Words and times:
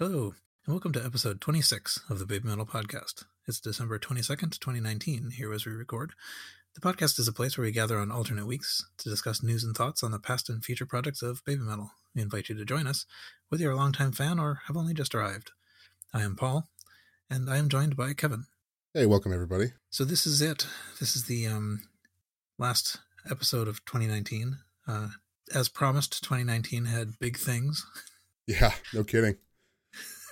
Hello, 0.00 0.32
and 0.64 0.72
welcome 0.72 0.92
to 0.92 1.04
episode 1.04 1.40
26 1.40 2.02
of 2.08 2.20
the 2.20 2.24
Baby 2.24 2.46
Metal 2.46 2.64
Podcast. 2.64 3.24
It's 3.48 3.58
December 3.58 3.98
22nd, 3.98 4.60
2019, 4.60 5.32
here 5.32 5.52
as 5.52 5.66
we 5.66 5.72
record. 5.72 6.12
The 6.76 6.80
podcast 6.80 7.18
is 7.18 7.26
a 7.26 7.32
place 7.32 7.58
where 7.58 7.64
we 7.64 7.72
gather 7.72 7.98
on 7.98 8.12
alternate 8.12 8.46
weeks 8.46 8.86
to 8.98 9.10
discuss 9.10 9.42
news 9.42 9.64
and 9.64 9.76
thoughts 9.76 10.04
on 10.04 10.12
the 10.12 10.20
past 10.20 10.48
and 10.48 10.64
future 10.64 10.86
projects 10.86 11.20
of 11.20 11.44
Baby 11.44 11.62
Metal. 11.62 11.90
We 12.14 12.22
invite 12.22 12.48
you 12.48 12.54
to 12.54 12.64
join 12.64 12.86
us, 12.86 13.06
whether 13.48 13.64
you're 13.64 13.72
a 13.72 13.76
longtime 13.76 14.12
fan 14.12 14.38
or 14.38 14.60
have 14.68 14.76
only 14.76 14.94
just 14.94 15.16
arrived. 15.16 15.50
I 16.14 16.22
am 16.22 16.36
Paul, 16.36 16.68
and 17.28 17.50
I 17.50 17.56
am 17.56 17.68
joined 17.68 17.96
by 17.96 18.12
Kevin. 18.12 18.44
Hey, 18.94 19.06
welcome 19.06 19.32
everybody. 19.32 19.72
So 19.90 20.04
this 20.04 20.28
is 20.28 20.40
it. 20.40 20.64
This 21.00 21.16
is 21.16 21.24
the 21.24 21.48
um, 21.48 21.82
last 22.56 22.98
episode 23.28 23.66
of 23.66 23.84
2019. 23.84 24.58
Uh, 24.86 25.08
as 25.52 25.68
promised, 25.68 26.22
2019 26.22 26.84
had 26.84 27.18
big 27.18 27.36
things. 27.36 27.84
Yeah, 28.46 28.74
no 28.94 29.02
kidding. 29.02 29.38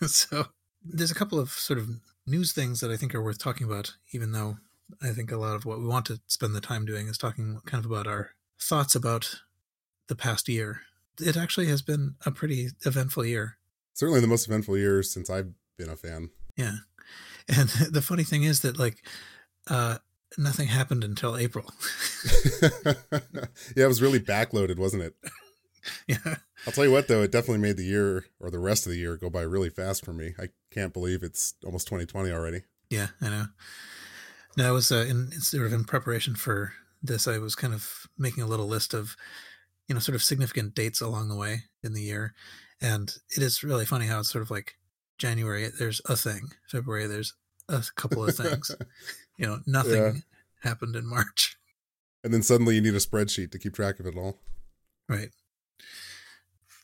so 0.07 0.47
there's 0.85 1.11
a 1.11 1.15
couple 1.17 1.39
of 1.39 1.51
sort 1.51 1.79
of 1.79 1.89
news 2.27 2.53
things 2.53 2.81
that 2.81 2.91
I 2.91 2.97
think 2.97 3.15
are 3.15 3.23
worth 3.23 3.39
talking 3.39 3.67
about, 3.67 3.95
even 4.13 4.33
though 4.33 4.59
I 5.03 5.11
think 5.11 5.33
a 5.33 5.37
lot 5.37 5.57
of 5.57 5.65
what 5.65 5.79
we 5.79 5.87
want 5.87 6.07
to 6.07 6.21
spend 6.27 6.55
the 6.55 6.61
time 6.61 6.85
doing 6.85 7.09
is 7.09 7.19
talking 7.19 7.61
kind 7.67 7.85
of 7.85 7.91
about 7.91 8.07
our 8.07 8.31
thoughts 8.61 8.95
about 8.95 9.43
the 10.09 10.17
past 10.17 10.49
year. 10.49 10.83
It 11.21 11.37
actually 11.37 11.67
has 11.67 11.83
been 11.83 12.15
a 12.25 12.31
pretty 12.31 12.69
eventful 12.85 13.25
year. 13.25 13.59
Certainly 13.95 14.21
the 14.21 14.27
most 14.27 14.47
eventful 14.47 14.77
year 14.77 15.03
since 15.03 15.31
I've 15.31 15.53
been 15.77 15.89
a 15.89 15.97
fan. 15.97 16.31
Yeah. 16.57 16.77
And 17.49 17.69
the 17.91 18.03
funny 18.03 18.25
thing 18.25 18.43
is 18.43 18.61
that 18.61 18.79
like 18.79 19.05
uh 19.69 19.99
nothing 20.39 20.69
happened 20.69 21.05
until 21.05 21.37
April. 21.37 21.73
yeah, 22.63 23.85
it 23.85 23.89
was 23.89 24.03
really 24.03 24.21
backloaded, 24.21 24.79
wasn't 24.79 25.03
it? 25.03 25.15
yeah. 26.07 26.37
I'll 26.67 26.73
tell 26.73 26.85
you 26.85 26.93
what 26.93 27.09
though, 27.09 27.23
it 27.23 27.33
definitely 27.33 27.59
made 27.59 27.77
the 27.77 27.85
year 27.85 28.27
or 28.41 28.51
the 28.51 28.59
rest 28.59 28.87
of 28.87 28.93
the 28.93 28.99
year 28.99 29.17
go 29.17 29.31
by 29.31 29.43
really 29.43 29.71
fast 29.71 30.05
for 30.05 30.13
me. 30.13 30.35
I 30.39 30.49
can't 30.71 30.93
believe 30.93 31.23
it's 31.23 31.55
almost 31.65 31.87
2020 31.87 32.31
already. 32.31 32.63
Yeah, 32.91 33.09
I 33.21 33.29
know. 33.29 33.47
No, 34.57 34.69
I 34.69 34.71
was 34.71 34.91
uh, 34.91 35.07
in 35.09 35.33
sort 35.33 35.67
of 35.67 35.73
in 35.73 35.85
preparation 35.85 36.35
for 36.35 36.73
this. 37.03 37.29
I 37.29 37.39
was 37.39 37.55
kind 37.55 37.75
of 37.75 38.07
making 38.17 38.43
a 38.43 38.47
little 38.47 38.67
list 38.67 38.95
of, 38.95 39.17
you 39.87 39.95
know, 39.95 40.01
sort 40.01 40.15
of 40.15 40.23
significant 40.23 40.75
dates 40.75 41.01
along 41.01 41.29
the 41.29 41.37
way 41.37 41.65
in 41.83 41.93
the 41.93 42.03
year, 42.03 42.35
and 42.81 43.15
it 43.37 43.43
is 43.43 43.63
really 43.63 43.85
funny 43.85 44.07
how 44.07 44.21
it's 44.21 44.31
sort 44.31 44.43
of 44.43 44.51
like 44.51 44.77
January 45.19 45.69
there's 45.79 46.01
a 46.07 46.17
thing, 46.17 46.53
February 46.69 47.07
there's 47.07 47.35
a 47.69 47.83
couple 47.97 48.25
of 48.27 48.35
things, 48.35 48.75
you 49.37 49.47
know, 49.47 49.61
nothing 49.67 49.93
yeah. 49.93 50.13
happened 50.63 50.97
in 50.97 51.07
March, 51.07 51.59
and 52.25 52.33
then 52.33 52.43
suddenly 52.43 52.77
you 52.77 52.81
need 52.81 52.95
a 52.95 52.99
spreadsheet 52.99 53.51
to 53.53 53.59
keep 53.59 53.75
track 53.75 54.01
of 54.01 54.07
it 54.07 54.17
all. 54.17 54.39
Right. 55.09 55.31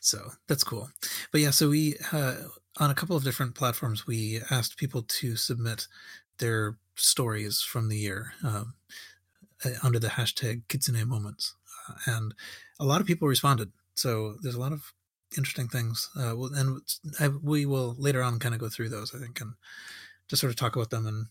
So 0.00 0.32
that's 0.48 0.64
cool. 0.64 0.90
But 1.30 1.40
yeah, 1.40 1.50
so 1.50 1.68
we 1.68 1.96
uh, 2.12 2.34
on 2.78 2.90
a 2.90 2.94
couple 2.94 3.16
of 3.16 3.24
different 3.24 3.54
platforms 3.54 4.06
we 4.06 4.40
asked 4.50 4.76
people 4.76 5.02
to 5.02 5.36
submit 5.36 5.86
their 6.38 6.76
stories 6.96 7.60
from 7.60 7.88
the 7.88 7.96
year 7.96 8.32
um, 8.42 8.74
uh, 9.64 9.70
under 9.82 9.98
the 9.98 10.08
hashtag 10.08 10.62
Kitsune 10.68 11.06
Moments, 11.06 11.54
uh, 11.88 11.94
and 12.06 12.34
a 12.80 12.84
lot 12.84 13.00
of 13.00 13.06
people 13.06 13.28
responded. 13.28 13.70
So 13.94 14.36
there's 14.42 14.56
a 14.56 14.60
lot 14.60 14.72
of 14.72 14.92
interesting 15.36 15.68
things, 15.68 16.10
uh, 16.18 16.36
and 16.54 16.80
I, 17.20 17.28
we 17.28 17.64
will 17.66 17.94
later 17.98 18.22
on 18.22 18.38
kind 18.38 18.54
of 18.54 18.60
go 18.60 18.68
through 18.68 18.88
those. 18.88 19.14
I 19.14 19.18
think 19.18 19.40
and 19.40 19.54
just 20.28 20.40
sort 20.40 20.50
of 20.50 20.56
talk 20.56 20.74
about 20.74 20.90
them 20.90 21.06
and 21.06 21.26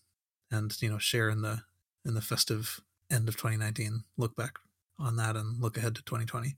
and 0.51 0.81
you 0.81 0.89
know 0.89 0.97
share 0.97 1.29
in 1.29 1.41
the 1.41 1.63
in 2.05 2.13
the 2.13 2.21
festive 2.21 2.79
end 3.09 3.27
of 3.27 3.35
2019, 3.35 4.03
look 4.17 4.35
back 4.35 4.59
on 4.97 5.17
that 5.17 5.35
and 5.35 5.59
look 5.61 5.77
ahead 5.77 5.95
to 5.95 6.03
2020. 6.03 6.55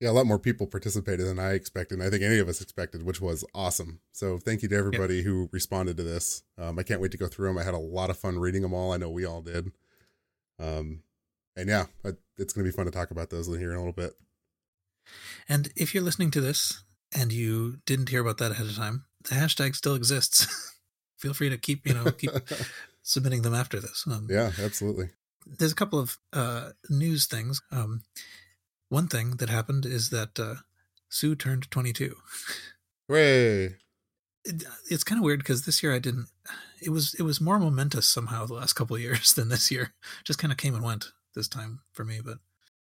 Yeah, 0.00 0.10
a 0.10 0.12
lot 0.12 0.26
more 0.26 0.38
people 0.38 0.68
participated 0.68 1.26
than 1.26 1.40
I 1.40 1.54
expected, 1.54 1.98
and 1.98 2.06
I 2.06 2.10
think 2.10 2.22
any 2.22 2.38
of 2.38 2.48
us 2.48 2.60
expected, 2.60 3.02
which 3.02 3.20
was 3.20 3.44
awesome. 3.52 4.00
So 4.12 4.38
thank 4.38 4.62
you 4.62 4.68
to 4.68 4.76
everybody 4.76 5.16
yep. 5.16 5.24
who 5.24 5.48
responded 5.50 5.96
to 5.96 6.04
this. 6.04 6.44
Um, 6.56 6.78
I 6.78 6.84
can't 6.84 7.00
wait 7.00 7.10
to 7.12 7.18
go 7.18 7.26
through 7.26 7.48
them. 7.48 7.58
I 7.58 7.64
had 7.64 7.74
a 7.74 7.78
lot 7.78 8.08
of 8.08 8.16
fun 8.16 8.38
reading 8.38 8.62
them 8.62 8.72
all. 8.72 8.92
I 8.92 8.96
know 8.96 9.10
we 9.10 9.24
all 9.24 9.42
did. 9.42 9.72
Um, 10.60 11.02
and 11.56 11.68
yeah, 11.68 11.86
it's 12.36 12.52
going 12.52 12.64
to 12.64 12.70
be 12.70 12.76
fun 12.76 12.86
to 12.86 12.92
talk 12.92 13.10
about 13.10 13.30
those 13.30 13.48
in 13.48 13.58
here 13.58 13.70
in 13.72 13.76
a 13.76 13.80
little 13.80 13.92
bit. 13.92 14.12
And 15.48 15.70
if 15.74 15.94
you're 15.94 16.04
listening 16.04 16.30
to 16.32 16.40
this 16.40 16.84
and 17.16 17.32
you 17.32 17.78
didn't 17.84 18.10
hear 18.10 18.20
about 18.20 18.38
that 18.38 18.52
ahead 18.52 18.66
of 18.66 18.76
time, 18.76 19.04
the 19.24 19.34
hashtag 19.34 19.74
still 19.74 19.96
exists. 19.96 20.46
Feel 21.16 21.34
free 21.34 21.48
to 21.48 21.58
keep, 21.58 21.86
you 21.86 21.94
know, 21.94 22.12
keep 22.12 22.30
submitting 23.02 23.42
them 23.42 23.54
after 23.54 23.80
this. 23.80 24.04
Um, 24.08 24.28
yeah, 24.30 24.52
absolutely. 24.62 25.08
There's 25.44 25.72
a 25.72 25.76
couple 25.76 25.98
of 25.98 26.18
uh, 26.32 26.70
news 26.88 27.26
things. 27.26 27.60
Um, 27.72 28.02
one 28.88 29.08
thing 29.08 29.36
that 29.36 29.48
happened 29.48 29.84
is 29.86 30.10
that 30.10 30.38
uh, 30.38 30.56
Sue 31.08 31.34
turned 31.34 31.70
22. 31.70 32.14
Hooray! 33.08 33.76
It, 34.44 34.64
it's 34.90 35.04
kind 35.04 35.18
of 35.18 35.24
weird 35.24 35.40
because 35.40 35.64
this 35.64 35.82
year 35.82 35.94
I 35.94 35.98
didn't. 35.98 36.28
It 36.80 36.90
was 36.90 37.14
it 37.14 37.22
was 37.22 37.40
more 37.40 37.58
momentous 37.58 38.08
somehow 38.08 38.46
the 38.46 38.54
last 38.54 38.74
couple 38.74 38.96
of 38.96 39.02
years 39.02 39.32
than 39.36 39.48
this 39.48 39.70
year. 39.70 39.92
Just 40.24 40.38
kind 40.38 40.52
of 40.52 40.58
came 40.58 40.74
and 40.74 40.84
went 40.84 41.12
this 41.34 41.48
time 41.48 41.80
for 41.92 42.04
me. 42.04 42.20
But 42.24 42.38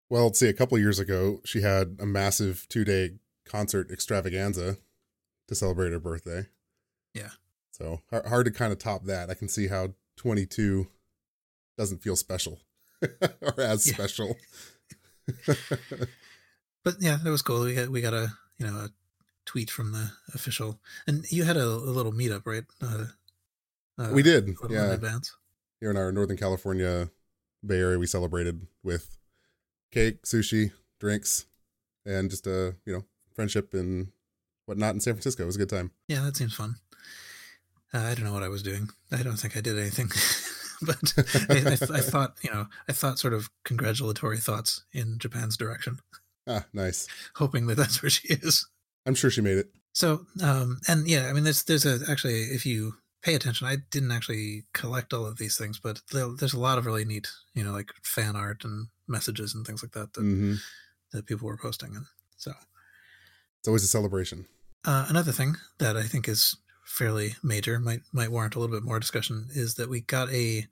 well, 0.09 0.25
let's 0.25 0.39
see. 0.39 0.49
A 0.49 0.53
couple 0.53 0.77
years 0.77 0.99
ago, 0.99 1.39
she 1.45 1.61
had 1.61 1.97
a 1.99 2.05
massive 2.05 2.65
two 2.69 2.83
day 2.83 3.11
concert 3.45 3.91
extravaganza 3.91 4.77
to 5.47 5.55
celebrate 5.55 5.91
her 5.91 5.99
birthday. 5.99 6.47
Yeah. 7.13 7.29
So 7.71 8.01
hard 8.11 8.45
to 8.45 8.51
kind 8.51 8.71
of 8.71 8.79
top 8.79 9.05
that. 9.05 9.29
I 9.29 9.33
can 9.33 9.49
see 9.49 9.67
how 9.67 9.93
22 10.17 10.87
doesn't 11.77 12.01
feel 12.01 12.15
special 12.15 12.59
or 13.01 13.59
as 13.59 13.85
yeah. 13.85 13.93
special 13.93 14.37
but 16.83 16.95
yeah, 16.99 17.17
that 17.23 17.29
was 17.29 17.41
cool. 17.41 17.63
We 17.63 17.75
got 17.75 17.89
we 17.89 18.01
got 18.01 18.13
a 18.13 18.31
you 18.57 18.67
know 18.67 18.73
a 18.73 18.89
tweet 19.45 19.69
from 19.69 19.91
the 19.91 20.11
official, 20.33 20.79
and 21.07 21.25
you 21.31 21.43
had 21.43 21.57
a, 21.57 21.65
a 21.65 21.93
little 21.93 22.11
meetup, 22.11 22.45
right? 22.45 22.63
Uh, 22.81 23.05
uh, 23.97 24.09
we 24.11 24.23
did, 24.23 24.55
yeah. 24.69 24.85
In 24.85 24.91
advance 24.91 25.35
here 25.79 25.91
in 25.91 25.97
our 25.97 26.11
Northern 26.11 26.37
California 26.37 27.09
Bay 27.65 27.79
Area, 27.79 27.99
we 27.99 28.07
celebrated 28.07 28.67
with 28.83 29.17
cake, 29.91 30.23
sushi, 30.23 30.71
drinks, 30.99 31.45
and 32.05 32.29
just 32.29 32.47
a 32.47 32.75
you 32.85 32.93
know 32.93 33.05
friendship 33.33 33.73
and 33.73 34.09
whatnot 34.65 34.93
in 34.93 34.99
San 34.99 35.13
Francisco. 35.13 35.43
It 35.43 35.47
was 35.47 35.55
a 35.55 35.59
good 35.59 35.69
time. 35.69 35.91
Yeah, 36.07 36.21
that 36.21 36.35
seems 36.35 36.53
fun. 36.53 36.75
Uh, 37.93 37.99
I 37.99 38.15
don't 38.15 38.25
know 38.25 38.33
what 38.33 38.43
I 38.43 38.49
was 38.49 38.63
doing. 38.63 38.89
I 39.11 39.23
don't 39.23 39.37
think 39.37 39.55
I 39.55 39.61
did 39.61 39.77
anything. 39.77 40.09
but 40.81 41.13
I, 41.49 41.55
I, 41.55 41.97
I, 41.97 42.01
thought, 42.01 42.35
you 42.43 42.51
know, 42.51 42.67
I 42.87 42.93
thought 42.93 43.19
sort 43.19 43.33
of 43.33 43.49
congratulatory 43.63 44.37
thoughts 44.37 44.83
in 44.91 45.17
Japan's 45.19 45.57
direction. 45.57 45.99
Ah, 46.47 46.65
nice. 46.73 47.07
Hoping 47.35 47.67
that 47.67 47.75
that's 47.75 48.01
where 48.01 48.09
she 48.09 48.27
is. 48.29 48.67
I'm 49.05 49.15
sure 49.15 49.29
she 49.29 49.41
made 49.41 49.57
it. 49.57 49.69
So, 49.93 50.25
um, 50.43 50.79
and 50.87 51.07
yeah, 51.07 51.27
I 51.27 51.33
mean, 51.33 51.43
there's 51.43 51.63
there's 51.63 51.85
a 51.85 51.99
actually, 52.09 52.41
if 52.41 52.65
you 52.65 52.95
pay 53.21 53.33
attention, 53.33 53.67
I 53.67 53.77
didn't 53.91 54.11
actually 54.11 54.65
collect 54.73 55.13
all 55.13 55.25
of 55.25 55.37
these 55.37 55.57
things, 55.57 55.79
but 55.79 56.01
there's 56.11 56.53
a 56.53 56.59
lot 56.59 56.77
of 56.77 56.85
really 56.85 57.05
neat, 57.05 57.29
you 57.53 57.63
know, 57.63 57.71
like 57.71 57.91
fan 58.03 58.35
art 58.35 58.63
and 58.63 58.87
messages 59.07 59.55
and 59.55 59.65
things 59.65 59.81
like 59.81 59.93
that 59.93 60.13
that 60.13 60.21
mm-hmm. 60.21 60.55
that 61.11 61.25
people 61.25 61.47
were 61.47 61.57
posting, 61.57 61.95
and 61.95 62.05
so 62.37 62.51
it's 63.59 63.67
always 63.67 63.83
a 63.83 63.87
celebration. 63.87 64.45
Uh, 64.83 65.05
another 65.09 65.31
thing 65.31 65.55
that 65.79 65.97
I 65.97 66.03
think 66.03 66.27
is 66.27 66.55
fairly 66.85 67.35
major, 67.43 67.79
might 67.79 68.01
might 68.13 68.31
warrant 68.31 68.55
a 68.55 68.59
little 68.59 68.75
bit 68.75 68.83
more 68.83 68.99
discussion, 68.99 69.47
is 69.53 69.75
that 69.75 69.89
we 69.89 70.01
got 70.01 70.31
a 70.31 70.67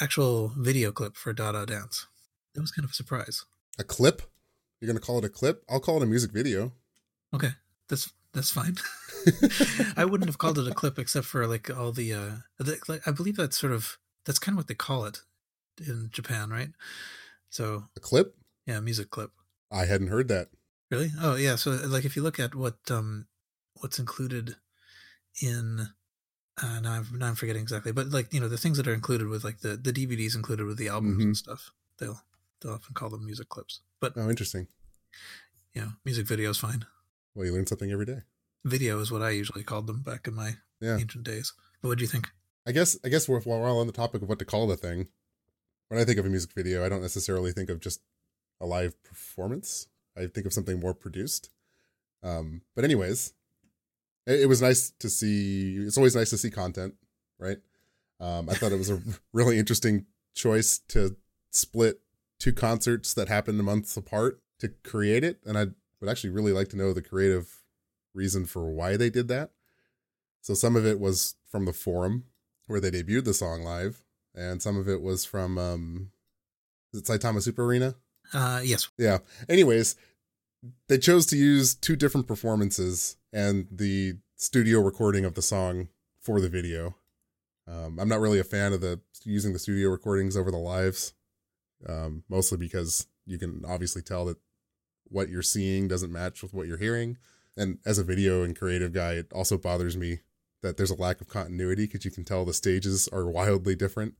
actual 0.00 0.52
video 0.56 0.92
clip 0.92 1.16
for 1.16 1.32
Dada 1.32 1.66
Dance. 1.66 2.06
That 2.54 2.60
was 2.60 2.70
kind 2.70 2.84
of 2.84 2.92
a 2.92 2.94
surprise. 2.94 3.44
A 3.78 3.84
clip? 3.84 4.22
You're 4.80 4.86
gonna 4.86 5.00
call 5.00 5.18
it 5.18 5.24
a 5.24 5.28
clip? 5.28 5.62
I'll 5.68 5.80
call 5.80 5.98
it 5.98 6.02
a 6.02 6.06
music 6.06 6.32
video. 6.32 6.72
Okay, 7.34 7.50
that's 7.88 8.12
that's 8.32 8.50
fine. 8.50 8.76
I 9.96 10.04
wouldn't 10.04 10.28
have 10.28 10.38
called 10.38 10.58
it 10.58 10.68
a 10.68 10.74
clip 10.74 10.98
except 10.98 11.26
for 11.26 11.46
like 11.46 11.68
all 11.76 11.92
the 11.92 12.14
uh 12.14 12.30
the, 12.58 12.78
like 12.88 13.06
I 13.06 13.10
believe 13.10 13.36
that's 13.36 13.58
sort 13.58 13.72
of 13.72 13.98
that's 14.24 14.38
kind 14.38 14.54
of 14.54 14.58
what 14.58 14.68
they 14.68 14.74
call 14.74 15.04
it 15.04 15.20
in 15.86 16.08
Japan, 16.12 16.50
right? 16.50 16.70
So 17.50 17.84
a 17.96 18.00
clip? 18.00 18.36
Yeah, 18.66 18.80
music 18.80 19.10
clip. 19.10 19.32
I 19.70 19.84
hadn't 19.84 20.08
heard 20.08 20.28
that. 20.28 20.48
Really? 20.90 21.10
Oh 21.20 21.36
yeah. 21.36 21.56
So 21.56 21.70
like 21.70 22.04
if 22.04 22.16
you 22.16 22.22
look 22.22 22.38
at 22.40 22.54
what 22.54 22.78
um 22.90 23.26
what's 23.74 23.98
included 23.98 24.56
in 25.40 25.88
uh, 26.62 26.80
now, 26.80 26.92
I'm, 26.92 27.18
now 27.18 27.28
I'm 27.28 27.34
forgetting 27.34 27.62
exactly, 27.62 27.92
but 27.92 28.10
like 28.10 28.32
you 28.32 28.40
know 28.40 28.48
the 28.48 28.58
things 28.58 28.76
that 28.76 28.86
are 28.86 28.94
included 28.94 29.28
with 29.28 29.44
like 29.44 29.60
the 29.60 29.76
the 29.76 29.92
DVDs 29.92 30.34
included 30.34 30.66
with 30.66 30.76
the 30.76 30.88
albums 30.88 31.14
mm-hmm. 31.14 31.22
and 31.22 31.36
stuff. 31.36 31.72
They'll 31.98 32.20
they'll 32.60 32.74
often 32.74 32.94
call 32.94 33.10
them 33.10 33.24
music 33.24 33.48
clips. 33.48 33.80
But 34.00 34.12
oh, 34.16 34.28
interesting. 34.28 34.66
You 35.74 35.82
know, 35.82 35.88
music 36.04 36.26
video 36.26 36.50
is 36.50 36.58
fine. 36.58 36.84
Well, 37.34 37.46
you 37.46 37.54
learn 37.54 37.66
something 37.66 37.90
every 37.90 38.06
day. 38.06 38.20
Video 38.64 38.98
is 39.00 39.10
what 39.10 39.22
I 39.22 39.30
usually 39.30 39.62
called 39.62 39.86
them 39.86 40.02
back 40.02 40.26
in 40.26 40.34
my 40.34 40.56
yeah. 40.80 40.98
ancient 40.98 41.24
days. 41.24 41.52
But 41.80 41.88
what 41.88 41.98
do 41.98 42.02
you 42.02 42.08
think? 42.08 42.28
I 42.66 42.72
guess 42.72 42.98
I 43.04 43.08
guess 43.08 43.28
while 43.28 43.40
we're 43.44 43.68
all 43.68 43.80
on 43.80 43.86
the 43.86 43.92
topic 43.92 44.22
of 44.22 44.28
what 44.28 44.38
to 44.40 44.44
call 44.44 44.66
the 44.66 44.76
thing, 44.76 45.08
when 45.88 46.00
I 46.00 46.04
think 46.04 46.18
of 46.18 46.26
a 46.26 46.30
music 46.30 46.52
video, 46.54 46.84
I 46.84 46.88
don't 46.88 47.00
necessarily 47.00 47.52
think 47.52 47.70
of 47.70 47.80
just 47.80 48.02
a 48.60 48.66
live 48.66 49.02
performance. 49.02 49.86
I 50.16 50.26
think 50.26 50.46
of 50.46 50.52
something 50.52 50.78
more 50.78 50.92
produced. 50.92 51.50
Um, 52.22 52.62
but 52.74 52.84
anyways, 52.84 53.32
it, 54.26 54.40
it 54.40 54.46
was 54.46 54.62
nice 54.62 54.90
to 54.98 55.08
see. 55.08 55.76
It's 55.76 55.96
always 55.96 56.16
nice 56.16 56.30
to 56.30 56.38
see 56.38 56.50
content, 56.50 56.94
right? 57.38 57.58
Um, 58.20 58.48
I 58.48 58.54
thought 58.54 58.72
it 58.72 58.78
was 58.78 58.90
a 58.90 59.00
really 59.32 59.58
interesting 59.58 60.06
choice 60.34 60.78
to 60.88 61.16
split 61.50 62.00
two 62.38 62.52
concerts 62.52 63.14
that 63.14 63.28
happened 63.28 63.58
months 63.58 63.96
apart 63.96 64.40
to 64.60 64.68
create 64.68 65.24
it, 65.24 65.40
and 65.44 65.58
I 65.58 65.66
would 66.00 66.10
actually 66.10 66.30
really 66.30 66.52
like 66.52 66.68
to 66.68 66.76
know 66.76 66.92
the 66.92 67.02
creative 67.02 67.62
reason 68.14 68.46
for 68.46 68.70
why 68.70 68.96
they 68.96 69.10
did 69.10 69.28
that. 69.28 69.50
So 70.42 70.54
some 70.54 70.76
of 70.76 70.86
it 70.86 70.98
was 70.98 71.36
from 71.46 71.64
the 71.64 71.72
forum 71.72 72.24
where 72.66 72.80
they 72.80 72.90
debuted 72.90 73.24
the 73.24 73.34
song 73.34 73.62
live, 73.62 74.04
and 74.34 74.62
some 74.62 74.76
of 74.76 74.88
it 74.88 75.02
was 75.02 75.24
from 75.24 75.58
um, 75.58 76.10
is 76.92 77.00
it 77.00 77.06
Saitama 77.06 77.42
Super 77.42 77.64
Arena? 77.64 77.94
Uh, 78.32 78.60
yes. 78.62 78.88
Yeah. 78.96 79.18
Anyways, 79.48 79.96
they 80.88 80.98
chose 80.98 81.26
to 81.26 81.36
use 81.36 81.74
two 81.74 81.96
different 81.96 82.26
performances 82.26 83.16
and 83.32 83.66
the 83.70 84.18
studio 84.36 84.80
recording 84.80 85.24
of 85.24 85.34
the 85.34 85.42
song 85.42 85.88
for 86.20 86.40
the 86.40 86.48
video. 86.48 86.96
Um, 87.66 87.98
I'm 87.98 88.08
not 88.08 88.20
really 88.20 88.40
a 88.40 88.44
fan 88.44 88.72
of 88.72 88.80
the 88.80 89.00
using 89.24 89.52
the 89.52 89.58
studio 89.58 89.90
recordings 89.90 90.36
over 90.36 90.50
the 90.50 90.58
lives, 90.58 91.12
um, 91.88 92.24
mostly 92.28 92.58
because 92.58 93.06
you 93.26 93.38
can 93.38 93.64
obviously 93.66 94.02
tell 94.02 94.24
that 94.26 94.38
what 95.04 95.28
you're 95.28 95.42
seeing 95.42 95.88
doesn't 95.88 96.12
match 96.12 96.42
with 96.42 96.52
what 96.52 96.66
you're 96.66 96.78
hearing. 96.78 97.18
And 97.56 97.78
as 97.84 97.98
a 97.98 98.04
video 98.04 98.42
and 98.42 98.56
creative 98.56 98.92
guy, 98.92 99.12
it 99.12 99.32
also 99.32 99.58
bothers 99.58 99.96
me 99.96 100.20
that 100.62 100.76
there's 100.76 100.90
a 100.90 101.00
lack 101.00 101.20
of 101.20 101.28
continuity 101.28 101.86
because 101.86 102.04
you 102.04 102.10
can 102.10 102.24
tell 102.24 102.44
the 102.44 102.52
stages 102.52 103.08
are 103.08 103.28
wildly 103.28 103.74
different. 103.74 104.14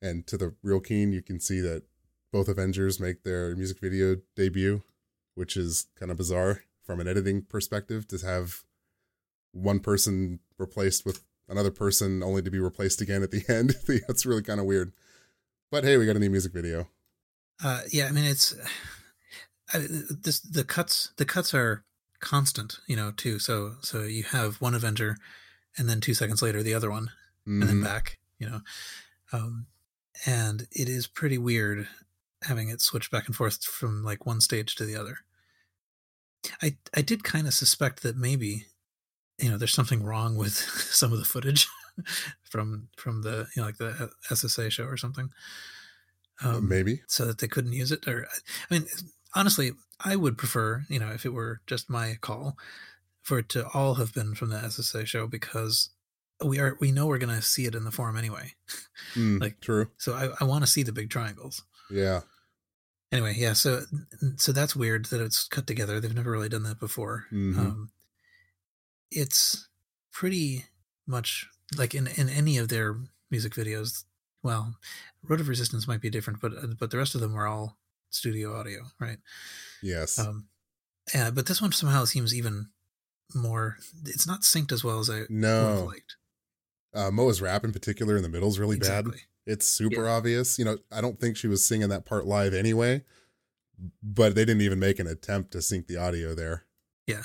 And 0.00 0.26
to 0.26 0.36
the 0.36 0.54
real 0.62 0.80
keen, 0.80 1.12
you 1.12 1.22
can 1.22 1.40
see 1.40 1.60
that 1.60 1.84
both 2.32 2.48
Avengers 2.48 3.00
make 3.00 3.22
their 3.22 3.54
music 3.54 3.80
video 3.80 4.16
debut, 4.34 4.82
which 5.34 5.56
is 5.56 5.86
kind 5.98 6.10
of 6.10 6.16
bizarre 6.16 6.62
from 6.82 7.00
an 7.00 7.08
editing 7.08 7.42
perspective 7.42 8.06
to 8.08 8.18
have 8.18 8.64
one 9.52 9.80
person 9.80 10.40
replaced 10.58 11.06
with 11.06 11.24
another 11.48 11.70
person 11.70 12.22
only 12.22 12.42
to 12.42 12.50
be 12.50 12.58
replaced 12.58 13.00
again 13.00 13.22
at 13.22 13.30
the 13.30 13.44
end. 13.48 13.76
That's 14.06 14.26
really 14.26 14.42
kind 14.42 14.60
of 14.60 14.66
weird. 14.66 14.92
But 15.70 15.84
hey, 15.84 15.96
we 15.96 16.06
got 16.06 16.16
a 16.16 16.20
new 16.20 16.30
music 16.30 16.52
video. 16.52 16.88
Uh, 17.62 17.82
yeah, 17.90 18.06
I 18.06 18.10
mean 18.10 18.24
it's 18.24 18.54
I, 19.72 19.78
this 19.78 20.40
the 20.40 20.64
cuts 20.64 21.12
the 21.16 21.24
cuts 21.24 21.54
are 21.54 21.84
constant, 22.20 22.78
you 22.86 22.96
know, 22.96 23.12
too. 23.12 23.38
So 23.38 23.74
so 23.80 24.02
you 24.02 24.24
have 24.24 24.60
one 24.60 24.74
Avenger, 24.74 25.16
and 25.78 25.88
then 25.88 26.00
two 26.00 26.14
seconds 26.14 26.42
later 26.42 26.62
the 26.62 26.74
other 26.74 26.90
one, 26.90 27.10
mm-hmm. 27.46 27.62
and 27.62 27.68
then 27.68 27.76
Mm-hmm. 27.76 27.84
back, 27.84 28.18
you 28.38 28.48
know, 28.48 28.60
um, 29.32 29.66
and 30.26 30.62
it 30.72 30.88
is 30.88 31.06
pretty 31.06 31.38
weird 31.38 31.88
having 32.46 32.68
it 32.68 32.80
switch 32.80 33.10
back 33.10 33.26
and 33.26 33.34
forth 33.36 33.64
from 33.64 34.02
like 34.04 34.26
one 34.26 34.40
stage 34.40 34.74
to 34.76 34.84
the 34.84 34.96
other. 34.96 35.18
I 36.62 36.76
I 36.94 37.02
did 37.02 37.24
kind 37.24 37.46
of 37.46 37.54
suspect 37.54 38.02
that 38.02 38.16
maybe 38.16 38.66
you 39.38 39.50
know 39.50 39.56
there's 39.58 39.72
something 39.72 40.02
wrong 40.02 40.36
with 40.42 40.52
some 40.54 41.12
of 41.12 41.18
the 41.18 41.24
footage 41.24 41.66
from 42.50 42.88
from 42.96 43.22
the 43.22 43.46
you 43.54 43.62
know 43.62 43.66
like 43.66 43.78
the 43.78 44.10
SSA 44.30 44.70
show 44.70 44.84
or 44.84 44.96
something. 44.96 45.30
Um, 46.42 46.68
Maybe. 46.68 47.02
so 47.06 47.26
that 47.26 47.38
they 47.38 47.46
couldn't 47.46 47.74
use 47.74 47.92
it 47.92 48.08
or 48.08 48.26
I 48.68 48.74
mean 48.74 48.86
honestly 49.36 49.70
I 50.04 50.16
would 50.16 50.36
prefer 50.36 50.82
you 50.88 50.98
know 50.98 51.10
if 51.12 51.24
it 51.24 51.32
were 51.32 51.60
just 51.66 51.88
my 51.88 52.16
call 52.20 52.56
for 53.22 53.38
it 53.38 53.48
to 53.50 53.68
all 53.72 53.94
have 53.94 54.12
been 54.12 54.34
from 54.34 54.50
the 54.50 54.56
SSA 54.58 55.06
show 55.06 55.28
because 55.28 55.90
we 56.44 56.58
are 56.58 56.76
we 56.80 56.90
know 56.90 57.06
we're 57.06 57.18
going 57.18 57.34
to 57.34 57.40
see 57.40 57.66
it 57.66 57.76
in 57.76 57.84
the 57.84 57.92
forum 57.92 58.16
anyway 58.16 58.52
Mm, 59.14 59.40
Like- 59.40 59.60
true. 59.60 59.90
so 59.96 60.12
I, 60.14 60.30
I 60.40 60.44
want 60.44 60.64
to 60.64 60.70
see 60.70 60.82
the 60.82 60.92
big 60.92 61.08
triangles 61.08 61.62
Yeah. 61.88 62.22
Anyway 63.12 63.34
yeah 63.36 63.52
so 63.52 63.82
so 64.36 64.52
that's 64.52 64.74
weird 64.76 65.04
that 65.06 65.20
it's 65.20 65.46
cut 65.48 65.66
together 65.66 66.00
they've 66.00 66.14
never 66.14 66.30
really 66.30 66.48
done 66.48 66.62
that 66.64 66.80
before 66.80 67.26
Mhm. 67.32 67.58
um 67.58 67.90
it's 69.10 69.68
pretty 70.12 70.64
much 71.06 71.46
like 71.76 71.94
in 71.94 72.06
in 72.06 72.28
any 72.28 72.58
of 72.58 72.68
their 72.68 72.96
music 73.30 73.52
videos 73.54 74.04
well 74.42 74.74
road 75.22 75.40
of 75.40 75.48
resistance 75.48 75.86
might 75.88 76.00
be 76.00 76.10
different 76.10 76.40
but 76.40 76.52
but 76.78 76.90
the 76.90 76.98
rest 76.98 77.14
of 77.14 77.20
them 77.20 77.34
are 77.36 77.46
all 77.46 77.76
studio 78.10 78.54
audio 78.56 78.82
right 79.00 79.18
Yes. 79.82 80.18
um 80.18 80.46
yeah 81.14 81.30
but 81.30 81.46
this 81.46 81.60
one 81.60 81.72
somehow 81.72 82.04
seems 82.04 82.34
even 82.34 82.68
more 83.34 83.76
it's 84.04 84.26
not 84.26 84.42
synced 84.42 84.72
as 84.72 84.84
well 84.84 84.98
as 85.00 85.10
i 85.10 85.14
would 85.14 85.20
have 85.22 85.30
no. 85.30 85.84
liked 85.86 86.16
Uh, 86.94 87.10
Moa's 87.10 87.40
rap 87.40 87.64
in 87.64 87.72
particular 87.72 88.16
in 88.16 88.22
the 88.22 88.28
middle 88.28 88.48
is 88.48 88.58
really 88.60 88.78
bad. 88.78 89.06
It's 89.46 89.66
super 89.66 90.08
obvious. 90.08 90.58
You 90.58 90.64
know, 90.64 90.78
I 90.90 91.00
don't 91.00 91.20
think 91.20 91.36
she 91.36 91.48
was 91.48 91.64
singing 91.64 91.88
that 91.90 92.06
part 92.06 92.26
live 92.26 92.54
anyway, 92.54 93.02
but 94.02 94.34
they 94.34 94.44
didn't 94.44 94.62
even 94.62 94.78
make 94.78 94.98
an 94.98 95.06
attempt 95.06 95.52
to 95.52 95.62
sync 95.62 95.86
the 95.86 95.96
audio 95.96 96.34
there. 96.34 96.64
Yeah. 97.06 97.22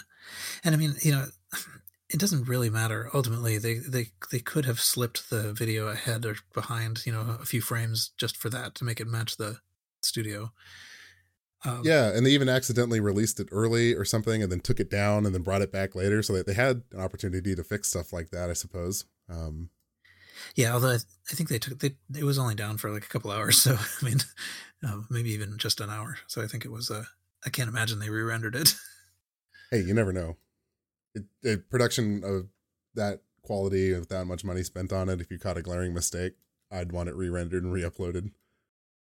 And 0.64 0.76
i 0.76 0.78
mean 0.78 0.96
you 1.02 1.12
know 1.12 1.26
it 2.10 2.20
doesn't 2.20 2.48
really 2.48 2.70
matter 2.70 3.10
ultimately 3.14 3.58
they 3.58 3.76
they 3.76 4.08
they 4.32 4.40
could 4.40 4.66
have 4.66 4.80
slipped 4.80 5.30
the 5.30 5.54
video 5.54 5.88
ahead 5.88 6.26
or 6.26 6.38
behind 6.54 7.06
you 7.06 7.12
know 7.12 7.38
a 7.40 7.46
few 7.46 7.62
frames 7.62 8.12
just 8.18 8.36
for 8.36 8.50
that 8.50 8.76
to 8.76 8.84
make 8.84 9.00
it 9.00 9.08
match 9.08 9.38
the 9.38 9.58
studio 10.02 10.52
um, 11.66 11.82
Yeah, 11.84 12.16
and 12.16 12.26
they 12.26 12.30
even 12.32 12.48
accidentally 12.48 13.02
released 13.02 13.38
it 13.42 13.50
early 13.52 13.94
or 13.94 14.06
something 14.06 14.42
and 14.42 14.50
then 14.50 14.62
took 14.62 14.80
it 14.80 14.90
down 14.90 15.26
and 15.26 15.36
then 15.36 15.42
brought 15.42 15.62
it 15.62 15.74
back 15.74 15.94
later 15.94 16.24
so 16.24 16.32
that 16.32 16.48
they 16.48 16.54
had 16.54 16.84
an 16.94 17.02
opportunity 17.02 17.54
to 17.54 17.66
fix 17.66 17.90
stuff 17.90 18.14
like 18.14 18.30
that, 18.30 18.50
I 18.50 18.54
suppose. 18.54 19.04
Um, 19.30 19.70
yeah 20.56 20.74
although 20.74 20.90
i, 20.90 20.96
I 20.96 21.34
think 21.34 21.50
they 21.50 21.60
took 21.60 21.80
they, 21.80 21.96
it 22.18 22.24
was 22.24 22.40
only 22.40 22.56
down 22.56 22.78
for 22.78 22.92
like 22.92 23.06
a 23.06 23.10
couple 23.10 23.32
hours 23.32 23.62
so 23.62 23.78
i 24.02 24.06
mean 24.06 24.20
uh, 24.86 25.02
maybe 25.10 25.32
even 25.32 25.58
just 25.58 25.82
an 25.82 25.90
hour 25.90 26.18
so 26.28 26.42
i 26.42 26.48
think 26.48 26.66
it 26.66 26.72
was 26.72 26.90
uh 26.90 27.04
i 27.46 27.50
can't 27.50 27.70
imagine 27.70 28.00
they 28.00 28.10
re-rendered 28.10 28.56
it 28.56 28.76
hey, 29.72 29.82
you 29.82 29.94
never 29.94 30.14
know. 30.14 30.38
It, 31.16 31.26
a 31.46 31.58
production 31.58 32.24
of 32.24 32.48
that 32.96 33.22
quality 33.44 33.94
with 33.94 34.10
that 34.10 34.26
much 34.26 34.44
money 34.44 34.64
spent 34.64 34.94
on 34.94 35.10
it, 35.10 35.22
if 35.22 35.32
you 35.32 35.40
caught 35.40 35.58
a 35.58 35.62
glaring 35.62 35.94
mistake, 35.94 36.34
I'd 36.72 36.92
want 36.92 37.10
it 37.10 37.16
re-rendered 37.16 37.64
and 37.64 37.74
re-uploaded. 37.74 38.32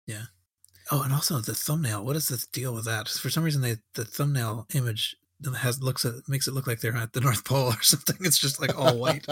Yeah. 0.07 0.25
Oh, 0.91 1.03
and 1.03 1.13
also 1.13 1.39
the 1.39 1.55
thumbnail. 1.55 2.05
What 2.05 2.17
is 2.17 2.29
the 2.29 2.45
deal 2.53 2.75
with 2.75 2.85
that? 2.87 3.09
For 3.09 3.31
some 3.31 3.45
reason, 3.45 3.63
they 3.63 3.77
the 3.95 4.05
thumbnail 4.05 4.67
image 4.75 5.17
has 5.59 5.81
looks 5.81 6.05
at 6.05 6.15
makes 6.29 6.49
it 6.49 6.55
look 6.55 6.67
like 6.67 6.81
they're 6.81 6.97
at 6.97 7.13
the 7.13 7.21
North 7.21 7.45
Pole 7.45 7.67
or 7.73 7.83
something. 7.83 8.17
It's 8.21 8.39
just 8.39 8.61
like 8.61 8.77
all 8.77 8.99
white. 8.99 9.27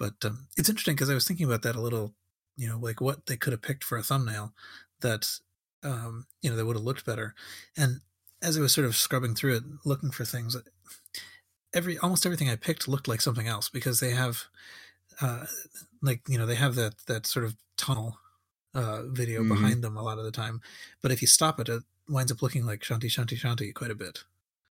But 0.00 0.14
um, 0.24 0.48
it's 0.56 0.68
interesting 0.68 0.96
because 0.96 1.10
I 1.10 1.14
was 1.14 1.26
thinking 1.28 1.46
about 1.46 1.62
that 1.62 1.76
a 1.76 1.80
little. 1.80 2.14
You 2.56 2.68
know, 2.68 2.78
like 2.78 3.00
what 3.00 3.26
they 3.26 3.36
could 3.36 3.52
have 3.52 3.62
picked 3.62 3.84
for 3.84 3.96
a 3.96 4.02
thumbnail 4.02 4.52
that 5.00 5.38
um, 5.84 6.26
you 6.42 6.50
know 6.50 6.56
that 6.56 6.66
would 6.66 6.76
have 6.76 6.84
looked 6.84 7.06
better. 7.06 7.34
And 7.76 8.00
as 8.42 8.58
I 8.58 8.60
was 8.60 8.72
sort 8.72 8.86
of 8.86 8.96
scrubbing 8.96 9.34
through 9.34 9.56
it, 9.56 9.62
looking 9.84 10.10
for 10.10 10.24
things, 10.26 10.56
every 11.72 11.96
almost 11.98 12.26
everything 12.26 12.50
I 12.50 12.56
picked 12.56 12.88
looked 12.88 13.08
like 13.08 13.20
something 13.20 13.46
else 13.46 13.68
because 13.68 14.00
they 14.00 14.10
have, 14.10 14.44
uh, 15.20 15.46
like 16.02 16.20
you 16.28 16.36
know, 16.38 16.46
they 16.46 16.56
have 16.56 16.74
that 16.74 16.94
that 17.06 17.26
sort 17.26 17.44
of 17.44 17.56
tunnel 17.76 18.18
uh, 18.74 19.02
video 19.06 19.42
Mhm. 19.42 19.48
behind 19.48 19.82
them 19.84 19.96
a 19.96 20.02
lot 20.02 20.18
of 20.18 20.24
the 20.24 20.30
time. 20.32 20.60
But 21.02 21.12
if 21.12 21.22
you 21.22 21.28
stop 21.28 21.58
it, 21.60 21.68
it 21.68 21.82
winds 22.08 22.32
up 22.32 22.42
looking 22.42 22.66
like 22.66 22.80
Shanti 22.82 23.08
Shanti 23.08 23.38
Shanti 23.38 23.72
quite 23.74 23.90
a 23.90 23.94
bit. 23.94 24.24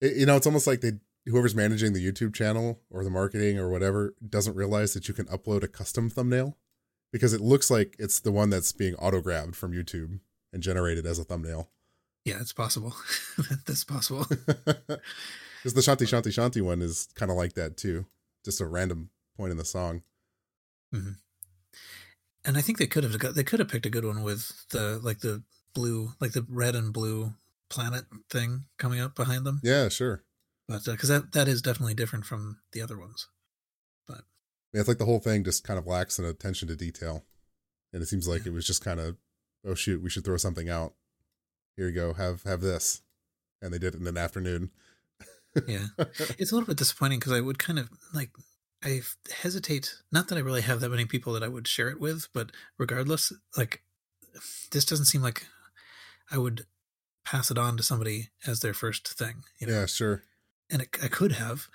It- 0.00 0.16
you 0.18 0.26
know, 0.26 0.36
it's 0.36 0.46
almost 0.46 0.66
like 0.66 0.80
they 0.82 0.92
whoever's 1.26 1.54
managing 1.54 1.92
the 1.92 2.04
YouTube 2.04 2.34
channel 2.34 2.80
or 2.90 3.04
the 3.04 3.10
marketing 3.10 3.58
or 3.58 3.70
whatever 3.70 4.14
doesn't 4.26 4.56
realize 4.56 4.94
that 4.94 5.08
you 5.08 5.14
can 5.14 5.26
upload 5.26 5.62
a 5.62 5.68
custom 5.68 6.10
thumbnail 6.10 6.56
because 7.12 7.32
it 7.32 7.40
looks 7.40 7.70
like 7.70 7.94
it's 7.98 8.20
the 8.20 8.32
one 8.32 8.50
that's 8.50 8.72
being 8.72 8.94
auto 8.96 9.20
grabbed 9.20 9.54
from 9.56 9.72
YouTube 9.72 10.20
and 10.52 10.62
generated 10.62 11.06
as 11.06 11.18
a 11.18 11.24
thumbnail. 11.24 11.70
Yeah, 12.24 12.38
it's 12.40 12.52
possible. 12.52 12.94
That's 13.66 13.82
possible. 13.84 14.26
Because 15.62 15.74
the 15.74 15.80
Shanti 15.80 16.08
Shanti 16.08 16.32
Shanti 16.32 16.60
one 16.60 16.82
is 16.82 17.08
kind 17.14 17.30
of 17.30 17.36
like 17.36 17.52
that 17.52 17.76
too, 17.76 18.06
just 18.44 18.60
a 18.60 18.66
random 18.66 19.10
point 19.36 19.52
in 19.52 19.58
the 19.58 19.64
song. 19.64 20.02
Mm-hmm. 20.92 21.12
and 22.44 22.58
I 22.58 22.60
think 22.60 22.76
they 22.76 22.86
could 22.86 23.04
have 23.04 23.18
got 23.18 23.34
they 23.34 23.44
could 23.44 23.60
have 23.60 23.68
picked 23.68 23.86
a 23.86 23.90
good 23.90 24.04
one 24.04 24.22
with 24.22 24.66
the 24.70 25.00
like 25.02 25.20
the 25.20 25.42
blue 25.72 26.10
like 26.20 26.32
the 26.32 26.44
red 26.50 26.74
and 26.74 26.92
blue 26.92 27.32
planet 27.70 28.04
thing 28.28 28.64
coming 28.76 29.00
up 29.00 29.14
behind 29.14 29.46
them. 29.46 29.60
Yeah, 29.62 29.88
sure. 29.88 30.22
But 30.68 30.86
uh, 30.88 30.92
because 30.92 31.08
that 31.08 31.32
that 31.32 31.48
is 31.48 31.62
definitely 31.62 31.94
different 31.94 32.24
from 32.24 32.58
the 32.72 32.82
other 32.82 32.98
ones. 32.98 33.28
Yeah, 34.74 34.80
it's 34.80 34.88
like 34.88 34.96
the 34.96 35.04
whole 35.04 35.18
thing 35.20 35.44
just 35.44 35.64
kind 35.64 35.78
of 35.78 35.86
lacks 35.86 36.18
an 36.18 36.24
attention 36.24 36.66
to 36.68 36.76
detail, 36.76 37.26
and 37.92 38.02
it 38.02 38.06
seems 38.06 38.26
like 38.26 38.46
Yeah. 38.46 38.52
it 38.52 38.54
was 38.54 38.66
just 38.66 38.82
kind 38.82 38.98
of, 39.00 39.16
oh 39.66 39.74
shoot, 39.74 40.02
we 40.02 40.08
should 40.08 40.24
throw 40.24 40.38
something 40.38 40.70
out. 40.70 40.94
Here 41.76 41.88
you 41.88 41.94
go, 41.94 42.14
have 42.14 42.42
have 42.44 42.62
this, 42.62 43.02
and 43.60 43.72
they 43.72 43.78
did 43.78 43.94
it 43.94 44.00
in 44.00 44.06
an 44.06 44.16
afternoon. 44.16 44.70
Yeah. 45.68 45.88
it's 46.38 46.52
a 46.52 46.54
little 46.54 46.66
bit 46.66 46.78
disappointing 46.78 47.18
because 47.18 47.32
I 47.32 47.40
would 47.40 47.58
kind 47.58 47.78
of 47.78 47.90
like 48.14 48.30
I 48.82 49.02
hesitate. 49.30 49.94
Not 50.10 50.28
that 50.28 50.38
I 50.38 50.40
really 50.40 50.62
have 50.62 50.80
that 50.80 50.88
many 50.88 51.04
people 51.04 51.34
that 51.34 51.42
I 51.42 51.48
would 51.48 51.68
share 51.68 51.90
it 51.90 52.00
with, 52.00 52.28
but 52.32 52.50
regardless, 52.78 53.30
like 53.58 53.82
this 54.70 54.86
doesn't 54.86 55.04
seem 55.04 55.20
like 55.20 55.46
I 56.30 56.38
would 56.38 56.64
pass 57.26 57.50
it 57.50 57.58
on 57.58 57.76
to 57.76 57.82
somebody 57.82 58.30
as 58.46 58.60
their 58.60 58.72
first 58.72 59.06
thing. 59.06 59.44
You 59.60 59.66
know, 59.66 59.80
yeah, 59.80 59.86
sure. 59.86 60.22
And 60.72 60.82
it, 60.82 60.96
I 61.02 61.08
could 61.08 61.32
have 61.32 61.68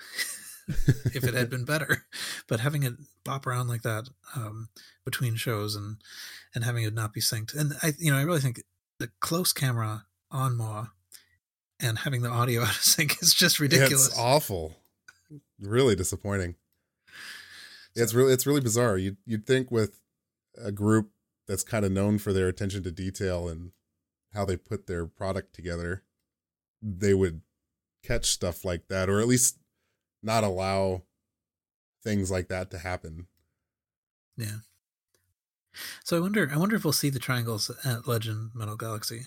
if 0.68 1.24
it 1.24 1.34
had 1.34 1.50
been 1.50 1.64
better, 1.64 2.06
but 2.48 2.60
having 2.60 2.84
it 2.84 2.94
bop 3.24 3.48
around 3.48 3.68
like 3.68 3.84
that 3.84 4.10
um, 4.36 4.70
between 5.06 5.36
shows 5.36 5.76
and 5.76 5.98
and 6.54 6.66
having 6.66 6.84
it 6.84 6.94
not 6.94 7.14
be 7.14 7.22
synced, 7.22 7.56
and 7.56 7.74
I 7.82 7.94
you 7.98 8.12
know 8.12 8.18
I 8.18 8.24
really 8.24 8.42
think 8.42 8.62
the 9.00 9.10
close 9.22 9.54
camera 9.54 10.06
on 10.30 10.58
Moa 10.58 10.92
and 11.80 12.00
having 12.00 12.22
the 12.22 12.30
audio 12.30 12.62
out 12.64 12.70
of 12.70 12.84
sync 12.84 13.22
is 13.22 13.34
just 13.34 13.60
ridiculous. 13.60 14.08
It's 14.08 14.20
awful. 14.20 14.76
Really 15.60 15.96
disappointing. 15.96 16.56
It's 17.96 18.14
really 18.14 18.34
it's 18.34 18.46
really 18.46 18.62
bizarre. 18.62 18.98
You'd 18.98 19.18
you'd 19.26 19.48
think 19.48 19.72
with 19.72 20.02
a 20.62 20.72
group 20.72 21.12
that's 21.48 21.64
kind 21.64 21.86
of 21.86 21.92
known 21.92 22.18
for 22.18 22.34
their 22.34 22.48
attention 22.48 22.84
to 22.84 22.92
detail 22.92 23.48
and 23.48 23.72
how 24.34 24.44
they 24.44 24.58
put 24.58 24.88
their 24.88 25.06
product 25.06 25.54
together, 25.54 26.04
they 26.82 27.14
would 27.14 27.42
catch 28.08 28.26
stuff 28.26 28.64
like 28.64 28.88
that, 28.88 29.10
or 29.10 29.20
at 29.20 29.28
least 29.28 29.58
not 30.24 30.44
allow 30.44 31.04
things 32.04 32.32
like 32.32 32.48
that 32.48 32.72
to 32.72 32.78
happen. 32.78 33.28
Yeah. 34.38 34.60
So 36.04 36.18
I 36.18 36.20
wonder. 36.20 36.50
I 36.52 36.58
wonder 36.58 36.76
if 36.76 36.84
we'll 36.84 36.94
see 36.94 37.10
the 37.10 37.20
triangles 37.20 37.70
at 37.84 38.08
Legend 38.08 38.52
Metal 38.54 38.76
Galaxy. 38.76 39.22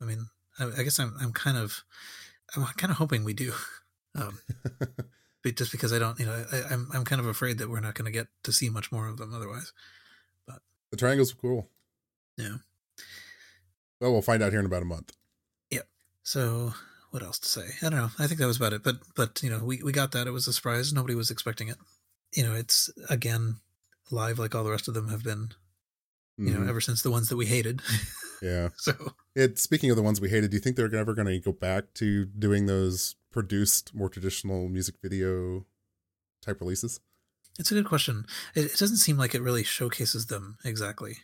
I 0.00 0.04
mean, 0.04 0.26
I, 0.58 0.70
I 0.78 0.82
guess 0.82 0.98
I'm. 0.98 1.14
I'm 1.20 1.32
kind 1.32 1.56
of. 1.56 1.84
I'm 2.56 2.64
kind 2.76 2.90
of 2.90 2.98
hoping 2.98 3.24
we 3.24 3.34
do. 3.34 3.52
Um, 4.14 4.38
but 5.42 5.56
just 5.56 5.72
because 5.72 5.90
I 5.90 5.98
don't, 5.98 6.20
you 6.20 6.26
know, 6.26 6.44
I, 6.52 6.74
I'm 6.74 6.86
I'm 6.92 7.02
kind 7.02 7.18
of 7.18 7.26
afraid 7.26 7.56
that 7.56 7.70
we're 7.70 7.80
not 7.80 7.94
going 7.94 8.04
to 8.04 8.10
get 8.12 8.26
to 8.42 8.52
see 8.52 8.68
much 8.68 8.92
more 8.92 9.08
of 9.08 9.16
them 9.16 9.32
otherwise. 9.34 9.72
But 10.46 10.60
the 10.90 10.98
triangles 10.98 11.32
are 11.32 11.36
cool. 11.36 11.70
Yeah. 12.36 12.56
Well, 14.02 14.12
we'll 14.12 14.20
find 14.20 14.42
out 14.42 14.50
here 14.50 14.60
in 14.60 14.66
about 14.66 14.82
a 14.82 14.84
month. 14.84 15.16
Yep. 15.70 15.88
So 16.24 16.74
what 17.12 17.22
else 17.22 17.38
to 17.38 17.48
say? 17.48 17.66
I 17.82 17.90
don't 17.90 17.98
know. 17.98 18.10
I 18.18 18.26
think 18.26 18.40
that 18.40 18.46
was 18.46 18.56
about 18.56 18.72
it. 18.72 18.82
But 18.82 18.96
but 19.14 19.42
you 19.42 19.50
know, 19.50 19.62
we 19.62 19.82
we 19.82 19.92
got 19.92 20.12
that. 20.12 20.26
It 20.26 20.32
was 20.32 20.48
a 20.48 20.52
surprise. 20.52 20.92
Nobody 20.92 21.14
was 21.14 21.30
expecting 21.30 21.68
it. 21.68 21.76
You 22.34 22.42
know, 22.42 22.54
it's 22.54 22.90
again 23.08 23.56
live 24.10 24.38
like 24.38 24.54
all 24.54 24.64
the 24.64 24.70
rest 24.70 24.88
of 24.88 24.94
them 24.94 25.08
have 25.08 25.22
been. 25.22 25.50
You 26.38 26.46
mm-hmm. 26.46 26.64
know, 26.64 26.70
ever 26.70 26.80
since 26.80 27.02
the 27.02 27.10
ones 27.10 27.28
that 27.28 27.36
we 27.36 27.46
hated. 27.46 27.80
Yeah. 28.42 28.70
so 28.76 29.12
it. 29.36 29.60
Speaking 29.60 29.90
of 29.90 29.96
the 29.96 30.02
ones 30.02 30.20
we 30.20 30.28
hated, 30.28 30.50
do 30.50 30.56
you 30.56 30.60
think 30.60 30.74
they're 30.74 30.92
ever 30.92 31.14
going 31.14 31.28
to 31.28 31.38
go 31.38 31.52
back 31.52 31.94
to 31.94 32.24
doing 32.24 32.66
those 32.66 33.14
produced, 33.30 33.94
more 33.94 34.08
traditional 34.08 34.68
music 34.68 34.96
video 35.00 35.64
type 36.44 36.60
releases? 36.60 36.98
It's 37.60 37.70
a 37.70 37.74
good 37.74 37.86
question. 37.86 38.26
It, 38.56 38.64
it 38.64 38.78
doesn't 38.78 38.96
seem 38.96 39.16
like 39.16 39.36
it 39.36 39.42
really 39.42 39.62
showcases 39.62 40.26
them 40.26 40.58
exactly. 40.64 41.18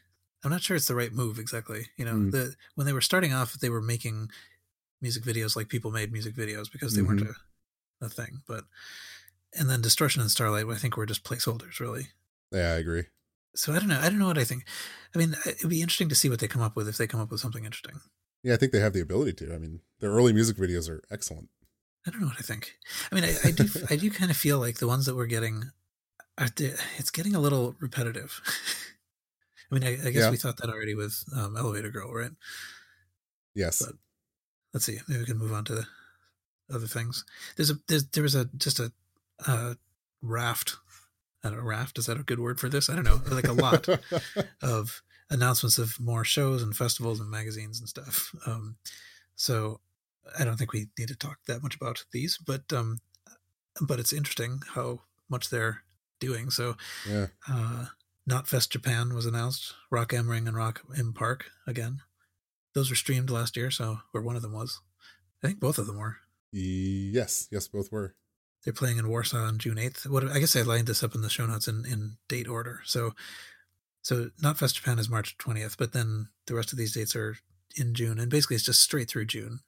I'm 0.45 0.52
not 0.52 0.62
sure 0.62 0.76
it's 0.76 0.87
the 0.87 0.95
right 0.95 1.12
move 1.12 1.40
exactly. 1.40 1.87
You 1.97 2.04
know, 2.04 2.14
mm. 2.14 2.30
the 2.30 2.54
when 2.76 2.87
they 2.87 2.92
were 2.92 3.00
starting 3.00 3.33
off, 3.33 3.54
they 3.54 3.68
were 3.68 3.83
making 3.83 4.30
music 5.00 5.23
videos 5.23 5.57
like 5.57 5.69
people 5.69 5.90
made 5.90 6.12
music 6.12 6.35
videos 6.35 6.71
because 6.71 6.95
they 6.95 7.02
mm-hmm. 7.02 7.19
weren't 7.19 7.37
a, 8.02 8.07
a 8.07 8.09
thing. 8.09 8.43
But 8.47 8.64
and 9.57 9.69
then 9.69 9.81
Distortion 9.81 10.21
and 10.21 10.31
Starlight, 10.31 10.67
I 10.67 10.75
think 10.76 10.97
were 10.97 11.07
just 11.07 11.25
placeholders, 11.25 11.81
really. 11.81 12.09
Yeah, 12.52 12.73
I 12.73 12.78
agree. 12.78 13.05
So 13.55 13.73
I 13.73 13.78
don't 13.78 13.88
know. 13.88 13.99
I 14.00 14.09
don't 14.09 14.19
know 14.19 14.26
what 14.26 14.38
I 14.38 14.45
think. 14.45 14.64
I 15.14 15.19
mean, 15.19 15.35
it'd 15.47 15.69
be 15.69 15.81
interesting 15.81 16.09
to 16.11 16.14
see 16.14 16.28
what 16.28 16.38
they 16.38 16.49
come 16.49 16.62
up 16.62 16.76
with 16.76 16.88
if 16.88 16.97
they 16.97 17.07
come 17.07 17.21
up 17.21 17.31
with 17.31 17.40
something 17.40 17.64
interesting. 17.64 18.00
Yeah, 18.43 18.55
I 18.55 18.57
think 18.57 18.73
they 18.73 18.81
have 18.81 18.93
the 18.93 19.00
ability 19.00 19.33
to. 19.45 19.55
I 19.55 19.59
mean, 19.59 19.81
their 20.00 20.11
early 20.11 20.33
music 20.33 20.57
videos 20.57 20.88
are 20.88 21.02
excellent. 21.11 21.49
I 22.07 22.11
don't 22.11 22.21
know 22.21 22.28
what 22.28 22.38
I 22.38 22.43
think. 22.43 22.76
I 23.11 23.14
mean, 23.14 23.25
I, 23.25 23.35
I 23.45 23.50
do. 23.50 23.64
I 23.90 23.97
do 23.97 24.11
kind 24.11 24.31
of 24.31 24.37
feel 24.37 24.59
like 24.59 24.78
the 24.78 24.87
ones 24.87 25.07
that 25.07 25.17
we're 25.17 25.26
getting, 25.26 25.64
are 26.37 26.49
it's 26.59 27.11
getting 27.11 27.35
a 27.35 27.40
little 27.40 27.75
repetitive. 27.81 28.40
I 29.71 29.75
mean, 29.75 29.85
I, 29.85 29.93
I 29.93 30.11
guess 30.11 30.23
yeah. 30.23 30.31
we 30.31 30.37
thought 30.37 30.57
that 30.59 30.71
already 30.71 30.95
with 30.95 31.25
um, 31.37 31.57
Elevator 31.57 31.90
Girl, 31.90 32.12
right? 32.12 32.31
Yes. 33.55 33.83
But 33.85 33.97
let's 34.78 34.87
see. 34.87 35.00
Maybe 35.08 35.20
we 35.20 35.26
can 35.26 35.38
move 35.38 35.52
on 35.52 35.64
to 35.64 35.82
other 36.73 36.87
things. 36.87 37.25
There's 37.56 37.70
a 37.70 37.75
there's, 37.88 38.06
there 38.11 38.23
was 38.23 38.37
a 38.37 38.44
just 38.56 38.78
a 38.78 38.92
uh, 39.44 39.75
raft. 40.23 40.76
I 41.42 41.49
don't 41.49 41.58
know, 41.58 41.64
raft. 41.64 41.99
Is 41.99 42.06
that 42.06 42.20
a 42.20 42.23
good 42.23 42.38
word 42.38 42.61
for 42.61 42.68
this? 42.68 42.88
I 42.88 42.94
don't 42.94 43.04
know. 43.04 43.20
Like 43.28 43.49
a 43.49 43.52
lot 43.52 43.88
of 44.62 45.02
announcements 45.30 45.78
of 45.78 45.99
more 45.99 46.23
shows 46.25 46.62
and 46.62 46.76
festivals 46.76 47.18
and 47.18 47.28
magazines 47.28 47.80
and 47.80 47.88
stuff. 47.88 48.32
Um, 48.47 48.76
so 49.35 49.80
I 50.38 50.44
don't 50.44 50.56
think 50.56 50.73
we 50.73 50.87
need 50.97 51.08
to 51.08 51.16
talk 51.16 51.38
that 51.49 51.62
much 51.62 51.75
about 51.75 52.04
these, 52.12 52.38
but 52.38 52.73
um, 52.73 53.00
but 53.80 53.99
it's 53.99 54.12
interesting 54.12 54.61
how 54.75 55.00
much 55.28 55.50
they're 55.50 55.82
doing. 56.20 56.50
So 56.50 56.76
yeah. 57.08 57.26
Uh, 57.50 57.87
Knotfest 58.30 58.68
Japan 58.68 59.14
was 59.14 59.26
announced. 59.26 59.75
Rock 59.90 60.12
am 60.12 60.28
Ring 60.28 60.47
and 60.47 60.56
Rock 60.56 60.82
im 60.97 61.14
Park 61.14 61.47
again. 61.66 62.02
Those 62.78 62.90
were 62.90 62.97
streamed 62.97 63.28
last 63.28 63.56
year, 63.56 63.73
so 63.73 64.02
or 64.14 64.23
one 64.23 64.37
of 64.37 64.42
them 64.42 64.52
was. 64.52 64.80
I 65.42 65.49
think 65.49 65.58
both 65.58 65.78
of 65.78 65.88
them 65.88 65.99
were. 65.99 66.18
Yes, 66.52 67.49
yes, 67.50 67.66
both 67.66 67.90
were. 67.90 68.14
They're 68.62 68.73
playing 68.73 68.99
in 68.99 69.08
Warsaw 69.08 69.38
on 69.38 69.58
June 69.58 69.78
eighth. 69.78 70.06
What 70.06 70.23
I 70.30 70.38
guess 70.38 70.54
I 70.54 70.62
lined 70.62 70.87
this 70.87 71.02
up 71.02 71.16
in 71.16 71.23
the 71.23 71.28
show 71.28 71.44
notes 71.44 71.66
in, 71.66 71.85
in 71.85 72.18
date 72.28 72.47
order. 72.47 72.82
So, 72.85 73.16
so 74.00 74.30
Knotfest 74.40 74.75
Japan 74.75 75.00
is 75.00 75.11
March 75.11 75.37
twentieth, 75.38 75.76
but 75.76 75.92
then 75.92 76.28
the 76.47 76.54
rest 76.54 76.70
of 76.70 76.78
these 76.78 76.94
dates 76.94 77.16
are 77.16 77.37
in 77.76 77.94
June, 77.94 78.20
and 78.20 78.30
basically 78.30 78.54
it's 78.54 78.64
just 78.64 78.80
straight 78.80 79.11
through 79.11 79.26
June. 79.26 79.58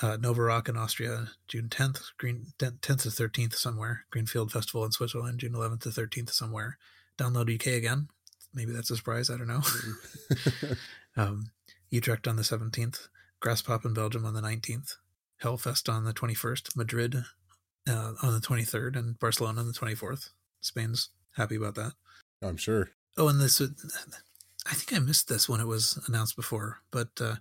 Uh, 0.00 0.16
Nova 0.16 0.42
Rock 0.42 0.68
in 0.68 0.76
Austria, 0.76 1.32
June 1.48 1.68
10th, 1.68 2.12
Green 2.16 2.46
10th 2.60 3.02
to 3.02 3.08
13th 3.08 3.54
somewhere. 3.54 4.06
Greenfield 4.10 4.52
Festival 4.52 4.84
in 4.84 4.92
Switzerland, 4.92 5.40
June 5.40 5.52
11th 5.52 5.82
to 5.82 5.88
13th 5.88 6.30
somewhere. 6.30 6.78
Download 7.18 7.52
UK 7.52 7.74
again. 7.74 8.08
Maybe 8.54 8.72
that's 8.72 8.90
a 8.90 8.96
surprise. 8.96 9.30
I 9.30 9.36
don't 9.36 9.48
know. 9.48 9.60
um, 11.16 11.50
Utrecht 11.92 12.26
on 12.26 12.36
the 12.36 12.42
17th, 12.42 13.08
Graspop 13.42 13.84
in 13.84 13.92
Belgium 13.92 14.24
on 14.24 14.32
the 14.32 14.40
19th, 14.40 14.96
Hellfest 15.42 15.92
on 15.92 16.04
the 16.04 16.14
21st, 16.14 16.74
Madrid 16.74 17.24
uh, 17.88 18.12
on 18.22 18.32
the 18.32 18.40
23rd, 18.40 18.96
and 18.96 19.18
Barcelona 19.18 19.60
on 19.60 19.66
the 19.66 19.74
24th. 19.74 20.30
Spain's 20.62 21.10
happy 21.36 21.56
about 21.56 21.74
that. 21.74 21.92
I'm 22.40 22.56
sure. 22.56 22.90
Oh, 23.18 23.28
and 23.28 23.38
this, 23.38 23.60
I 23.60 24.74
think 24.74 24.98
I 24.98 25.04
missed 25.04 25.28
this 25.28 25.48
when 25.48 25.60
it 25.60 25.66
was 25.66 26.02
announced 26.08 26.34
before, 26.34 26.78
but 26.90 27.10
uh, 27.20 27.36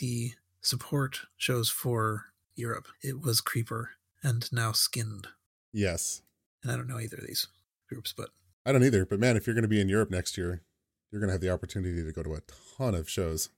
the 0.00 0.32
support 0.62 1.20
shows 1.36 1.68
for 1.68 2.26
Europe, 2.56 2.88
it 3.02 3.20
was 3.20 3.42
Creeper 3.42 3.90
and 4.22 4.50
now 4.50 4.72
Skinned. 4.72 5.28
Yes. 5.74 6.22
And 6.62 6.72
I 6.72 6.76
don't 6.76 6.88
know 6.88 6.98
either 6.98 7.18
of 7.18 7.26
these 7.26 7.46
groups, 7.86 8.14
but 8.16 8.30
I 8.64 8.72
don't 8.72 8.82
either. 8.84 9.04
But 9.04 9.20
man, 9.20 9.36
if 9.36 9.46
you're 9.46 9.54
going 9.54 9.62
to 9.62 9.68
be 9.68 9.80
in 9.80 9.90
Europe 9.90 10.10
next 10.10 10.38
year, 10.38 10.62
you're 11.10 11.20
going 11.20 11.28
to 11.28 11.34
have 11.34 11.42
the 11.42 11.50
opportunity 11.50 12.02
to 12.02 12.12
go 12.12 12.22
to 12.22 12.34
a 12.34 12.40
ton 12.78 12.94
of 12.94 13.10
shows. 13.10 13.50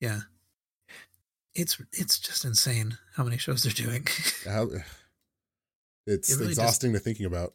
Yeah. 0.00 0.20
It's 1.54 1.80
it's 1.92 2.18
just 2.18 2.44
insane 2.44 2.98
how 3.14 3.24
many 3.24 3.38
shows 3.38 3.62
they're 3.62 3.72
doing. 3.72 4.06
how, 4.46 4.68
it's 6.06 6.30
it 6.30 6.36
really 6.36 6.50
exhausting 6.50 6.92
just, 6.92 7.02
to 7.02 7.08
thinking 7.08 7.26
about. 7.26 7.54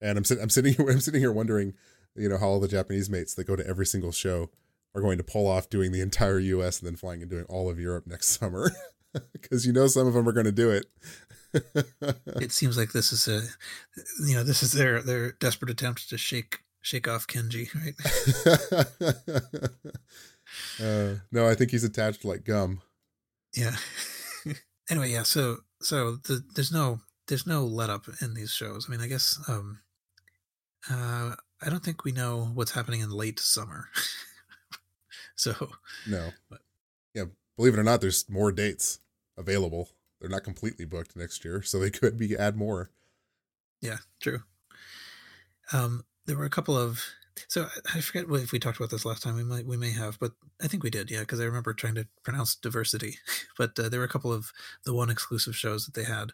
And 0.00 0.18
I'm 0.18 0.24
sitting 0.24 0.42
I'm 0.42 0.50
sitting 0.50 0.74
here 0.76 0.88
I'm 0.88 1.00
sitting 1.00 1.20
here 1.20 1.32
wondering, 1.32 1.74
you 2.14 2.28
know, 2.28 2.38
how 2.38 2.46
all 2.46 2.60
the 2.60 2.68
Japanese 2.68 3.08
mates 3.08 3.34
that 3.34 3.44
go 3.44 3.56
to 3.56 3.66
every 3.66 3.86
single 3.86 4.12
show 4.12 4.50
are 4.94 5.00
going 5.00 5.18
to 5.18 5.24
pull 5.24 5.46
off 5.46 5.70
doing 5.70 5.92
the 5.92 6.02
entire 6.02 6.38
US 6.38 6.80
and 6.80 6.86
then 6.86 6.96
flying 6.96 7.22
and 7.22 7.30
doing 7.30 7.46
all 7.48 7.70
of 7.70 7.80
Europe 7.80 8.06
next 8.06 8.28
summer. 8.38 8.70
Because 9.34 9.66
you 9.66 9.74
know 9.74 9.88
some 9.88 10.06
of 10.06 10.14
them 10.14 10.26
are 10.26 10.32
going 10.32 10.46
to 10.46 10.52
do 10.52 10.70
it. 10.70 10.86
it 12.40 12.50
seems 12.50 12.78
like 12.78 12.92
this 12.92 13.12
is 13.12 13.28
a 13.28 13.42
you 14.26 14.34
know, 14.34 14.42
this 14.42 14.62
is 14.62 14.72
their 14.72 15.02
their 15.02 15.32
desperate 15.32 15.70
attempt 15.70 16.08
to 16.08 16.16
shake 16.16 16.60
shake 16.80 17.06
off 17.06 17.26
Kenji, 17.26 17.68
right? 17.74 17.94
Uh, 20.80 21.14
no, 21.30 21.48
I 21.48 21.54
think 21.54 21.70
he's 21.70 21.84
attached 21.84 22.24
like 22.24 22.44
gum. 22.44 22.82
Yeah. 23.54 23.76
anyway, 24.90 25.10
yeah, 25.10 25.22
so 25.22 25.58
so 25.80 26.16
the, 26.16 26.42
there's 26.54 26.72
no 26.72 27.00
there's 27.28 27.46
no 27.46 27.64
let 27.64 27.90
up 27.90 28.06
in 28.20 28.34
these 28.34 28.52
shows. 28.52 28.86
I 28.88 28.92
mean, 28.92 29.00
I 29.00 29.08
guess 29.08 29.38
um 29.48 29.80
uh 30.90 31.34
I 31.64 31.70
don't 31.70 31.84
think 31.84 32.04
we 32.04 32.12
know 32.12 32.50
what's 32.54 32.72
happening 32.72 33.00
in 33.00 33.10
late 33.10 33.40
summer. 33.40 33.88
So 35.34 35.70
no, 36.06 36.30
but 36.48 36.60
yeah, 37.14 37.24
believe 37.56 37.74
it 37.74 37.80
or 37.80 37.82
not, 37.82 38.00
there's 38.00 38.28
more 38.28 38.52
dates 38.52 39.00
available. 39.36 39.88
They're 40.20 40.30
not 40.30 40.44
completely 40.44 40.84
booked 40.84 41.16
next 41.16 41.44
year, 41.44 41.62
so 41.62 41.80
they 41.80 41.90
could 41.90 42.16
be 42.16 42.36
add 42.36 42.56
more. 42.56 42.90
Yeah, 43.80 43.98
true. 44.20 44.44
Um, 45.72 46.04
there 46.26 46.36
were 46.36 46.44
a 46.44 46.50
couple 46.50 46.78
of 46.78 47.02
so 47.48 47.68
I 47.94 48.00
forget 48.00 48.26
if 48.28 48.52
we 48.52 48.58
talked 48.58 48.78
about 48.78 48.90
this 48.90 49.04
last 49.04 49.22
time. 49.22 49.36
We 49.36 49.44
might 49.44 49.66
we 49.66 49.76
may 49.76 49.90
have, 49.90 50.18
but 50.18 50.32
I 50.62 50.68
think 50.68 50.82
we 50.82 50.90
did. 50.90 51.10
Yeah, 51.10 51.20
because 51.20 51.40
I 51.40 51.44
remember 51.44 51.72
trying 51.72 51.94
to 51.96 52.06
pronounce 52.22 52.54
diversity. 52.54 53.18
but 53.58 53.78
uh, 53.78 53.88
there 53.88 54.00
were 54.00 54.06
a 54.06 54.10
couple 54.10 54.32
of 54.32 54.52
the 54.84 54.94
one 54.94 55.10
exclusive 55.10 55.56
shows 55.56 55.86
that 55.86 55.94
they 55.94 56.04
had, 56.04 56.32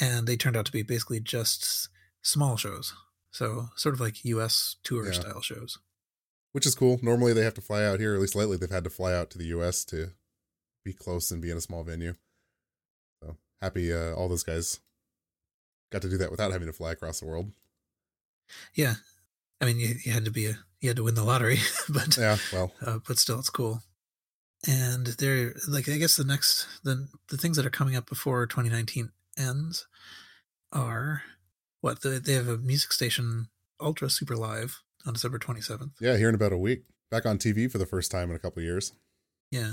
and 0.00 0.26
they 0.26 0.36
turned 0.36 0.56
out 0.56 0.66
to 0.66 0.72
be 0.72 0.82
basically 0.82 1.20
just 1.20 1.88
small 2.22 2.56
shows. 2.56 2.94
So 3.30 3.68
sort 3.76 3.94
of 3.94 4.00
like 4.00 4.24
U.S. 4.24 4.76
tour 4.84 5.06
yeah. 5.06 5.12
style 5.12 5.40
shows 5.40 5.78
which 6.54 6.66
is 6.66 6.76
cool. 6.76 7.00
Normally 7.02 7.32
they 7.32 7.42
have 7.42 7.54
to 7.54 7.60
fly 7.60 7.84
out 7.84 7.98
here. 7.98 8.14
At 8.14 8.20
least 8.20 8.36
lately 8.36 8.56
they've 8.56 8.70
had 8.70 8.84
to 8.84 8.90
fly 8.90 9.12
out 9.12 9.28
to 9.30 9.38
the 9.38 9.46
U.S. 9.46 9.84
to 9.86 10.12
be 10.84 10.92
close 10.92 11.32
and 11.32 11.42
be 11.42 11.50
in 11.50 11.56
a 11.56 11.60
small 11.60 11.82
venue. 11.82 12.14
So 13.20 13.36
happy 13.60 13.92
uh, 13.92 14.14
all 14.14 14.28
those 14.28 14.44
guys 14.44 14.78
got 15.90 16.00
to 16.02 16.08
do 16.08 16.16
that 16.18 16.30
without 16.30 16.52
having 16.52 16.68
to 16.68 16.72
fly 16.72 16.92
across 16.92 17.18
the 17.18 17.26
world. 17.26 17.50
Yeah, 18.72 18.94
I 19.64 19.68
mean 19.68 19.80
you, 19.80 19.94
you 20.04 20.12
had 20.12 20.26
to 20.26 20.30
be 20.30 20.46
a 20.46 20.58
you 20.80 20.90
had 20.90 20.96
to 20.96 21.04
win 21.04 21.14
the 21.14 21.24
lottery, 21.24 21.58
but 21.88 22.16
yeah, 22.16 22.36
well, 22.52 22.72
uh, 22.84 22.98
but 23.06 23.18
still 23.18 23.38
it's 23.38 23.50
cool. 23.50 23.82
And 24.68 25.06
they're 25.06 25.54
like 25.66 25.88
I 25.88 25.96
guess 25.96 26.16
the 26.16 26.24
next 26.24 26.66
the 26.84 27.08
the 27.30 27.38
things 27.38 27.56
that 27.56 27.64
are 27.64 27.70
coming 27.70 27.96
up 27.96 28.06
before 28.06 28.46
2019 28.46 29.10
ends 29.38 29.86
are 30.72 31.22
what 31.80 32.02
the, 32.02 32.20
they 32.20 32.34
have 32.34 32.48
a 32.48 32.58
music 32.58 32.92
station 32.92 33.48
ultra 33.80 34.10
super 34.10 34.36
live 34.36 34.82
on 35.06 35.14
December 35.14 35.38
27th. 35.38 35.92
Yeah, 36.00 36.16
here 36.16 36.28
in 36.28 36.34
about 36.34 36.52
a 36.52 36.58
week. 36.58 36.84
Back 37.10 37.26
on 37.26 37.38
TV 37.38 37.70
for 37.70 37.78
the 37.78 37.86
first 37.86 38.10
time 38.10 38.30
in 38.30 38.36
a 38.36 38.38
couple 38.38 38.62
years. 38.62 38.92
Yeah. 39.50 39.72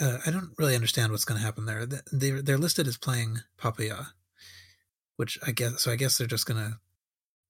Uh, 0.00 0.18
I 0.26 0.30
don't 0.30 0.52
really 0.58 0.74
understand 0.74 1.12
what's 1.12 1.24
going 1.24 1.38
to 1.38 1.44
happen 1.44 1.66
there. 1.66 1.86
They're, 2.12 2.42
they're 2.42 2.58
listed 2.58 2.86
as 2.86 2.96
playing 2.96 3.38
Papaya, 3.58 4.06
which 5.16 5.38
I 5.46 5.50
guess, 5.50 5.82
so 5.82 5.90
I 5.90 5.96
guess 5.96 6.16
they're 6.16 6.26
just 6.26 6.46
going 6.46 6.62
to 6.62 6.78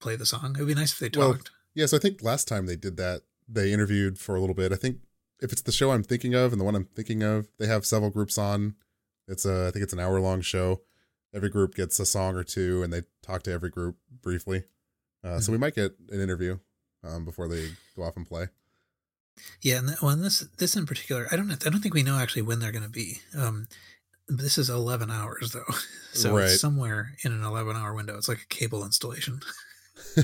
play 0.01 0.17
the 0.17 0.27
song. 0.27 0.55
It 0.57 0.61
would 0.61 0.69
be 0.69 0.75
nice 0.75 0.93
if 0.93 0.99
they 0.99 1.09
talked. 1.09 1.51
Well, 1.51 1.57
yes, 1.75 1.93
I 1.93 1.99
think 1.99 2.23
last 2.23 2.49
time 2.49 2.67
they 2.67 2.77
did 2.77 2.97
that, 2.97 3.23
they 3.49 3.73
interviewed 3.73 4.19
for 4.19 4.37
a 4.37 4.41
little 4.41 4.55
bit. 4.55 4.73
I 4.73 4.77
think 4.77 4.99
if 5.41 5.53
it's 5.53 5.63
the 5.63 5.73
show 5.73 5.91
I'm 5.91 6.03
thinking 6.03 6.35
of 6.35 6.53
and 6.53 6.61
the 6.61 6.65
one 6.65 6.75
I'm 6.75 6.89
thinking 6.95 7.23
of, 7.23 7.49
they 7.59 7.67
have 7.67 7.87
several 7.87 8.11
groups 8.11 8.39
on. 8.39 8.75
It's 9.29 9.45
a, 9.45 9.69
I 9.69 9.71
think 9.71 9.83
it's 9.83 9.93
an 9.93 10.01
hour 10.01 10.21
long 10.21 10.41
show. 10.41 10.83
every 11.35 11.51
group 11.51 11.75
gets 11.75 11.99
a 11.99 12.07
song 12.07 12.37
or 12.37 12.45
two, 12.45 12.83
and 12.83 12.93
they 12.93 13.03
talk 13.23 13.43
to 13.45 13.53
every 13.53 13.71
group 13.71 13.97
briefly. 14.23 14.65
Uh, 15.23 15.29
mm-hmm. 15.29 15.39
So 15.41 15.53
we 15.53 15.59
might 15.59 15.75
get 15.75 15.93
an 16.11 16.21
interview 16.21 16.59
um, 17.05 17.25
before 17.25 17.49
they 17.49 17.71
go 17.97 18.03
off 18.03 18.17
and 18.17 18.27
play. 18.27 18.49
Yeah, 19.61 19.79
and 19.79 19.97
well, 20.01 20.17
this 20.17 20.41
this 20.59 20.77
in 20.77 20.87
particular, 20.87 21.27
I 21.31 21.37
don't 21.37 21.51
I 21.53 21.71
don't 21.71 21.81
think 21.81 21.95
we 21.95 22.03
know 22.03 22.19
actually 22.19 22.43
when 22.43 22.59
they're 22.59 22.73
going 22.73 22.85
to 22.85 22.91
be. 22.91 23.19
Um, 23.37 23.67
this 24.29 24.57
is 24.57 24.71
eleven 24.71 25.11
hours 25.11 25.53
though, 25.53 25.75
so 26.13 26.37
right. 26.37 26.45
it's 26.45 26.61
somewhere 26.61 27.13
in 27.23 27.33
an 27.33 27.43
eleven 27.43 27.77
hour 27.77 27.95
window. 27.95 28.17
It's 28.17 28.29
like 28.29 28.41
a 28.41 28.47
cable 28.47 28.85
installation. 28.85 29.41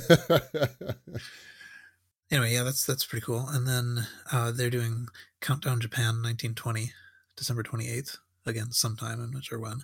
anyway, 2.31 2.53
yeah, 2.53 2.63
that's 2.63 2.85
that's 2.85 3.05
pretty 3.05 3.25
cool. 3.25 3.47
And 3.49 3.67
then 3.67 4.07
uh, 4.31 4.53
they're 4.53 4.71
doing 4.71 5.09
Countdown 5.41 5.81
Japan 5.81 6.23
1920, 6.23 6.93
December 7.37 7.63
28th. 7.63 8.19
Again, 8.45 8.73
sometime 8.73 9.23
I'm 9.23 9.31
not 9.31 9.45
sure 9.45 9.61
when. 9.61 9.83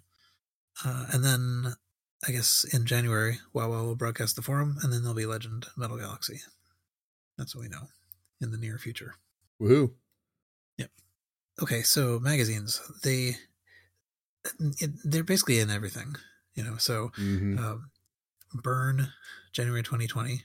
Uh, 0.84 1.06
and 1.12 1.24
then 1.24 1.74
I 2.26 2.32
guess 2.32 2.64
in 2.72 2.86
January, 2.86 3.38
WoW 3.52 3.68
will 3.68 3.94
broadcast 3.94 4.36
the 4.36 4.42
forum, 4.42 4.78
and 4.82 4.92
then 4.92 5.02
there'll 5.02 5.14
be 5.14 5.26
Legend 5.26 5.66
Metal 5.76 5.98
Galaxy. 5.98 6.40
That's 7.36 7.54
what 7.54 7.62
we 7.62 7.68
know 7.68 7.88
in 8.40 8.50
the 8.50 8.58
near 8.58 8.78
future. 8.78 9.14
Woohoo! 9.60 9.92
Yep. 10.76 10.90
Okay, 11.62 11.82
so 11.82 12.18
magazines 12.18 12.80
they 13.02 13.36
they're 15.04 15.24
basically 15.24 15.58
in 15.58 15.70
everything, 15.70 16.16
you 16.54 16.64
know. 16.64 16.76
So 16.76 17.10
mm-hmm. 17.18 17.58
um, 17.58 17.90
Burn, 18.54 19.08
January 19.52 19.82
2020, 19.82 20.42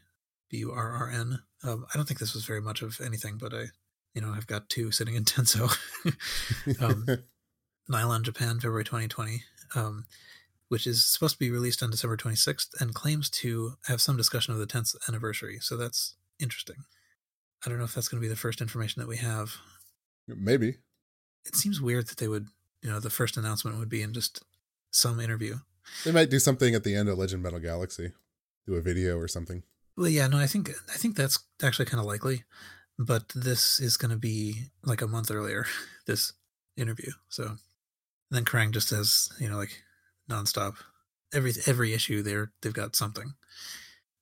B 0.50 0.58
U 0.58 0.72
R 0.72 0.92
R 0.92 1.10
N. 1.10 1.40
Um, 1.64 1.86
I 1.94 1.98
don't 1.98 2.08
think 2.08 2.20
this 2.20 2.34
was 2.34 2.46
very 2.46 2.62
much 2.62 2.82
of 2.82 3.00
anything, 3.02 3.38
but 3.38 3.54
I, 3.54 3.66
you 4.14 4.22
know, 4.22 4.34
I've 4.36 4.48
got 4.48 4.70
two 4.70 4.92
sitting 4.92 5.16
in 5.16 5.24
Tenso. 5.26 5.76
um, 6.82 7.06
Nylon 7.90 8.24
Japan, 8.24 8.56
February 8.56 8.86
2020, 8.86 9.44
um, 9.76 10.06
which 10.70 10.88
is 10.88 11.04
supposed 11.04 11.36
to 11.36 11.40
be 11.40 11.52
released 11.52 11.84
on 11.84 11.92
December 11.92 12.18
26th 12.18 12.80
and 12.80 12.94
claims 12.94 13.30
to 13.30 13.74
have 13.88 14.02
some 14.02 14.18
discussion 14.18 14.54
of 14.54 14.60
the 14.60 14.68
10th 14.68 14.96
anniversary. 15.08 15.58
So 15.60 15.76
that's 15.78 16.16
interesting. 16.40 16.86
I 17.66 17.70
don't 17.70 17.78
know 17.78 17.86
if 17.86 17.94
that's 17.94 18.08
going 18.08 18.22
to 18.22 18.26
be 18.26 18.30
the 18.30 18.36
first 18.36 18.62
information 18.62 19.02
that 19.02 19.08
we 19.08 19.18
have. 19.18 19.56
Maybe. 20.28 20.78
It 21.46 21.56
seems 21.56 21.82
weird 21.82 22.08
that 22.08 22.18
they 22.18 22.28
would, 22.28 22.48
you 22.82 22.90
know, 22.90 23.00
the 23.00 23.10
first 23.10 23.38
announcement 23.38 23.78
would 23.78 23.90
be 23.90 24.02
in 24.02 24.14
just 24.14 24.44
some 24.92 25.20
interview. 25.20 25.58
They 26.06 26.12
might 26.12 26.30
do 26.30 26.40
something 26.40 26.76
at 26.76 26.84
the 26.84 26.96
end 26.96 27.10
of 27.10 27.18
Legend 27.18 27.44
Metal 27.44 27.60
Galaxy, 27.60 28.12
do 28.66 28.76
a 28.76 28.82
video 28.82 29.18
or 29.18 29.28
something. 29.28 29.64
Well, 29.96 30.10
yeah, 30.10 30.28
no, 30.28 30.38
I 30.38 30.48
think 30.48 30.72
I 30.92 30.98
think 30.98 31.16
that's 31.16 31.40
actually 31.62 31.86
kind 31.86 32.00
of 32.00 32.08
likely, 32.08 32.44
but 32.98 33.30
this 33.36 33.80
is 33.80 33.98
going 33.98 34.12
to 34.12 34.18
be 34.18 34.70
like 34.84 35.02
a 35.02 35.08
month 35.08 35.32
earlier. 35.32 35.66
This 36.06 36.34
interview, 36.76 37.12
so 37.30 37.56
then 38.30 38.44
Kerrang 38.44 38.74
just 38.74 38.90
says, 38.90 39.30
you 39.40 39.48
know, 39.48 39.56
like 39.56 39.84
nonstop, 40.30 40.76
every 41.34 41.54
every 41.66 41.94
issue 41.94 42.22
there 42.22 42.52
they've 42.62 42.74
got 42.74 42.98
something. 42.98 43.36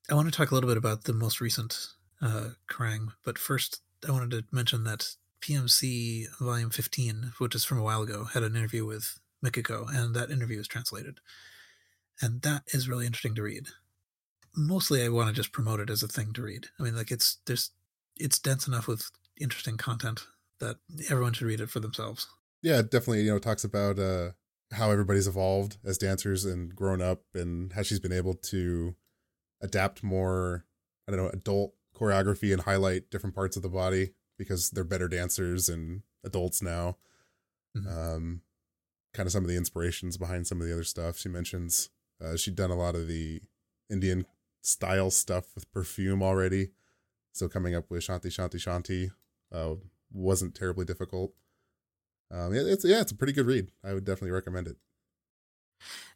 I 0.08 0.14
want 0.14 0.32
to 0.32 0.32
talk 0.32 0.52
a 0.52 0.54
little 0.54 0.70
bit 0.70 0.78
about 0.78 1.06
the 1.06 1.14
most 1.14 1.42
recent 1.42 1.88
uh, 2.22 2.50
Kerrang, 2.70 3.14
but 3.26 3.40
first 3.40 3.82
I 4.08 4.12
wanted 4.12 4.30
to 4.30 4.44
mention 4.52 4.84
that 4.84 5.16
PMC 5.42 6.28
Volume 6.40 6.70
15, 6.70 7.34
which 7.40 7.56
is 7.56 7.66
from 7.66 7.80
a 7.80 7.84
while 7.84 8.04
ago, 8.04 8.26
had 8.26 8.44
an 8.44 8.56
interview 8.56 8.86
with 8.86 9.20
Mikiko, 9.44 9.88
and 9.92 10.16
that 10.16 10.30
interview 10.30 10.60
is 10.60 10.68
translated. 10.68 11.20
And 12.22 12.44
that 12.44 12.64
is 12.68 12.88
really 12.88 13.08
interesting 13.08 13.34
to 13.36 13.42
read. 13.42 13.68
Mostly 14.56 15.04
I 15.04 15.10
want 15.10 15.30
to 15.30 15.34
just 15.34 15.52
promote 15.52 15.80
it 15.80 15.90
as 15.90 16.04
a 16.04 16.08
thing 16.08 16.34
to 16.34 16.42
read. 16.42 16.68
I 16.80 16.84
mean, 16.84 16.96
like 16.96 17.12
it's 17.12 17.38
there's 17.46 17.72
it's 18.18 18.40
dense 18.40 18.68
enough 18.68 18.88
with 18.88 19.10
interesting 19.40 19.78
content 19.78 20.28
that 20.60 20.78
everyone 21.10 21.34
should 21.34 21.48
read 21.48 21.62
it 21.62 21.70
for 21.70 21.80
themselves. 21.80 22.28
Yeah, 22.62 22.82
definitely, 22.82 23.22
you 23.22 23.32
know, 23.32 23.40
talks 23.40 23.64
about 23.64 23.98
uh 23.98 24.32
how 24.74 24.92
everybody's 24.92 25.28
evolved 25.28 25.78
as 25.86 25.98
dancers 25.98 26.46
and 26.46 26.76
grown 26.76 27.02
up 27.02 27.24
and 27.34 27.74
how 27.74 27.84
she's 27.84 28.00
been 28.00 28.14
able 28.14 28.34
to 28.34 28.96
adapt 29.62 30.02
more, 30.04 30.66
I 31.08 31.12
don't 31.12 31.22
know, 31.22 31.30
adult 31.30 31.74
choreography 31.96 32.54
and 32.54 32.62
highlight 32.62 33.12
different 33.12 33.36
parts 33.36 33.58
of 33.58 33.64
the 33.64 33.70
body 33.70 34.14
because 34.38 34.70
they're 34.70 34.84
better 34.84 35.08
dancers 35.08 35.70
and 35.70 36.02
adults 36.24 36.62
now. 36.62 36.98
Mm-hmm. 37.78 37.88
Um, 37.88 38.42
kind 39.14 39.28
of 39.28 39.34
some 39.34 39.44
of 39.44 39.50
the 39.50 39.58
inspirations 39.58 40.18
behind 40.18 40.48
some 40.48 40.62
of 40.62 40.68
the 40.68 40.74
other 40.74 40.84
stuff 40.84 41.18
she 41.18 41.30
mentions. 41.30 41.90
Uh, 42.24 42.38
she'd 42.38 42.56
done 42.56 42.72
a 42.72 42.76
lot 42.76 42.96
of 42.96 43.08
the 43.08 43.42
Indian 43.90 44.26
style 44.62 45.12
stuff 45.12 45.46
with 45.56 45.72
perfume 45.72 46.24
already, 46.24 46.72
so 47.32 47.48
coming 47.48 47.76
up 47.76 47.90
with 47.90 48.04
Shanti 48.04 48.28
Shanti 48.28 48.56
Shanti 48.56 49.12
uh, 49.52 49.76
wasn't 50.12 50.56
terribly 50.56 50.86
difficult. 50.86 51.34
Um, 52.32 52.54
yeah, 52.54 52.62
it's 52.66 52.86
yeah, 52.86 53.02
it's 53.02 53.12
a 53.12 53.16
pretty 53.16 53.34
good 53.34 53.46
read. 53.46 53.72
I 53.84 53.94
would 53.94 54.06
definitely 54.06 54.32
recommend 54.32 54.68
it. 54.68 54.78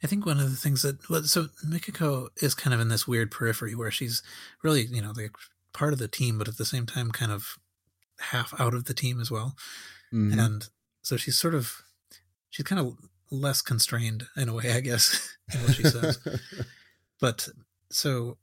I 0.03 0.07
think 0.07 0.25
one 0.25 0.39
of 0.39 0.49
the 0.49 0.55
things 0.55 0.81
that 0.83 1.09
well, 1.09 1.23
so 1.23 1.47
Mikiko 1.65 2.29
is 2.41 2.53
kind 2.53 2.73
of 2.73 2.79
in 2.79 2.89
this 2.89 3.07
weird 3.07 3.31
periphery 3.31 3.75
where 3.75 3.91
she's 3.91 4.21
really 4.63 4.83
you 4.85 5.01
know 5.01 5.13
like 5.15 5.31
part 5.73 5.93
of 5.93 5.99
the 5.99 6.07
team, 6.07 6.37
but 6.37 6.47
at 6.47 6.57
the 6.57 6.65
same 6.65 6.85
time 6.85 7.11
kind 7.11 7.31
of 7.31 7.57
half 8.19 8.53
out 8.59 8.73
of 8.73 8.85
the 8.85 8.93
team 8.93 9.19
as 9.19 9.29
well, 9.29 9.55
mm-hmm. 10.13 10.39
and 10.39 10.69
so 11.01 11.17
she's 11.17 11.37
sort 11.37 11.55
of 11.55 11.83
she's 12.49 12.65
kind 12.65 12.79
of 12.79 12.95
less 13.31 13.61
constrained 13.61 14.27
in 14.37 14.49
a 14.49 14.53
way, 14.53 14.71
I 14.71 14.79
guess, 14.79 15.35
in 15.53 15.61
what 15.61 15.75
she 15.75 15.83
says. 15.83 16.19
but 17.19 17.49
so 17.89 18.37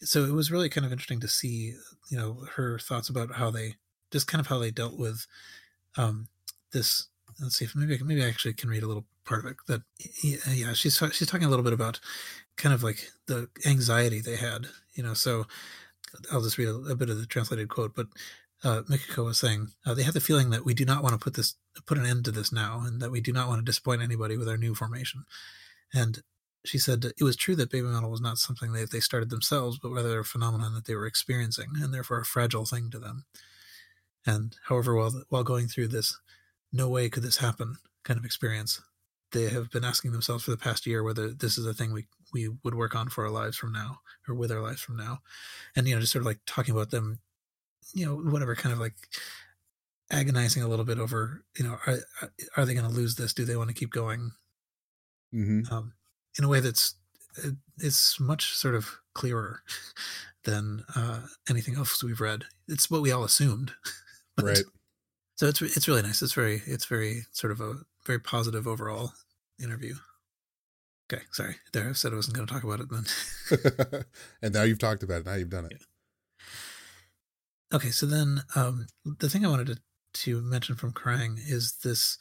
so 0.00 0.24
it 0.24 0.32
was 0.32 0.50
really 0.50 0.68
kind 0.68 0.84
of 0.84 0.92
interesting 0.92 1.20
to 1.20 1.28
see, 1.28 1.74
you 2.10 2.18
know, 2.18 2.44
her 2.56 2.78
thoughts 2.78 3.08
about 3.08 3.32
how 3.32 3.50
they 3.50 3.76
just 4.10 4.26
kind 4.26 4.40
of 4.40 4.46
how 4.46 4.58
they 4.58 4.70
dealt 4.70 4.98
with 4.98 5.26
um 5.96 6.28
this 6.72 7.08
let's 7.40 7.56
see 7.56 7.64
if 7.64 7.74
maybe 7.74 7.98
maybe 8.04 8.22
I 8.22 8.28
actually 8.28 8.54
can 8.54 8.70
read 8.70 8.82
a 8.82 8.86
little 8.86 9.06
part 9.24 9.44
of 9.44 9.50
it 9.50 9.56
that 9.66 9.82
yeah 10.52 10.72
she's 10.72 11.00
she's 11.12 11.26
talking 11.26 11.46
a 11.46 11.50
little 11.50 11.64
bit 11.64 11.72
about 11.72 11.98
kind 12.56 12.74
of 12.74 12.82
like 12.82 13.10
the 13.26 13.48
anxiety 13.64 14.20
they 14.20 14.36
had 14.36 14.66
you 14.92 15.02
know 15.02 15.14
so 15.14 15.46
I'll 16.30 16.42
just 16.42 16.58
read 16.58 16.68
a, 16.68 16.74
a 16.74 16.94
bit 16.94 17.10
of 17.10 17.18
the 17.18 17.26
translated 17.26 17.68
quote 17.68 17.94
but 17.94 18.06
uh, 18.64 18.82
Mikiko 18.88 19.26
was 19.26 19.38
saying, 19.38 19.68
uh, 19.84 19.92
they 19.92 20.02
had 20.02 20.14
the 20.14 20.20
feeling 20.20 20.50
that 20.50 20.64
we 20.64 20.72
do 20.72 20.86
not 20.86 21.02
want 21.02 21.12
to 21.12 21.18
put 21.18 21.34
this 21.34 21.54
put 21.86 21.98
an 21.98 22.06
end 22.06 22.24
to 22.24 22.30
this 22.30 22.50
now, 22.50 22.82
and 22.84 23.00
that 23.00 23.10
we 23.10 23.20
do 23.20 23.32
not 23.32 23.46
want 23.46 23.58
to 23.60 23.64
disappoint 23.64 24.02
anybody 24.02 24.38
with 24.38 24.48
our 24.48 24.56
new 24.56 24.74
formation. 24.74 25.24
And 25.92 26.22
she 26.64 26.78
said 26.78 27.04
it 27.04 27.22
was 27.22 27.36
true 27.36 27.56
that 27.56 27.70
baby 27.70 27.86
metal 27.86 28.10
was 28.10 28.20
not 28.20 28.38
something 28.38 28.72
that 28.72 28.90
they 28.90 29.00
started 29.00 29.30
themselves, 29.30 29.78
but 29.78 29.90
rather 29.90 30.20
a 30.20 30.24
phenomenon 30.24 30.74
that 30.74 30.86
they 30.86 30.94
were 30.94 31.06
experiencing, 31.06 31.68
and 31.76 31.92
therefore 31.92 32.20
a 32.20 32.24
fragile 32.24 32.64
thing 32.64 32.90
to 32.90 32.98
them. 32.98 33.24
And 34.26 34.56
however, 34.68 34.94
while 34.94 35.22
while 35.28 35.44
going 35.44 35.68
through 35.68 35.88
this, 35.88 36.18
no 36.72 36.88
way 36.88 37.08
could 37.08 37.22
this 37.22 37.38
happen 37.38 37.76
kind 38.04 38.18
of 38.18 38.24
experience, 38.24 38.80
they 39.32 39.48
have 39.48 39.70
been 39.70 39.84
asking 39.84 40.12
themselves 40.12 40.44
for 40.44 40.50
the 40.50 40.56
past 40.56 40.86
year 40.86 41.02
whether 41.02 41.28
this 41.28 41.58
is 41.58 41.66
a 41.66 41.74
thing 41.74 41.92
we 41.92 42.06
we 42.32 42.48
would 42.64 42.74
work 42.74 42.94
on 42.94 43.08
for 43.08 43.24
our 43.24 43.30
lives 43.30 43.56
from 43.56 43.72
now 43.72 43.98
or 44.28 44.34
with 44.34 44.50
our 44.50 44.60
lives 44.60 44.80
from 44.80 44.96
now, 44.96 45.18
and 45.76 45.86
you 45.86 45.94
know, 45.94 46.00
just 46.00 46.12
sort 46.12 46.22
of 46.22 46.26
like 46.26 46.40
talking 46.46 46.74
about 46.74 46.90
them 46.90 47.20
you 47.92 48.06
know, 48.06 48.16
whatever 48.16 48.54
kind 48.54 48.72
of 48.72 48.78
like 48.78 48.94
agonizing 50.10 50.62
a 50.62 50.68
little 50.68 50.84
bit 50.84 50.98
over, 50.98 51.44
you 51.58 51.64
know, 51.64 51.78
are, 51.86 51.98
are 52.56 52.64
they 52.64 52.74
going 52.74 52.88
to 52.88 52.94
lose 52.94 53.16
this? 53.16 53.34
Do 53.34 53.44
they 53.44 53.56
want 53.56 53.68
to 53.68 53.74
keep 53.74 53.90
going? 53.90 54.32
Mm-hmm. 55.34 55.72
Um, 55.72 55.92
in 56.38 56.44
a 56.44 56.48
way 56.48 56.60
that's 56.60 56.94
uh, 57.44 57.50
it's 57.78 58.20
much 58.20 58.54
sort 58.54 58.74
of 58.74 58.98
clearer 59.14 59.62
than 60.44 60.84
uh, 60.94 61.20
anything 61.48 61.76
else 61.76 62.02
we've 62.02 62.20
read. 62.20 62.44
It's 62.68 62.90
what 62.90 63.02
we 63.02 63.12
all 63.12 63.24
assumed, 63.24 63.72
but, 64.36 64.44
right? 64.44 64.62
So 65.36 65.46
it's 65.46 65.62
it's 65.62 65.88
really 65.88 66.02
nice. 66.02 66.22
It's 66.22 66.34
very 66.34 66.62
it's 66.66 66.86
very 66.86 67.22
sort 67.32 67.50
of 67.50 67.60
a 67.60 67.74
very 68.06 68.20
positive 68.20 68.66
overall 68.66 69.12
interview. 69.62 69.94
Okay, 71.12 71.22
sorry. 71.32 71.56
There, 71.72 71.90
I 71.90 71.92
said 71.92 72.12
I 72.12 72.16
wasn't 72.16 72.36
going 72.36 72.46
to 72.46 72.54
talk 72.54 72.64
about 72.64 72.80
it 72.80 72.90
then. 72.90 74.04
and 74.42 74.54
now 74.54 74.62
you've 74.62 74.78
talked 74.78 75.02
about 75.02 75.20
it. 75.20 75.26
Now 75.26 75.34
you've 75.34 75.50
done 75.50 75.66
it. 75.66 75.72
Yeah. 75.72 77.76
Okay, 77.76 77.90
so 77.90 78.06
then 78.06 78.42
um, 78.54 78.86
the 79.04 79.28
thing 79.28 79.44
I 79.44 79.50
wanted 79.50 79.66
to, 79.66 79.78
to 80.22 80.40
mention 80.40 80.76
from 80.76 80.92
Kerrang 80.92 81.38
is 81.38 81.74
this. 81.82 82.18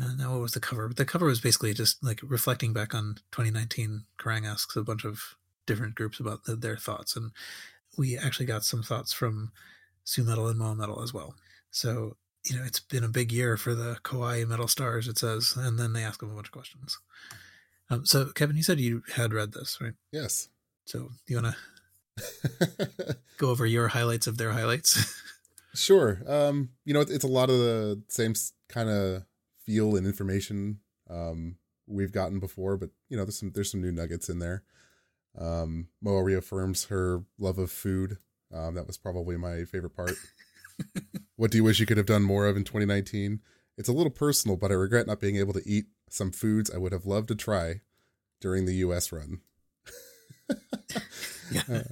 Uh, 0.00 0.14
now, 0.16 0.32
what 0.32 0.40
was 0.40 0.52
the 0.52 0.60
cover? 0.60 0.86
But 0.88 0.96
the 0.96 1.04
cover 1.04 1.26
was 1.26 1.40
basically 1.40 1.74
just 1.74 2.02
like 2.04 2.20
reflecting 2.22 2.72
back 2.72 2.94
on 2.94 3.16
2019. 3.32 4.04
Kerrang 4.18 4.46
asks 4.46 4.76
a 4.76 4.82
bunch 4.82 5.04
of 5.04 5.36
different 5.66 5.94
groups 5.94 6.20
about 6.20 6.44
the, 6.44 6.54
their 6.54 6.76
thoughts, 6.76 7.16
and 7.16 7.32
we 7.96 8.16
actually 8.16 8.46
got 8.46 8.64
some 8.64 8.82
thoughts 8.82 9.12
from 9.12 9.50
Su-metal 10.04 10.46
and 10.48 10.58
Moa-metal 10.58 11.02
as 11.02 11.12
well. 11.12 11.34
So 11.70 12.16
you 12.48 12.56
know, 12.56 12.64
it's 12.64 12.80
been 12.80 13.04
a 13.04 13.08
big 13.08 13.32
year 13.32 13.56
for 13.56 13.74
the 13.74 13.98
Kawaii 14.02 14.46
Metal 14.46 14.68
Stars. 14.68 15.08
It 15.08 15.18
says, 15.18 15.54
and 15.56 15.78
then 15.78 15.92
they 15.92 16.04
ask 16.04 16.20
them 16.20 16.30
a 16.30 16.34
bunch 16.34 16.48
of 16.48 16.52
questions. 16.52 16.98
Um, 17.90 18.06
so, 18.06 18.26
Kevin, 18.26 18.56
you 18.56 18.62
said 18.62 18.80
you 18.80 19.02
had 19.14 19.32
read 19.32 19.52
this, 19.52 19.78
right? 19.80 19.94
Yes. 20.12 20.48
So, 20.84 21.10
you 21.26 21.40
want 21.40 21.54
to 22.16 23.16
go 23.38 23.50
over 23.50 23.66
your 23.66 23.88
highlights 23.88 24.26
of 24.26 24.38
their 24.38 24.52
highlights. 24.52 25.20
sure. 25.74 26.22
Um, 26.26 26.70
you 26.84 26.94
know, 26.94 27.00
it's 27.00 27.24
a 27.24 27.28
lot 27.28 27.50
of 27.50 27.58
the 27.58 28.02
same 28.08 28.34
kind 28.68 28.88
of 28.88 29.24
feel 29.68 29.96
and 29.96 30.06
information 30.06 30.78
um, 31.10 31.56
we've 31.86 32.10
gotten 32.12 32.38
before, 32.38 32.78
but 32.78 32.88
you 33.10 33.18
know, 33.18 33.24
there's 33.24 33.38
some 33.38 33.52
there's 33.52 33.70
some 33.70 33.82
new 33.82 33.92
nuggets 33.92 34.30
in 34.30 34.38
there. 34.38 34.62
Um, 35.38 35.88
Moa 36.00 36.22
reaffirms 36.22 36.86
her 36.86 37.22
love 37.38 37.58
of 37.58 37.70
food. 37.70 38.16
Um, 38.52 38.74
that 38.76 38.86
was 38.86 38.96
probably 38.96 39.36
my 39.36 39.64
favorite 39.64 39.94
part. 39.94 40.14
what 41.36 41.50
do 41.50 41.58
you 41.58 41.64
wish 41.64 41.80
you 41.80 41.86
could 41.86 41.98
have 41.98 42.06
done 42.06 42.22
more 42.22 42.46
of 42.46 42.56
in 42.56 42.64
2019? 42.64 43.40
It's 43.76 43.90
a 43.90 43.92
little 43.92 44.10
personal, 44.10 44.56
but 44.56 44.70
I 44.70 44.74
regret 44.74 45.06
not 45.06 45.20
being 45.20 45.36
able 45.36 45.52
to 45.52 45.68
eat 45.68 45.84
some 46.08 46.32
foods 46.32 46.70
I 46.74 46.78
would 46.78 46.92
have 46.92 47.04
loved 47.04 47.28
to 47.28 47.34
try. 47.34 47.82
during 48.40 48.64
the 48.64 48.76
US 48.76 49.12
run. 49.12 49.40
Yeah. 51.50 51.62
Uh, 51.66 51.82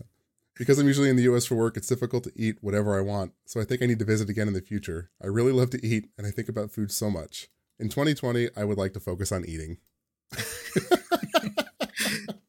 because 0.58 0.78
I'm 0.78 0.86
usually 0.86 1.08
in 1.08 1.16
the 1.16 1.22
US 1.34 1.46
for 1.46 1.54
work, 1.54 1.78
it's 1.78 1.86
difficult 1.86 2.24
to 2.24 2.32
eat 2.36 2.58
whatever 2.60 2.98
I 2.98 3.00
want. 3.00 3.32
So 3.46 3.58
I 3.58 3.64
think 3.64 3.80
I 3.80 3.86
need 3.86 3.98
to 4.00 4.04
visit 4.04 4.28
again 4.28 4.48
in 4.48 4.54
the 4.54 4.60
future. 4.60 5.10
I 5.22 5.28
really 5.28 5.52
love 5.52 5.70
to 5.70 5.86
eat 5.86 6.10
and 6.18 6.26
I 6.26 6.30
think 6.30 6.48
about 6.50 6.70
food 6.70 6.90
so 6.92 7.10
much. 7.10 7.48
In 7.78 7.88
2020, 7.88 8.50
I 8.56 8.64
would 8.64 8.78
like 8.78 8.92
to 8.94 9.00
focus 9.00 9.32
on 9.32 9.44
eating. 9.44 9.78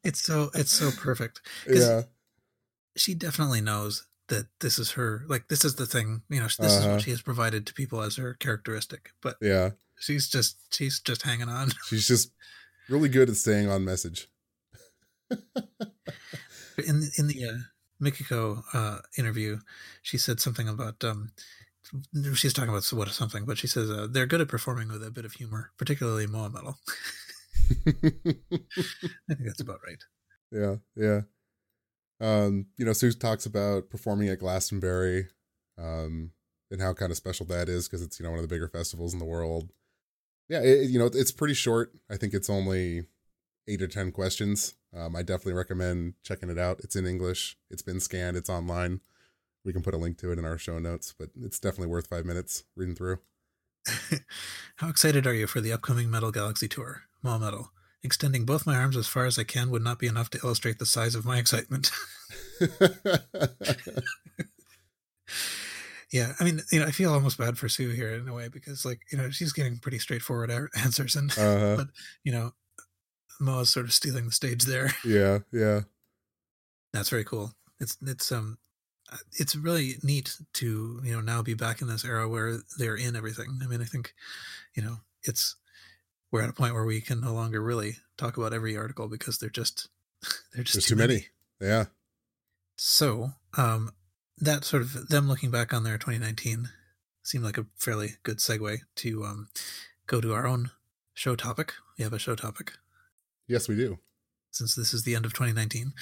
it's 0.04 0.22
so 0.22 0.50
it's 0.54 0.72
so 0.72 0.92
perfect. 0.92 1.42
Yeah. 1.70 2.04
She 2.96 3.13
definitely 3.13 3.62
knows 3.62 4.08
that 4.30 4.48
this 4.62 4.80
is 4.80 4.92
her 4.92 5.24
like 5.28 5.48
this 5.48 5.63
is 5.66 5.76
the 5.76 5.86
thing, 5.86 6.22
you 6.30 6.40
know, 6.40 6.46
this 6.48 6.60
is 6.60 6.78
Uh-huh. 6.84 6.92
what 6.94 7.02
she 7.02 7.12
has 7.12 7.22
provided 7.22 7.66
to 7.68 7.74
people 7.74 8.02
as 8.02 8.16
her 8.16 8.34
characteristic. 8.36 9.12
But 9.22 9.38
Yeah. 9.42 9.72
she's 10.00 10.28
just 10.30 10.58
she's 10.74 11.00
just 11.00 11.22
hanging 11.24 11.50
on. 11.50 11.72
She's 11.88 12.08
just 12.08 12.32
really 12.90 13.10
good 13.10 13.30
at 13.30 13.36
staying 13.36 13.70
on 13.70 13.84
message. 13.86 14.28
in 15.30 17.10
in 17.18 17.28
the 17.28 17.46
uh, 17.46 17.58
Mikiko 18.02 18.63
uh, 18.74 19.00
interview, 19.18 19.60
she 20.02 20.18
said 20.18 20.40
something 20.40 20.68
about 20.70 21.04
um, 21.04 21.32
she's 22.36 22.54
talking 22.54 22.69
about 22.69 22.88
what 22.91 23.10
something, 23.10 23.45
but 23.45 23.58
she 23.58 23.67
says 23.67 23.89
uh, 23.89 24.08
they're 24.10 24.26
good 24.26 24.41
at 24.41 24.47
performing 24.47 24.89
with 24.89 25.04
a 25.04 25.12
bit 25.12 25.26
of 25.26 25.34
humor, 25.34 25.71
particularly 25.78 26.28
Moa 26.28 26.50
Metal. 26.50 26.78
I 27.88 29.34
think 29.34 29.45
that's 29.45 29.62
about 29.62 29.80
right. 29.86 30.04
yeah, 30.52 30.76
yeah. 30.95 31.21
Um, 32.19 32.67
you 32.78 32.86
know, 32.86 32.93
Sue 32.93 33.12
talks 33.12 33.45
about 33.45 33.89
performing 33.89 34.30
at 34.30 34.39
Glastonbury, 34.39 35.28
um, 35.78 36.32
and 36.71 36.82
how 36.82 36.93
kind 36.93 37.12
of 37.12 37.17
special 37.17 37.45
that 37.47 37.69
is 37.69 37.88
because 37.88 38.02
it's 38.02 38.19
you 38.19 38.23
know 38.23 38.32
one 38.32 38.39
of 38.39 38.47
the 38.47 38.54
bigger 38.54 38.67
festivals 38.67 39.13
in 39.13 39.19
the 39.19 39.26
world. 39.26 39.71
Yeah, 40.50 40.62
it, 40.62 40.89
you 40.89 41.00
know 41.00 41.10
it's 41.13 41.32
pretty 41.32 41.54
short. 41.54 41.91
I 42.10 42.17
think 42.17 42.34
it's 42.34 42.50
only 42.50 43.04
eight 43.67 43.82
or 43.82 43.88
ten 43.88 44.12
questions. 44.12 44.76
Um, 44.95 45.15
I 45.15 45.21
definitely 45.21 45.54
recommend 45.54 46.13
checking 46.23 46.50
it 46.50 46.58
out. 46.58 46.80
It's 46.84 46.95
in 46.95 47.06
English. 47.06 47.58
It's 47.69 47.82
been 47.82 48.00
scanned. 48.00 48.38
It's 48.38 48.50
online. 48.50 49.02
We 49.67 49.73
can 49.73 49.84
put 49.84 49.93
a 49.93 49.97
link 49.97 50.17
to 50.19 50.32
it 50.32 50.39
in 50.39 50.45
our 50.45 50.58
show 50.58 50.80
notes, 50.80 51.13
but 51.19 51.27
it's 51.43 51.60
definitely 51.60 51.89
worth 51.89 52.08
five 52.08 52.23
minutes 52.23 52.63
reading 52.77 52.95
through. 52.95 53.19
How 54.77 54.88
excited 54.88 55.27
are 55.27 55.34
you 55.34 55.45
for 55.45 55.60
the 55.60 55.73
upcoming 55.73 56.10
Metal 56.10 56.32
Galaxy 56.32 56.69
tour, 56.69 57.01
Moa 57.21 57.38
Metal? 57.38 57.73
Extending 58.01 58.45
both 58.45 58.65
my 58.65 58.77
arms 58.77 58.95
as 58.95 59.08
far 59.08 59.25
as 59.25 59.38
I 59.38 59.43
can 59.43 59.69
would 59.69 59.84
not 59.84 59.99
be 59.99 60.08
enough 60.08 60.30
to 60.30 60.39
illustrate 60.41 60.80
the 60.80 60.86
size 60.86 61.15
of 61.15 61.25
my 61.25 61.38
excitement. 61.38 61.91
yeah, 66.13 66.32
I 66.39 66.45
mean, 66.45 66.62
you 66.71 66.80
know, 66.80 66.86
I 66.86 66.91
feel 66.91 67.12
almost 67.12 67.38
bad 67.38 67.58
for 67.58 67.67
Sue 67.67 67.89
here 67.89 68.13
in 68.13 68.30
a 68.30 68.34
way 68.34 68.47
because, 68.47 68.86
like, 68.86 69.01
you 69.12 69.17
know, 69.17 69.32
she's 69.32 69.51
getting 69.51 69.80
pretty 69.80 69.99
straightforward 69.99 70.49
answers, 70.82 71.17
and 71.17 71.30
uh-huh. 71.32 71.75
but 71.75 71.88
you 72.23 72.32
know, 72.32 72.53
Moa's 73.41 73.69
sort 73.69 73.86
of 73.86 73.91
stealing 73.91 74.27
the 74.27 74.32
stage 74.32 74.63
there. 74.63 74.93
Yeah, 75.03 75.39
yeah. 75.51 75.82
That's 76.93 77.10
very 77.10 77.25
cool. 77.25 77.51
It's 77.82 77.97
it's 78.01 78.32
um 78.32 78.60
it's 79.34 79.56
really 79.56 79.96
neat 80.04 80.36
to 80.54 81.00
you 81.04 81.13
know 81.13 81.22
now 81.22 81.41
be 81.41 81.54
back 81.54 81.82
in 81.82 81.88
this 81.88 82.04
era 82.06 82.28
where 82.28 82.60
they're 82.78 82.96
in 82.98 83.15
everything. 83.15 83.60
I 83.63 83.67
mean, 83.67 83.82
I 83.82 83.86
think 83.86 84.13
you 84.76 84.84
know 84.84 84.98
it's 85.24 85.56
we're 86.32 86.41
at 86.43 86.50
a 86.50 86.54
point 86.54 86.74
where 86.74 86.86
we 86.86 87.00
can 87.02 87.22
no 87.22 87.34
longer 87.34 87.62
really 87.62 87.98
talk 88.17 88.38
about 88.38 88.54
every 88.54 88.76
article 88.76 89.08
because 89.08 89.38
they're 89.38 89.50
just 89.50 89.88
they're 90.54 90.63
just 90.63 90.76
There's 90.76 90.86
too, 90.86 90.96
too 90.96 91.00
many. 91.00 91.13
many. 91.13 91.72
Yeah. 91.74 91.86
So 92.78 93.32
um 93.56 93.91
that 94.39 94.63
sort 94.65 94.82
of 94.84 95.08
them 95.08 95.28
looking 95.28 95.50
back 95.52 95.74
on 95.74 95.84
their 95.84 95.98
2019 95.98 96.70
seemed 97.24 97.43
like 97.43 97.58
a 97.58 97.65
fairly 97.76 98.15
good 98.24 98.38
segue 98.38 98.80
to 98.98 99.24
um 99.26 99.50
go 100.06 100.22
to 100.22 100.34
our 100.34 100.46
own 100.48 100.72
show 101.13 101.36
topic. 101.36 101.74
We 101.98 102.04
have 102.04 102.13
a 102.13 102.20
show 102.20 102.36
topic 102.36 102.74
Yes, 103.48 103.67
we 103.70 103.76
do. 103.76 103.98
since 104.52 104.76
this 104.76 104.93
is 104.93 105.04
the 105.04 105.15
end 105.15 105.26
of 105.26 105.34
2019. 105.34 105.93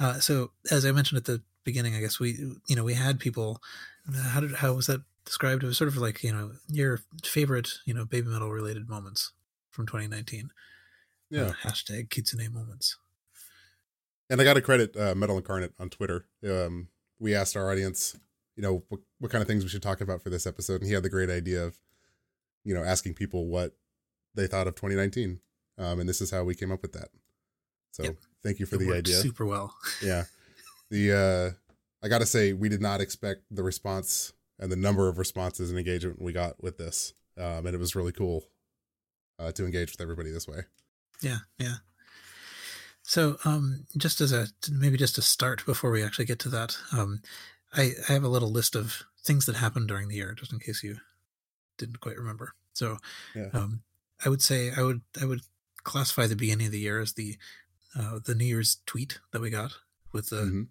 Uh, 0.00 0.14
so 0.20 0.52
as 0.70 0.84
I 0.86 0.92
mentioned 0.92 1.18
at 1.18 1.24
the 1.26 1.42
beginning, 1.70 1.94
I 1.94 2.00
guess 2.00 2.18
we, 2.18 2.28
you 2.66 2.76
know, 2.76 2.84
we 2.84 2.94
had 2.94 3.20
people. 3.20 3.60
How 4.32 4.40
did 4.40 4.54
how 4.56 4.72
was 4.72 4.86
that 4.86 5.02
described? 5.24 5.62
It 5.62 5.66
was 5.66 5.76
sort 5.76 5.88
of 5.88 5.96
like 5.98 6.22
you 6.22 6.32
know 6.32 6.52
your 6.68 7.00
favorite 7.24 7.68
you 7.84 7.92
know 7.94 8.04
baby 8.04 8.28
metal 8.28 8.50
related 8.50 8.88
moments 8.88 9.32
from 9.70 9.86
2019. 9.86 10.50
Yeah. 11.30 11.42
Uh, 11.42 11.52
hashtag 11.64 12.08
Kitsune 12.10 12.50
moments. 12.52 12.96
And 14.30 14.40
I 14.40 14.44
got 14.44 14.54
to 14.54 14.62
credit 14.62 14.96
uh, 14.96 15.14
Metal 15.14 15.36
Incarnate 15.36 15.72
on 15.78 15.88
Twitter. 15.90 16.26
Um, 16.46 16.88
we 17.18 17.34
asked 17.34 17.56
our 17.56 17.70
audience, 17.70 18.16
you 18.56 18.62
know, 18.62 18.82
what, 18.88 19.00
what 19.18 19.30
kind 19.30 19.42
of 19.42 19.48
things 19.48 19.62
we 19.64 19.70
should 19.70 19.82
talk 19.82 20.00
about 20.00 20.22
for 20.22 20.30
this 20.30 20.46
episode, 20.46 20.80
and 20.80 20.86
he 20.86 20.92
had 20.94 21.02
the 21.02 21.10
great 21.10 21.30
idea 21.30 21.64
of, 21.64 21.78
you 22.64 22.74
know, 22.74 22.82
asking 22.84 23.14
people 23.14 23.46
what 23.46 23.76
they 24.34 24.46
thought 24.46 24.66
of 24.68 24.74
2019, 24.74 25.40
um, 25.78 26.00
and 26.00 26.08
this 26.08 26.20
is 26.20 26.30
how 26.30 26.44
we 26.44 26.54
came 26.54 26.70
up 26.72 26.82
with 26.82 26.92
that. 26.92 27.08
So 27.92 28.02
Yep. 28.04 28.16
thank 28.42 28.58
you 28.58 28.66
for 28.66 28.76
It 28.76 28.80
the 28.80 28.92
idea. 28.94 29.16
super 29.16 29.46
well. 29.46 29.74
Yeah, 30.02 30.24
the 30.90 31.12
uh, 31.12 31.50
I 32.04 32.08
got 32.08 32.18
to 32.18 32.26
say 32.26 32.52
we 32.52 32.68
did 32.68 32.80
not 32.80 33.00
expect 33.00 33.42
the 33.50 33.62
response 33.62 34.32
and 34.58 34.70
the 34.72 34.76
number 34.76 35.08
of 35.08 35.18
responses 35.18 35.70
and 35.70 35.78
engagement 35.78 36.20
we 36.20 36.32
got 36.32 36.62
with 36.62 36.78
this, 36.78 37.12
um, 37.36 37.66
and 37.66 37.74
it 37.74 37.78
was 37.78 37.94
really 37.96 38.12
cool 38.12 38.44
uh, 39.38 39.52
to 39.52 39.64
engage 39.64 39.90
with 39.92 40.00
everybody 40.00 40.30
this 40.30 40.48
way. 40.48 40.60
Yeah, 41.20 41.38
yeah. 41.58 41.76
So, 43.02 43.38
um, 43.44 43.86
just 43.96 44.20
as 44.20 44.32
a 44.32 44.48
maybe 44.70 44.98
just 44.98 45.14
to 45.14 45.22
start 45.22 45.64
before 45.64 45.90
we 45.90 46.02
actually 46.04 46.26
get 46.26 46.38
to 46.40 46.48
that, 46.50 46.76
um, 46.92 47.22
I, 47.72 47.92
I 48.08 48.12
have 48.12 48.24
a 48.24 48.28
little 48.28 48.50
list 48.50 48.76
of 48.76 49.02
things 49.24 49.46
that 49.46 49.56
happened 49.56 49.88
during 49.88 50.08
the 50.08 50.16
year, 50.16 50.34
just 50.34 50.52
in 50.52 50.58
case 50.58 50.82
you 50.82 50.98
didn't 51.78 52.00
quite 52.00 52.16
remember. 52.18 52.52
So, 52.74 52.98
Yeah. 53.34 53.48
um, 53.52 53.82
I 54.24 54.28
would 54.28 54.42
say 54.42 54.72
I 54.76 54.82
would 54.82 55.00
I 55.20 55.24
would 55.24 55.40
classify 55.84 56.26
the 56.26 56.36
beginning 56.36 56.66
of 56.66 56.72
the 56.72 56.80
year 56.80 57.00
as 57.00 57.14
the 57.14 57.36
uh, 57.98 58.18
the 58.24 58.34
New 58.34 58.44
Year's 58.44 58.78
tweet 58.84 59.20
that 59.32 59.40
we 59.40 59.48
got 59.50 59.72
with 60.12 60.28
the 60.28 60.42
Mhm. 60.42 60.68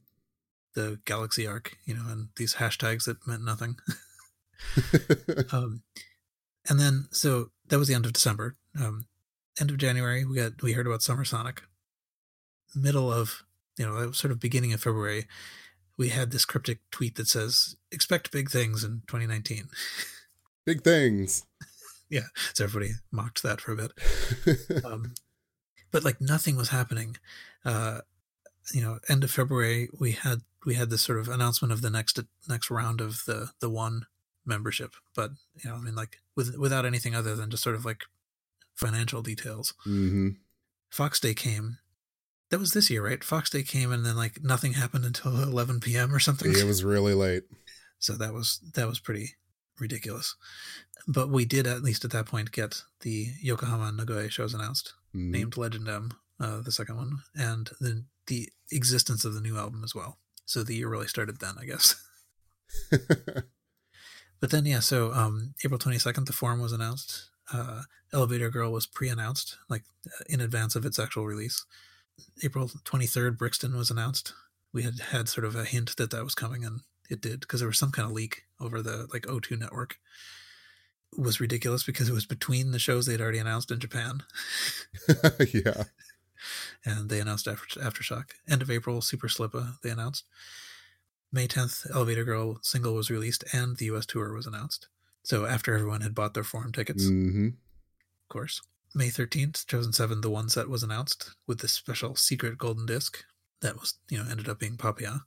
The 0.77 0.99
Galaxy 1.05 1.47
Arc, 1.47 1.75
you 1.85 1.95
know, 1.95 2.03
and 2.07 2.29
these 2.37 2.55
hashtags 2.55 3.05
that 3.05 3.25
meant 3.25 3.43
nothing. 3.43 3.77
um, 5.51 5.81
and 6.69 6.79
then 6.79 7.07
so 7.11 7.49
that 7.67 7.79
was 7.79 7.87
the 7.87 7.95
end 7.95 8.05
of 8.05 8.13
December. 8.13 8.55
Um, 8.79 9.07
end 9.59 9.71
of 9.71 9.77
January, 9.77 10.23
we 10.23 10.35
got 10.35 10.61
we 10.61 10.73
heard 10.73 10.85
about 10.85 11.01
Summer 11.01 11.25
Sonic. 11.25 11.63
Middle 12.75 13.11
of 13.11 13.43
you 13.77 13.85
know, 13.85 14.11
sort 14.11 14.31
of 14.31 14.39
beginning 14.39 14.71
of 14.71 14.81
February, 14.81 15.25
we 15.97 16.09
had 16.09 16.29
this 16.31 16.45
cryptic 16.45 16.79
tweet 16.91 17.15
that 17.15 17.27
says, 17.27 17.75
"Expect 17.91 18.31
big 18.31 18.51
things 18.51 18.83
in 18.83 19.01
2019." 19.07 19.69
Big 20.65 20.83
things. 20.83 21.43
Yeah, 22.09 22.27
so 22.53 22.63
everybody 22.63 22.93
mocked 23.11 23.43
that 23.43 23.59
for 23.59 23.73
a 23.73 23.75
bit. 23.75 23.91
Um, 24.85 25.13
but 25.91 26.05
like 26.05 26.21
nothing 26.21 26.55
was 26.55 26.69
happening. 26.69 27.17
Uh, 27.65 27.99
you 28.73 28.81
know, 28.81 28.99
end 29.09 29.23
of 29.23 29.31
February, 29.31 29.89
we 29.99 30.11
had 30.11 30.41
we 30.65 30.75
had 30.75 30.89
this 30.89 31.01
sort 31.01 31.19
of 31.19 31.27
announcement 31.29 31.71
of 31.71 31.81
the 31.81 31.89
next 31.89 32.19
next 32.47 32.69
round 32.69 33.01
of 33.01 33.23
the 33.25 33.51
the 33.59 33.69
one 33.69 34.05
membership, 34.45 34.91
but 35.15 35.31
you 35.63 35.69
know, 35.69 35.75
I 35.77 35.79
mean, 35.79 35.95
like 35.95 36.17
with 36.35 36.55
without 36.57 36.85
anything 36.85 37.15
other 37.15 37.35
than 37.35 37.49
just 37.49 37.63
sort 37.63 37.75
of 37.75 37.85
like 37.85 38.03
financial 38.75 39.21
details. 39.21 39.73
hmm 39.83 40.29
Fox 40.89 41.19
Day 41.19 41.33
came. 41.33 41.77
That 42.49 42.59
was 42.59 42.71
this 42.71 42.89
year, 42.89 43.05
right? 43.05 43.21
Fox 43.23 43.49
Day 43.49 43.63
came, 43.63 43.91
and 43.91 44.05
then 44.05 44.15
like 44.15 44.41
nothing 44.43 44.73
happened 44.73 45.03
until 45.05 45.41
11 45.43 45.81
p.m. 45.81 46.13
or 46.13 46.19
something. 46.19 46.49
It 46.55 46.63
was 46.63 46.83
really 46.83 47.13
late. 47.13 47.43
So 47.99 48.13
that 48.13 48.33
was 48.33 48.59
that 48.73 48.87
was 48.87 48.99
pretty 48.99 49.35
ridiculous. 49.79 50.35
But 51.09 51.29
we 51.29 51.45
did 51.45 51.67
at 51.67 51.83
least 51.83 52.05
at 52.05 52.11
that 52.11 52.25
point 52.25 52.51
get 52.51 52.81
the 53.01 53.27
Yokohama 53.41 53.85
and 53.87 53.97
Nagoya 53.97 54.29
shows 54.29 54.53
announced, 54.53 54.93
Mhm. 55.15 55.29
named 55.31 55.57
Legend 55.57 55.87
M, 55.89 56.11
uh, 56.39 56.61
the 56.61 56.71
second 56.71 56.97
one, 56.97 57.19
and 57.35 57.69
then 57.79 58.05
the 58.27 58.49
existence 58.71 59.25
of 59.25 59.33
the 59.33 59.41
new 59.41 59.57
album 59.57 59.83
as 59.83 59.95
well. 59.95 60.17
So 60.45 60.63
the 60.63 60.75
year 60.75 60.89
really 60.89 61.07
started 61.07 61.39
then, 61.39 61.55
I 61.59 61.65
guess. 61.65 61.95
But 64.39 64.51
then 64.51 64.65
yeah, 64.65 64.79
so 64.79 65.13
um, 65.13 65.53
April 65.65 65.79
22nd, 65.79 66.25
the 66.25 66.33
forum 66.33 66.59
was 66.59 66.71
announced. 66.71 67.29
Uh, 67.51 67.83
Elevator 68.13 68.49
Girl 68.49 68.71
was 68.71 68.85
pre-announced, 68.85 69.57
like 69.69 69.83
in 70.29 70.41
advance 70.41 70.75
of 70.75 70.85
its 70.85 70.99
actual 70.99 71.25
release. 71.25 71.65
April 72.43 72.67
23rd, 72.67 73.37
Brixton 73.37 73.75
was 73.75 73.89
announced. 73.89 74.33
We 74.73 74.83
had 74.83 74.99
had 75.11 75.29
sort 75.29 75.45
of 75.45 75.55
a 75.55 75.65
hint 75.65 75.95
that 75.97 76.11
that 76.11 76.23
was 76.23 76.35
coming, 76.35 76.63
and 76.63 76.81
it 77.09 77.21
did 77.21 77.41
because 77.41 77.61
there 77.61 77.69
was 77.69 77.79
some 77.79 77.91
kind 77.91 78.05
of 78.05 78.11
leak 78.11 78.43
over 78.59 78.81
the 78.81 79.07
like 79.11 79.23
O2 79.23 79.57
network. 79.57 79.97
It 81.17 81.21
was 81.21 81.39
ridiculous 81.39 81.83
because 81.83 82.09
it 82.09 82.13
was 82.13 82.25
between 82.25 82.71
the 82.71 82.79
shows 82.79 83.05
they'd 83.05 83.21
already 83.21 83.37
announced 83.39 83.71
in 83.71 83.79
Japan, 83.79 84.23
yeah. 85.53 85.83
And 86.85 87.09
they 87.09 87.19
announced 87.19 87.47
after 87.47 87.79
aftershock. 87.79 88.31
End 88.49 88.61
of 88.61 88.71
April, 88.71 89.01
Super 89.01 89.27
Slippa 89.27 89.79
they 89.81 89.89
announced. 89.89 90.25
May 91.31 91.47
10th, 91.47 91.93
Elevator 91.93 92.23
Girl 92.23 92.59
single 92.61 92.93
was 92.95 93.11
released, 93.11 93.43
and 93.53 93.77
the 93.77 93.85
U.S. 93.85 94.05
tour 94.05 94.33
was 94.33 94.47
announced. 94.47 94.87
So 95.23 95.45
after 95.45 95.73
everyone 95.73 96.01
had 96.01 96.15
bought 96.15 96.33
their 96.33 96.43
forum 96.43 96.71
tickets, 96.71 97.07
hmm 97.07 97.47
of 97.47 98.29
course. 98.29 98.61
May 98.95 99.07
13th, 99.07 99.67
Chosen 99.67 99.93
7, 99.93 100.21
the 100.21 100.29
one 100.29 100.49
set 100.49 100.69
was 100.69 100.83
announced 100.83 101.35
with 101.45 101.59
this 101.59 101.73
special 101.73 102.15
secret 102.15 102.57
golden 102.57 102.85
disc 102.85 103.23
that 103.61 103.79
was, 103.79 103.95
you 104.09 104.17
know, 104.17 104.29
ended 104.29 104.49
up 104.49 104.59
being 104.59 104.77
Papaya. 104.77 105.19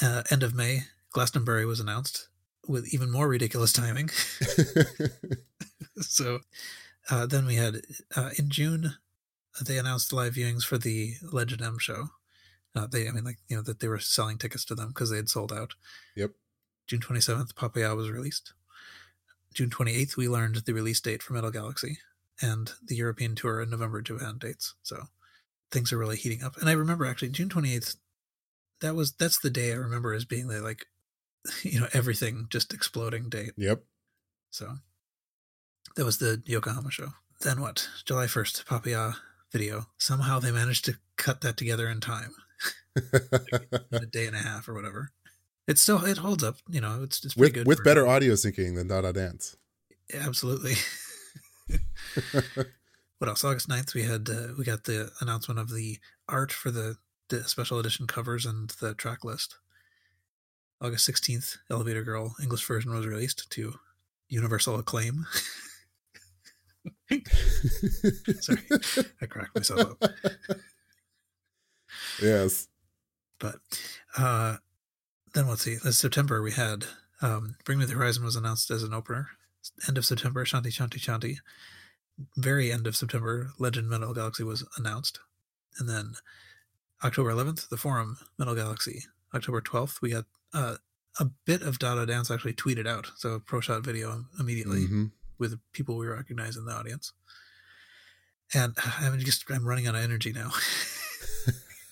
Uh, 0.00 0.22
end 0.30 0.42
of 0.42 0.54
May, 0.54 0.84
Glastonbury 1.12 1.66
was 1.66 1.80
announced 1.80 2.28
with 2.66 2.92
even 2.92 3.10
more 3.10 3.28
ridiculous 3.28 3.72
timing. 3.74 4.10
so 6.00 6.40
uh, 7.10 7.26
then 7.26 7.46
we 7.46 7.56
had 7.56 7.82
uh, 8.16 8.30
in 8.38 8.50
June, 8.50 8.94
they 9.62 9.78
announced 9.78 10.12
live 10.12 10.34
viewings 10.34 10.64
for 10.64 10.78
the 10.78 11.14
Legend 11.22 11.62
M 11.62 11.78
show. 11.78 12.08
Uh, 12.74 12.86
they, 12.86 13.06
I 13.06 13.12
mean, 13.12 13.24
like 13.24 13.38
you 13.48 13.56
know 13.56 13.62
that 13.62 13.80
they 13.80 13.88
were 13.88 14.00
selling 14.00 14.38
tickets 14.38 14.64
to 14.66 14.74
them 14.74 14.88
because 14.88 15.10
they 15.10 15.16
had 15.16 15.28
sold 15.28 15.52
out. 15.52 15.74
Yep. 16.16 16.32
June 16.86 17.00
twenty 17.00 17.20
seventh, 17.20 17.54
Papaya 17.54 17.94
was 17.94 18.10
released. 18.10 18.52
June 19.54 19.70
twenty 19.70 19.94
eighth, 19.94 20.16
we 20.16 20.28
learned 20.28 20.56
the 20.56 20.74
release 20.74 21.00
date 21.00 21.22
for 21.22 21.34
Metal 21.34 21.52
Galaxy 21.52 21.98
and 22.42 22.72
the 22.84 22.96
European 22.96 23.36
tour 23.36 23.60
in 23.60 23.70
November 23.70 24.02
Japan 24.02 24.38
dates. 24.38 24.74
So 24.82 25.04
things 25.70 25.92
are 25.92 25.98
really 25.98 26.16
heating 26.16 26.42
up. 26.42 26.56
And 26.56 26.68
I 26.68 26.72
remember 26.72 27.06
actually 27.06 27.28
June 27.28 27.48
twenty 27.48 27.74
eighth. 27.74 27.96
That 28.80 28.96
was 28.96 29.12
that's 29.12 29.38
the 29.38 29.50
day 29.50 29.72
I 29.72 29.76
remember 29.76 30.12
as 30.12 30.24
being 30.24 30.48
the 30.48 30.60
like, 30.60 30.86
you 31.62 31.80
know, 31.80 31.86
everything 31.92 32.46
just 32.50 32.74
exploding 32.74 33.28
date. 33.28 33.52
Yep. 33.56 33.84
So 34.50 34.78
that 35.94 36.04
was 36.04 36.18
the 36.18 36.42
Yokohama 36.44 36.90
show. 36.90 37.08
Then 37.40 37.60
what? 37.60 37.88
July 38.04 38.26
1st, 38.26 38.66
Papaya 38.66 39.12
video. 39.52 39.86
Somehow 39.98 40.38
they 40.38 40.50
managed 40.50 40.84
to 40.86 40.98
cut 41.16 41.40
that 41.42 41.56
together 41.56 41.88
in 41.88 42.00
time. 42.00 42.34
in 42.96 44.02
a 44.02 44.06
day 44.12 44.26
and 44.26 44.36
a 44.36 44.40
half 44.40 44.68
or 44.68 44.74
whatever. 44.74 45.10
It 45.66 45.78
still 45.78 46.04
it 46.04 46.18
holds 46.18 46.44
up, 46.44 46.56
you 46.68 46.80
know, 46.80 47.02
it's 47.02 47.24
it's 47.24 47.34
pretty 47.34 47.50
with 47.50 47.54
good. 47.54 47.66
with 47.66 47.84
better 47.84 48.06
audio 48.06 48.34
syncing 48.34 48.74
than 48.74 48.88
Da 48.88 49.00
Da 49.00 49.12
Dance. 49.12 49.56
Absolutely. 50.12 50.74
what 53.18 53.28
else? 53.28 53.44
August 53.44 53.68
9th 53.68 53.94
we 53.94 54.02
had 54.02 54.28
uh, 54.28 54.48
we 54.58 54.64
got 54.64 54.84
the 54.84 55.10
announcement 55.20 55.58
of 55.58 55.70
the 55.70 55.98
art 56.28 56.52
for 56.52 56.70
the, 56.70 56.96
the 57.30 57.44
special 57.44 57.78
edition 57.78 58.06
covers 58.06 58.44
and 58.44 58.70
the 58.80 58.94
track 58.94 59.24
list. 59.24 59.56
August 60.80 61.08
16th, 61.08 61.56
Elevator 61.70 62.02
Girl 62.02 62.34
English 62.42 62.66
version 62.66 62.92
was 62.92 63.06
released 63.06 63.48
to 63.50 63.74
universal 64.28 64.78
acclaim. 64.78 65.26
Sorry, 68.40 68.60
I 69.20 69.26
cracked 69.26 69.54
myself 69.54 69.80
up. 70.02 70.10
yes. 72.22 72.68
But 73.38 73.56
uh, 74.16 74.56
then 75.34 75.48
let's 75.48 75.62
see. 75.62 75.76
September 75.76 76.42
we 76.42 76.52
had 76.52 76.84
um, 77.22 77.56
Bring 77.64 77.78
Me 77.78 77.84
the 77.84 77.94
Horizon 77.94 78.24
was 78.24 78.36
announced 78.36 78.70
as 78.70 78.82
an 78.82 78.94
opener. 78.94 79.28
End 79.88 79.98
of 79.98 80.04
September, 80.04 80.44
Shanti 80.44 80.66
Shanti 80.68 80.98
Shanti. 81.00 81.36
Very 82.36 82.70
end 82.70 82.86
of 82.86 82.94
September, 82.96 83.50
Legend 83.58 83.88
Metal 83.88 84.14
Galaxy 84.14 84.44
was 84.44 84.64
announced, 84.78 85.18
and 85.78 85.88
then 85.88 86.14
October 87.02 87.30
11th, 87.32 87.68
the 87.70 87.76
forum 87.76 88.18
Metal 88.38 88.54
Galaxy. 88.54 89.02
October 89.34 89.60
12th, 89.60 90.00
we 90.00 90.10
got 90.10 90.24
uh, 90.52 90.76
a 91.18 91.24
bit 91.44 91.62
of 91.62 91.78
Dada 91.80 92.06
Dance 92.06 92.30
actually 92.30 92.52
tweeted 92.52 92.86
out, 92.86 93.10
so 93.16 93.30
a 93.30 93.40
pro 93.40 93.60
shot 93.60 93.82
video 93.84 94.26
immediately 94.38 94.86
Mhm. 94.86 95.10
With 95.44 95.58
people 95.72 95.96
we 95.96 96.06
recognize 96.06 96.56
in 96.56 96.64
the 96.64 96.72
audience. 96.72 97.12
And 98.54 98.74
I'm 99.00 99.18
just 99.20 99.44
I'm 99.50 99.66
running 99.66 99.86
out 99.86 99.94
of 99.94 100.02
energy 100.02 100.32
now. 100.32 100.50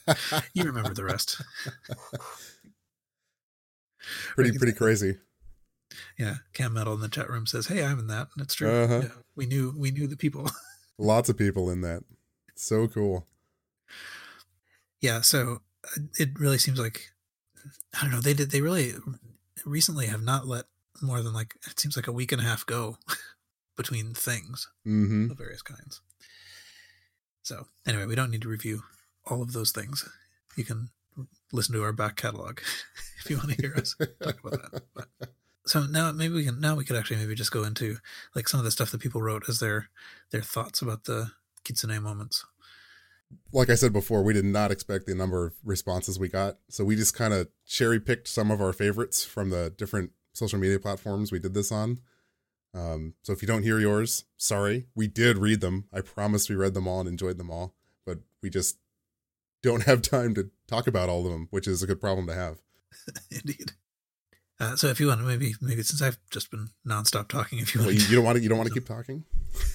you 0.55 0.65
remember 0.65 0.95
the 0.95 1.05
rest. 1.05 1.43
pretty 4.35 4.57
pretty 4.57 4.73
crazy. 4.73 5.19
Yeah, 6.19 6.37
Cam 6.55 6.73
Metal 6.73 6.95
in 6.95 7.01
the 7.01 7.09
chat 7.09 7.29
room 7.29 7.47
says, 7.47 7.67
"Hey, 7.67 7.85
I'm 7.85 7.99
in 7.99 8.07
that." 8.07 8.29
And 8.35 8.43
it's 8.43 8.55
true. 8.55 8.71
Uh-huh. 8.71 9.01
Yeah, 9.05 9.11
we 9.37 9.47
knew 9.47 9.75
we 9.77 9.91
knew 9.91 10.07
the 10.07 10.17
people. 10.17 10.51
Lots 10.99 11.29
of 11.29 11.37
people 11.37 11.71
in 11.71 11.83
that. 11.83 12.03
So 12.55 12.89
cool. 12.89 13.27
yeah, 15.01 15.21
so 15.21 15.59
uh, 15.85 16.03
it 16.19 16.31
really 16.39 16.59
seems 16.59 16.79
like 16.79 17.13
I 17.99 18.03
don't 18.03 18.11
know. 18.11 18.21
They 18.21 18.35
did. 18.35 18.51
They 18.51 18.63
really 18.63 18.95
recently 19.65 20.07
have 20.07 20.23
not 20.23 20.47
let 20.47 20.65
more 21.03 21.23
than 21.23 21.33
like 21.33 21.55
it 21.69 21.79
seems 21.79 21.97
like 21.97 22.07
a 22.07 22.13
week 22.13 22.33
and 22.33 22.41
a 22.41 22.45
half 22.45 22.65
go 22.65 22.97
between 23.77 24.15
things 24.15 24.69
hmm 24.85 25.31
of 25.31 25.39
various 25.39 25.63
kinds. 25.63 26.01
So 27.43 27.67
anyway, 27.87 28.07
we 28.07 28.15
don't 28.15 28.31
need 28.31 28.43
to 28.43 28.49
review 28.49 28.83
all 29.27 29.43
of 29.43 29.53
those 29.53 29.73
things. 29.73 30.09
You 30.57 30.65
can 30.65 30.91
listen 31.53 31.75
to 31.75 31.83
our 31.83 31.93
back 31.93 32.17
catalog 32.17 32.61
if 33.21 33.31
you 33.31 33.37
want 33.37 33.51
to 33.51 33.61
hear 33.61 33.75
us 33.75 33.95
talk 34.23 34.39
about 34.45 34.63
that. 34.63 34.83
But, 34.95 35.09
so 35.67 35.85
now 35.85 36.13
maybe 36.13 36.35
we 36.35 36.45
can 36.45 36.61
now 36.61 36.75
we 36.75 36.85
could 36.85 36.97
actually 36.97 37.17
maybe 37.19 37.35
just 37.35 37.53
go 37.53 37.65
into 37.65 37.97
like 38.35 38.49
some 38.49 38.59
of 38.59 38.65
the 38.65 38.71
stuff 38.71 38.91
that 38.91 39.01
people 39.01 39.23
wrote 39.23 39.49
as 39.49 39.61
their 39.61 39.89
their 40.31 40.43
thoughts 40.43 40.83
about 40.83 41.05
the 41.05 41.31
kitsune 41.65 42.03
moments. 42.03 42.45
Like 43.53 43.71
I 43.71 43.77
said 43.77 43.93
before, 43.93 44.23
we 44.23 44.35
did 44.35 44.45
not 44.45 44.71
expect 44.71 45.07
the 45.07 45.15
number 45.15 45.47
of 45.47 45.55
responses 45.65 46.19
we 46.19 46.29
got. 46.29 46.59
So 46.69 46.85
we 46.85 46.97
just 46.97 47.15
kind 47.15 47.33
of 47.33 47.49
cherry 47.67 47.99
picked 47.99 48.29
some 48.29 48.51
of 48.51 48.61
our 48.61 48.75
favorites 48.75 49.25
from 49.25 49.49
the 49.51 49.71
different 49.71 50.11
social 50.35 50.59
media 50.59 50.79
platforms 50.79 51.33
we 51.33 51.39
did 51.39 51.55
this 51.55 51.73
on. 51.73 52.01
Um, 52.75 53.15
so 53.23 53.33
if 53.33 53.43
you 53.43 53.49
don't 53.49 53.63
hear 53.63 53.79
yours, 53.79 54.25
sorry. 54.37 54.87
We 54.95 55.07
did 55.07 55.39
read 55.39 55.61
them. 55.61 55.85
I 55.93 56.01
promise 56.01 56.49
we 56.49 56.57
read 56.57 56.75
them 56.75 56.89
all 56.89 57.01
and 57.01 57.09
enjoyed 57.09 57.39
them 57.39 57.51
all, 57.51 57.75
but 58.07 58.19
we 58.43 58.51
just 58.51 58.79
don't 59.63 59.85
have 59.85 60.03
time 60.03 60.35
to 60.35 60.51
talk 60.67 60.87
about 60.87 61.09
all 61.09 61.27
of 61.27 61.33
them, 61.33 61.49
which 61.51 61.69
is 61.69 61.83
a 61.83 61.87
good 61.87 62.01
problem 62.01 62.27
to 62.27 62.35
have. 62.35 62.59
Indeed. 63.31 63.73
Uh, 64.59 64.77
so 64.77 64.87
if 64.87 65.01
you 65.01 65.09
want 65.09 65.21
to 65.21 65.27
maybe 65.27 65.55
maybe 65.61 65.83
since 65.83 66.01
I've 66.01 66.19
just 66.31 66.51
been 66.51 66.69
nonstop 66.87 67.29
talking, 67.29 67.59
if 67.59 67.75
you 67.75 67.81
Well, 67.81 67.89
want, 67.89 67.99
you, 67.99 68.07
you 68.09 68.17
don't 68.17 68.25
want 68.25 68.37
to 68.37 68.43
you 68.43 68.49
don't 68.49 68.59
want 68.59 68.69
to 68.69 68.75
keep 68.75 68.87
talking. 68.87 69.25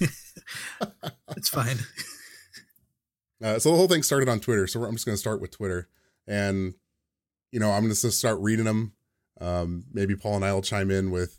it's 1.36 1.48
fine. 1.48 1.76
Uh, 3.40 3.56
so 3.56 3.70
the 3.70 3.76
whole 3.76 3.86
thing 3.86 4.02
started 4.02 4.28
on 4.28 4.40
Twitter. 4.40 4.66
So 4.66 4.82
I'm 4.82 4.94
just 4.94 5.06
going 5.06 5.14
to 5.14 5.20
start 5.20 5.40
with 5.40 5.52
Twitter, 5.52 5.88
and 6.26 6.74
you 7.52 7.60
know 7.60 7.70
I'm 7.70 7.82
going 7.82 7.94
to 7.94 8.10
start 8.10 8.40
reading 8.40 8.64
them. 8.64 8.94
Um, 9.40 9.84
maybe 9.92 10.16
Paul 10.16 10.34
and 10.34 10.44
I 10.44 10.52
will 10.52 10.60
chime 10.60 10.90
in 10.90 11.12
with 11.12 11.38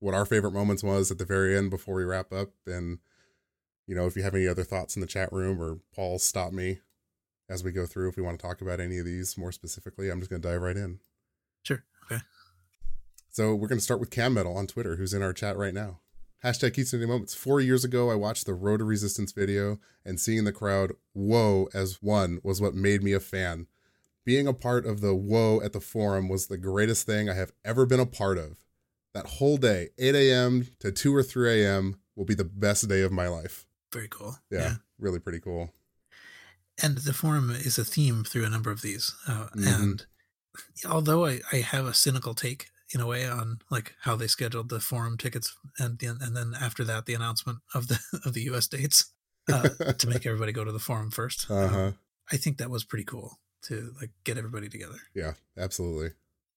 what 0.00 0.14
our 0.14 0.26
favorite 0.26 0.52
moments 0.52 0.82
was 0.82 1.10
at 1.10 1.18
the 1.18 1.24
very 1.24 1.56
end 1.56 1.70
before 1.70 1.94
we 1.94 2.04
wrap 2.04 2.32
up, 2.32 2.50
and 2.66 2.98
you 3.86 3.94
know 3.94 4.06
if 4.06 4.16
you 4.16 4.22
have 4.22 4.34
any 4.34 4.48
other 4.48 4.64
thoughts 4.64 4.96
in 4.96 5.00
the 5.00 5.06
chat 5.06 5.32
room 5.32 5.60
or 5.60 5.78
Paul 5.94 6.18
stop 6.18 6.52
me 6.52 6.80
as 7.48 7.64
we 7.64 7.72
go 7.72 7.86
through 7.86 8.08
if 8.08 8.16
we 8.16 8.22
want 8.22 8.38
to 8.38 8.46
talk 8.46 8.60
about 8.60 8.80
any 8.80 8.98
of 8.98 9.04
these 9.04 9.36
more 9.36 9.52
specifically. 9.52 10.10
I'm 10.10 10.20
just 10.20 10.30
going 10.30 10.40
to 10.40 10.48
dive 10.48 10.62
right 10.62 10.76
in. 10.76 11.00
Sure. 11.62 11.84
Okay. 12.10 12.22
So 13.28 13.54
we're 13.54 13.68
going 13.68 13.78
to 13.78 13.84
start 13.84 14.00
with 14.00 14.10
Cam 14.10 14.34
Metal 14.34 14.56
on 14.56 14.66
Twitter, 14.66 14.96
who's 14.96 15.14
in 15.14 15.22
our 15.22 15.32
chat 15.32 15.56
right 15.56 15.74
now. 15.74 16.00
Hashtag 16.44 16.74
Kitsune 16.74 17.06
Moments. 17.06 17.34
Four 17.34 17.60
years 17.60 17.84
ago, 17.84 18.10
I 18.10 18.14
watched 18.14 18.46
the 18.46 18.54
Road 18.54 18.78
to 18.78 18.84
Resistance 18.84 19.32
video, 19.32 19.78
and 20.06 20.18
seeing 20.18 20.44
the 20.44 20.52
crowd 20.52 20.92
whoa 21.12 21.68
as 21.74 21.98
one 22.00 22.40
was 22.42 22.62
what 22.62 22.74
made 22.74 23.02
me 23.02 23.12
a 23.12 23.20
fan. 23.20 23.66
Being 24.24 24.46
a 24.46 24.54
part 24.54 24.86
of 24.86 25.00
the 25.00 25.14
whoa 25.14 25.60
at 25.60 25.72
the 25.72 25.80
forum 25.80 26.28
was 26.28 26.46
the 26.46 26.56
greatest 26.56 27.04
thing 27.04 27.28
I 27.28 27.34
have 27.34 27.52
ever 27.64 27.84
been 27.84 28.00
a 28.00 28.06
part 28.06 28.38
of. 28.38 28.56
That 29.14 29.26
whole 29.26 29.56
day, 29.56 29.88
8 29.98 30.14
a.m. 30.14 30.68
to 30.80 30.92
2 30.92 31.14
or 31.14 31.22
3 31.22 31.62
a.m., 31.62 31.96
will 32.16 32.24
be 32.24 32.34
the 32.34 32.44
best 32.44 32.88
day 32.88 33.00
of 33.02 33.10
my 33.12 33.28
life. 33.28 33.66
Very 33.92 34.08
cool. 34.08 34.36
Yeah, 34.50 34.76
really 34.98 35.18
pretty 35.20 35.40
cool. 35.40 35.72
and 36.82 36.98
the 36.98 37.12
forum 37.12 37.50
is 37.50 37.76
a 37.78 37.84
theme 37.84 38.24
through 38.24 38.44
a 38.44 38.50
number 38.50 38.70
of 38.70 38.80
these 38.82 39.14
uh, 39.28 39.48
Mhm. 39.54 39.74
and 39.82 40.06
although 40.88 41.26
I, 41.26 41.40
I 41.52 41.56
have 41.56 41.86
a 41.86 41.92
cynical 41.94 42.34
take 42.34 42.68
in 42.94 43.00
a 43.00 43.06
way 43.06 43.28
on 43.28 43.58
like 43.70 43.94
how 44.02 44.16
they 44.16 44.26
scheduled 44.26 44.68
the 44.70 44.80
forum 44.80 45.18
tickets 45.18 45.54
and 45.78 45.98
the, 45.98 46.06
and 46.06 46.34
then 46.36 46.54
after 46.58 46.82
that 46.84 47.04
the 47.06 47.14
announcement 47.14 47.58
of 47.74 47.88
the 47.88 47.98
of 48.24 48.32
the 48.34 48.42
us 48.44 48.66
dates 48.66 49.12
uh, 49.52 49.68
to 49.98 50.08
make 50.08 50.24
everybody 50.30 50.52
go 50.52 50.64
to 50.64 50.72
the 50.72 50.78
forum 50.78 51.10
first 51.10 51.50
Uh 51.50 51.68
huh. 51.68 51.92
i 52.32 52.36
think 52.38 52.56
that 52.58 52.70
was 52.70 52.84
pretty 52.84 53.04
cool 53.04 53.38
to 53.62 53.92
like 54.00 54.10
get 54.24 54.38
everybody 54.38 54.68
together 54.70 54.98
Yeah, 55.14 55.34
absolutely. 55.58 56.12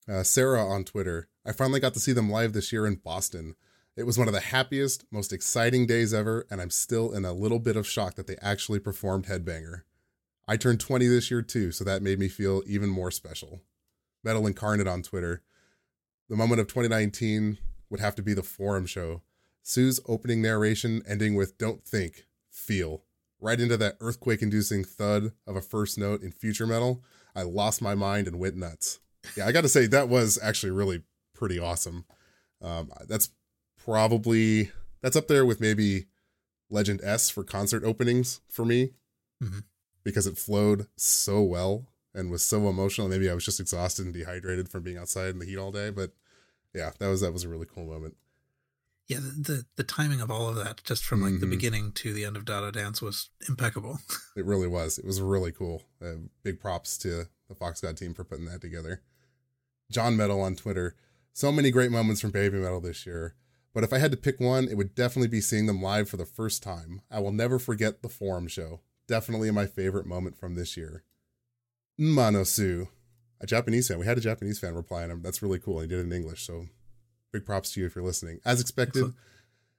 Uh, 0.08 0.24
Sarah 0.24 0.66
on 0.66 0.84
Twitter. 0.84 1.30
I 1.46 1.54
finally 1.54 1.80
got 1.80 1.94
to 1.94 2.00
see 2.00 2.12
them 2.12 2.30
live 2.30 2.54
this 2.54 2.74
year 2.74 2.86
in 2.86 2.96
Boston. 2.96 3.56
It 3.96 4.04
was 4.04 4.18
one 4.18 4.28
of 4.28 4.34
the 4.34 4.40
happiest, 4.40 5.06
most 5.12 5.32
exciting 5.32 5.86
days 5.86 6.14
ever, 6.14 6.46
and 6.50 6.60
I'm 6.60 6.72
still 6.72 7.14
in 7.14 7.26
a 7.26 7.32
little 7.34 7.60
bit 7.60 7.78
of 7.78 7.88
shock 7.88 8.16
that 8.16 8.28
they 8.28 8.36
actually 8.42 8.80
performed 8.80 9.28
Headbanger. 9.28 9.84
I 10.48 10.58
turned 10.58 10.82
20 10.82 11.08
this 11.08 11.32
year 11.32 11.42
too, 11.42 11.72
so 11.72 11.84
that 11.84 12.02
made 12.02 12.20
me 12.20 12.28
feel 12.28 12.64
even 12.66 12.90
more 12.90 13.12
special. 13.12 13.62
Metal 14.24 14.46
Incarnate 14.48 14.88
on 14.88 15.04
Twitter. 15.04 15.42
The 16.28 16.36
moment 16.36 16.60
of 16.60 16.68
2019 16.68 17.60
would 17.90 18.00
have 18.00 18.16
to 18.16 18.24
be 18.24 18.34
the 18.34 18.44
forum 18.44 18.86
show. 18.86 19.22
Sue's 19.62 20.02
opening 20.08 20.42
narration 20.42 21.02
ending 21.08 21.36
with 21.36 21.58
Don't 21.58 21.86
think, 21.86 22.26
feel. 22.50 23.04
Right 23.40 23.60
into 23.60 23.78
that 23.78 23.98
earthquake 24.02 24.42
inducing 24.42 24.84
thud 24.84 25.32
of 25.48 25.56
a 25.56 25.62
first 25.62 25.98
note 25.98 26.22
in 26.22 26.32
future 26.32 26.68
metal. 26.68 27.04
I 27.36 27.44
lost 27.44 27.82
my 27.82 27.96
mind 27.96 28.28
and 28.28 28.40
went 28.40 28.58
nuts. 28.58 29.00
Yeah, 29.36 29.48
I 29.48 29.52
got 29.52 29.62
to 29.62 29.70
say 29.70 29.88
that 29.88 30.10
was 30.10 30.38
actually 30.42 30.72
really 30.72 31.04
pretty 31.34 31.60
awesome. 31.60 32.06
Um, 32.62 32.92
that's 33.08 33.30
probably 33.84 34.72
that's 35.02 35.16
up 35.16 35.28
there 35.28 35.46
with 35.46 35.60
maybe 35.60 36.06
Legend 36.70 37.02
S 37.04 37.30
for 37.30 37.44
concert 37.44 37.84
openings 37.84 38.40
for 38.50 38.66
me 38.66 38.94
Mhm. 39.44 39.64
because 40.04 40.26
it 40.28 40.38
flowed 40.38 40.88
so 40.96 41.42
well 41.42 41.86
and 42.14 42.32
was 42.32 42.44
so 42.44 42.70
emotional. 42.70 43.08
Maybe 43.10 43.30
I 43.30 43.34
was 43.34 43.46
just 43.46 43.60
exhausted 43.60 44.06
and 44.06 44.14
dehydrated 44.14 44.70
from 44.70 44.84
being 44.84 44.98
outside 44.98 45.30
in 45.30 45.40
the 45.40 45.46
heat 45.46 45.58
all 45.58 45.72
day, 45.72 45.90
but 45.90 46.14
yeah, 46.74 46.92
that 47.00 47.08
was 47.08 47.22
that 47.22 47.34
was 47.34 47.44
a 47.44 47.50
really 47.50 47.66
cool 47.68 47.86
moment. 47.86 48.16
yeah 49.10 49.20
the 49.20 49.32
the, 49.52 49.66
the 49.76 49.84
timing 49.84 50.22
of 50.22 50.32
all 50.32 50.48
of 50.48 50.56
that 50.56 50.82
just 50.86 51.04
from 51.04 51.22
like 51.22 51.40
the 51.42 51.46
Mhm. 51.46 51.50
beginning 51.50 51.92
to 51.92 52.14
the 52.14 52.24
end 52.24 52.38
of 52.38 52.46
dada 52.46 52.72
dance 52.72 53.02
was 53.02 53.30
impeccable 53.50 54.00
It 54.38 54.46
really 54.46 54.68
was. 54.68 54.98
It 54.98 55.04
was 55.06 55.20
really 55.22 55.52
cool. 55.52 55.84
Uh, 56.02 56.16
big 56.44 56.60
props 56.62 56.98
to 57.00 57.28
the 57.50 57.56
Fox 57.56 57.82
God 57.82 57.98
team 57.98 58.14
for 58.14 58.24
putting 58.24 58.46
that 58.46 58.62
together. 58.62 59.02
John 59.94 60.18
Metal 60.18 60.42
on 60.42 60.56
Twitter. 60.56 60.96
So 61.32 61.52
many 61.52 61.72
great 61.72 61.92
moments 61.92 62.20
from 62.22 62.32
Baby 62.32 62.58
Metal 62.58 62.82
this 62.82 63.06
year. 63.06 63.36
But 63.74 63.84
if 63.84 63.94
I 63.94 63.98
had 63.98 64.12
to 64.12 64.18
pick 64.18 64.40
one, 64.40 64.68
it 64.68 64.76
would 64.78 64.94
definitely 64.94 65.30
be 65.30 65.42
seeing 65.42 65.66
them 65.66 65.82
live 65.82 66.08
for 66.10 66.18
the 66.18 66.26
first 66.26 66.62
time. 66.62 67.02
I 67.10 67.20
will 67.20 67.32
never 67.32 67.58
forget 67.58 68.02
the 68.02 68.10
forum 68.10 68.48
show. 68.48 68.82
definitely 69.08 69.52
my 69.52 69.66
favorite 69.66 70.06
moment 70.06 70.38
from 70.38 70.56
this 70.56 70.78
year. 70.78 71.04
Manosu, 72.00 72.88
a 73.42 73.46
Japanese 73.46 73.88
fan. 73.88 74.00
We 74.00 74.06
had 74.06 74.18
a 74.18 74.22
Japanese 74.22 74.60
fan 74.60 74.76
reply, 74.76 75.04
and 75.04 75.24
that's 75.24 75.42
really 75.42 75.60
cool. 75.60 75.82
He 75.82 75.88
did 75.88 76.00
it 76.00 76.04
in 76.04 76.14
English, 76.14 76.46
so 76.46 76.68
big 77.32 77.46
props 77.46 77.72
to 77.74 77.80
you 77.80 77.86
if 77.86 77.96
you're 77.96 78.06
listening. 78.06 78.40
As 78.46 78.62
expected, 78.62 79.14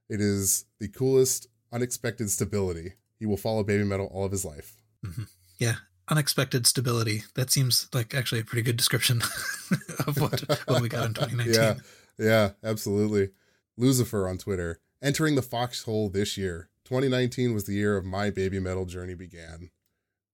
it 0.08 0.20
is 0.20 0.66
the 0.78 0.88
coolest, 0.88 1.48
unexpected 1.72 2.30
stability. 2.30 2.94
He 3.18 3.26
will 3.26 3.36
follow 3.36 3.64
baby 3.64 3.84
metal 3.84 4.10
all 4.12 4.24
of 4.24 4.32
his 4.32 4.44
life. 4.44 4.76
Mm-hmm. 5.04 5.22
Yeah, 5.58 5.76
unexpected 6.08 6.66
stability. 6.66 7.24
That 7.34 7.50
seems 7.50 7.88
like 7.92 8.14
actually 8.14 8.40
a 8.40 8.44
pretty 8.44 8.62
good 8.62 8.76
description 8.76 9.22
of 10.06 10.20
what, 10.20 10.42
what 10.66 10.82
we 10.82 10.88
got 10.88 11.06
in 11.06 11.14
2019. 11.14 11.54
Yeah, 11.54 11.74
yeah, 12.18 12.50
absolutely. 12.62 13.30
Lucifer 13.76 14.28
on 14.28 14.38
Twitter, 14.38 14.80
entering 15.02 15.34
the 15.34 15.42
foxhole 15.42 16.08
this 16.08 16.36
year. 16.36 16.68
2019 16.84 17.54
was 17.54 17.64
the 17.64 17.74
year 17.74 17.96
of 17.96 18.04
my 18.04 18.30
baby 18.30 18.60
metal 18.60 18.84
journey 18.84 19.14
began. 19.14 19.70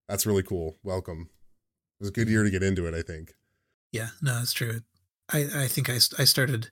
That's 0.09 0.27
really 0.27 0.43
cool. 0.43 0.77
Welcome. 0.83 1.31
It 2.01 2.03
was 2.03 2.09
a 2.09 2.13
good 2.13 2.29
year 2.29 2.43
to 2.43 2.51
get 2.51 2.63
into 2.63 2.87
it, 2.87 2.95
I 2.95 3.03
think. 3.03 3.35
Yeah, 3.93 4.09
no, 4.21 4.35
that's 4.35 4.53
true. 4.53 4.81
I, 5.33 5.47
I 5.55 5.67
think 5.69 5.89
I, 5.89 5.95
I 5.95 6.25
started 6.25 6.71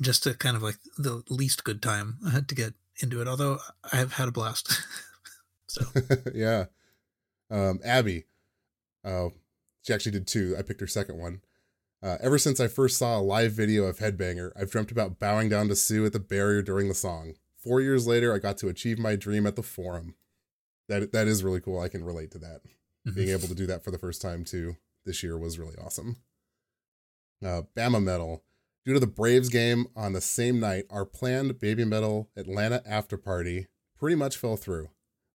just 0.00 0.22
to 0.24 0.34
kind 0.34 0.56
of 0.56 0.62
like 0.62 0.76
the 0.98 1.22
least 1.28 1.64
good 1.64 1.82
time 1.82 2.18
I 2.26 2.30
had 2.32 2.48
to 2.48 2.54
get 2.54 2.74
into 3.00 3.20
it, 3.20 3.28
although 3.28 3.58
I've 3.92 4.14
had 4.14 4.28
a 4.28 4.32
blast. 4.32 4.80
so, 5.66 5.84
yeah. 6.34 6.66
Um, 7.50 7.80
Abby, 7.84 8.24
uh, 9.04 9.28
she 9.82 9.92
actually 9.92 10.12
did 10.12 10.26
two. 10.26 10.54
I 10.58 10.62
picked 10.62 10.80
her 10.80 10.86
second 10.86 11.18
one. 11.18 11.40
Uh, 12.02 12.18
ever 12.20 12.38
since 12.38 12.60
I 12.60 12.68
first 12.68 12.98
saw 12.98 13.18
a 13.18 13.22
live 13.22 13.52
video 13.52 13.84
of 13.84 13.98
Headbanger, 13.98 14.50
I've 14.60 14.70
dreamt 14.70 14.90
about 14.90 15.18
bowing 15.18 15.48
down 15.48 15.68
to 15.68 15.76
Su 15.76 16.04
at 16.04 16.12
the 16.12 16.20
barrier 16.20 16.60
during 16.62 16.88
the 16.88 16.94
song. 16.94 17.34
Four 17.56 17.80
years 17.80 18.06
later, 18.06 18.34
I 18.34 18.38
got 18.38 18.58
to 18.58 18.68
achieve 18.68 18.98
my 18.98 19.16
dream 19.16 19.46
at 19.46 19.56
the 19.56 19.62
forum. 19.62 20.14
That 20.88 21.12
that 21.12 21.28
is 21.28 21.42
really 21.42 21.60
cool. 21.60 21.80
I 21.80 21.88
can 21.88 22.04
relate 22.04 22.30
to 22.32 22.38
that. 22.38 22.60
Mm-hmm. 23.06 23.14
Being 23.14 23.30
able 23.30 23.48
to 23.48 23.54
do 23.54 23.66
that 23.66 23.82
for 23.82 23.90
the 23.90 23.98
first 23.98 24.20
time 24.20 24.44
too 24.44 24.76
this 25.04 25.22
year 25.22 25.38
was 25.38 25.58
really 25.58 25.76
awesome. 25.76 26.16
Uh, 27.44 27.62
Bama 27.76 28.02
Metal. 28.02 28.42
Due 28.84 28.92
to 28.92 29.00
the 29.00 29.06
Braves 29.06 29.48
game 29.48 29.86
on 29.96 30.12
the 30.12 30.20
same 30.20 30.60
night, 30.60 30.84
our 30.90 31.06
planned 31.06 31.58
Baby 31.58 31.84
Metal 31.84 32.28
Atlanta 32.36 32.82
after 32.86 33.16
party 33.16 33.68
pretty 33.98 34.16
much 34.16 34.36
fell 34.36 34.56
through. 34.56 34.90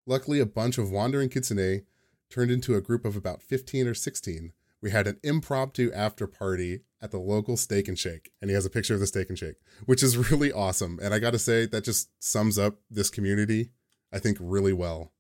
Luckily, 0.05 0.39
a 0.39 0.45
bunch 0.45 0.77
of 0.77 0.91
wandering 0.91 1.29
kitsune 1.29 1.83
turned 2.29 2.51
into 2.51 2.75
a 2.75 2.81
group 2.81 3.05
of 3.05 3.15
about 3.15 3.41
15 3.41 3.87
or 3.87 3.93
16. 3.93 4.53
We 4.81 4.91
had 4.91 5.07
an 5.07 5.19
impromptu 5.23 5.91
after 5.93 6.27
party 6.27 6.81
at 7.01 7.11
the 7.11 7.19
local 7.19 7.57
steak 7.57 7.87
and 7.87 7.97
shake. 7.97 8.31
And 8.41 8.49
he 8.49 8.55
has 8.55 8.65
a 8.65 8.69
picture 8.69 8.93
of 8.93 8.99
the 8.99 9.07
steak 9.07 9.29
and 9.29 9.37
shake, 9.37 9.55
which 9.85 10.03
is 10.03 10.17
really 10.31 10.51
awesome. 10.51 10.99
And 11.01 11.13
I 11.13 11.19
got 11.19 11.31
to 11.31 11.39
say, 11.39 11.65
that 11.67 11.83
just 11.83 12.09
sums 12.19 12.57
up 12.57 12.75
this 12.89 13.09
community, 13.09 13.71
I 14.13 14.19
think, 14.19 14.37
really 14.39 14.73
well. 14.73 15.11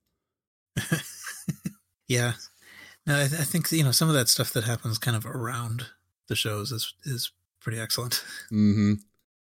yeah. 2.07 2.33
No, 3.05 3.15
I, 3.15 3.27
th- 3.27 3.41
I, 3.41 3.43
think, 3.43 3.71
you 3.71 3.83
know, 3.83 3.91
some 3.91 4.07
of 4.07 4.15
that 4.15 4.29
stuff 4.29 4.53
that 4.53 4.63
happens 4.63 4.97
kind 4.97 5.17
of 5.17 5.25
around 5.25 5.87
the 6.27 6.35
shows 6.35 6.71
is, 6.71 6.93
is 7.03 7.31
pretty 7.59 7.79
excellent. 7.79 8.23
Mm-hmm. 8.51 8.93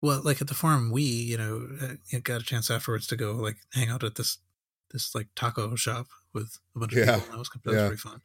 Well, 0.00 0.20
like 0.24 0.40
at 0.40 0.48
the 0.48 0.54
forum, 0.54 0.90
we, 0.90 1.02
you 1.02 1.38
know, 1.38 1.68
uh, 1.80 2.18
got 2.24 2.40
a 2.40 2.44
chance 2.44 2.72
afterwards 2.72 3.06
to 3.06 3.16
go 3.16 3.34
like 3.34 3.58
hang 3.72 3.88
out 3.88 4.02
at 4.02 4.16
this, 4.16 4.38
this 4.90 5.14
like 5.14 5.28
taco 5.36 5.76
shop 5.76 6.08
with 6.32 6.58
a 6.74 6.78
bunch 6.78 6.92
of 6.92 6.98
yeah. 6.98 7.16
people. 7.16 7.30
that 7.30 7.38
was, 7.38 7.50
that 7.50 7.66
was 7.66 7.76
yeah. 7.76 7.86
pretty 7.86 8.00
fun. 8.00 8.22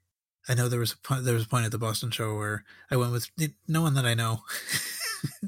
I 0.50 0.54
know 0.54 0.70
there 0.70 0.80
was 0.80 0.94
a 0.94 0.98
point, 0.98 1.26
there 1.26 1.34
was 1.34 1.44
a 1.44 1.48
point 1.48 1.66
at 1.66 1.72
the 1.72 1.78
Boston 1.78 2.10
show 2.10 2.36
where 2.36 2.64
I 2.90 2.96
went 2.96 3.12
with 3.12 3.30
no 3.68 3.82
one 3.82 3.96
that 3.96 4.06
I 4.06 4.14
know, 4.14 4.44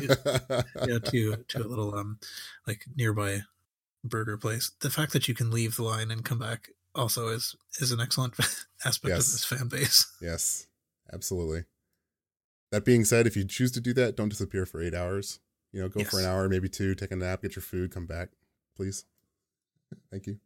you 0.00 0.86
know, 0.86 0.98
to 0.98 1.36
to 1.36 1.58
a 1.58 1.68
little 1.68 1.94
um 1.94 2.18
like 2.66 2.86
nearby 2.96 3.42
burger 4.02 4.38
place. 4.38 4.72
The 4.80 4.90
fact 4.90 5.12
that 5.12 5.28
you 5.28 5.34
can 5.34 5.50
leave 5.50 5.76
the 5.76 5.82
line 5.82 6.10
and 6.10 6.24
come 6.24 6.38
back 6.38 6.70
also 6.94 7.28
is 7.28 7.54
is 7.80 7.92
an 7.92 8.00
excellent 8.00 8.34
aspect 8.84 9.10
yes. 9.10 9.26
of 9.26 9.32
this 9.32 9.44
fan 9.44 9.68
base. 9.68 10.06
Yes, 10.22 10.66
absolutely. 11.12 11.64
That 12.72 12.84
being 12.84 13.04
said, 13.04 13.26
if 13.26 13.36
you 13.36 13.44
choose 13.44 13.72
to 13.72 13.80
do 13.80 13.92
that, 13.94 14.16
don't 14.16 14.28
disappear 14.28 14.64
for 14.64 14.80
eight 14.80 14.94
hours. 14.94 15.40
You 15.72 15.82
know, 15.82 15.88
go 15.88 16.00
yes. 16.00 16.10
for 16.10 16.20
an 16.20 16.26
hour, 16.26 16.48
maybe 16.48 16.68
two, 16.68 16.94
take 16.94 17.10
a 17.10 17.16
nap, 17.16 17.42
get 17.42 17.56
your 17.56 17.62
food, 17.62 17.92
come 17.92 18.06
back, 18.06 18.30
please. 18.76 19.04
Thank 20.10 20.26
you. 20.26 20.38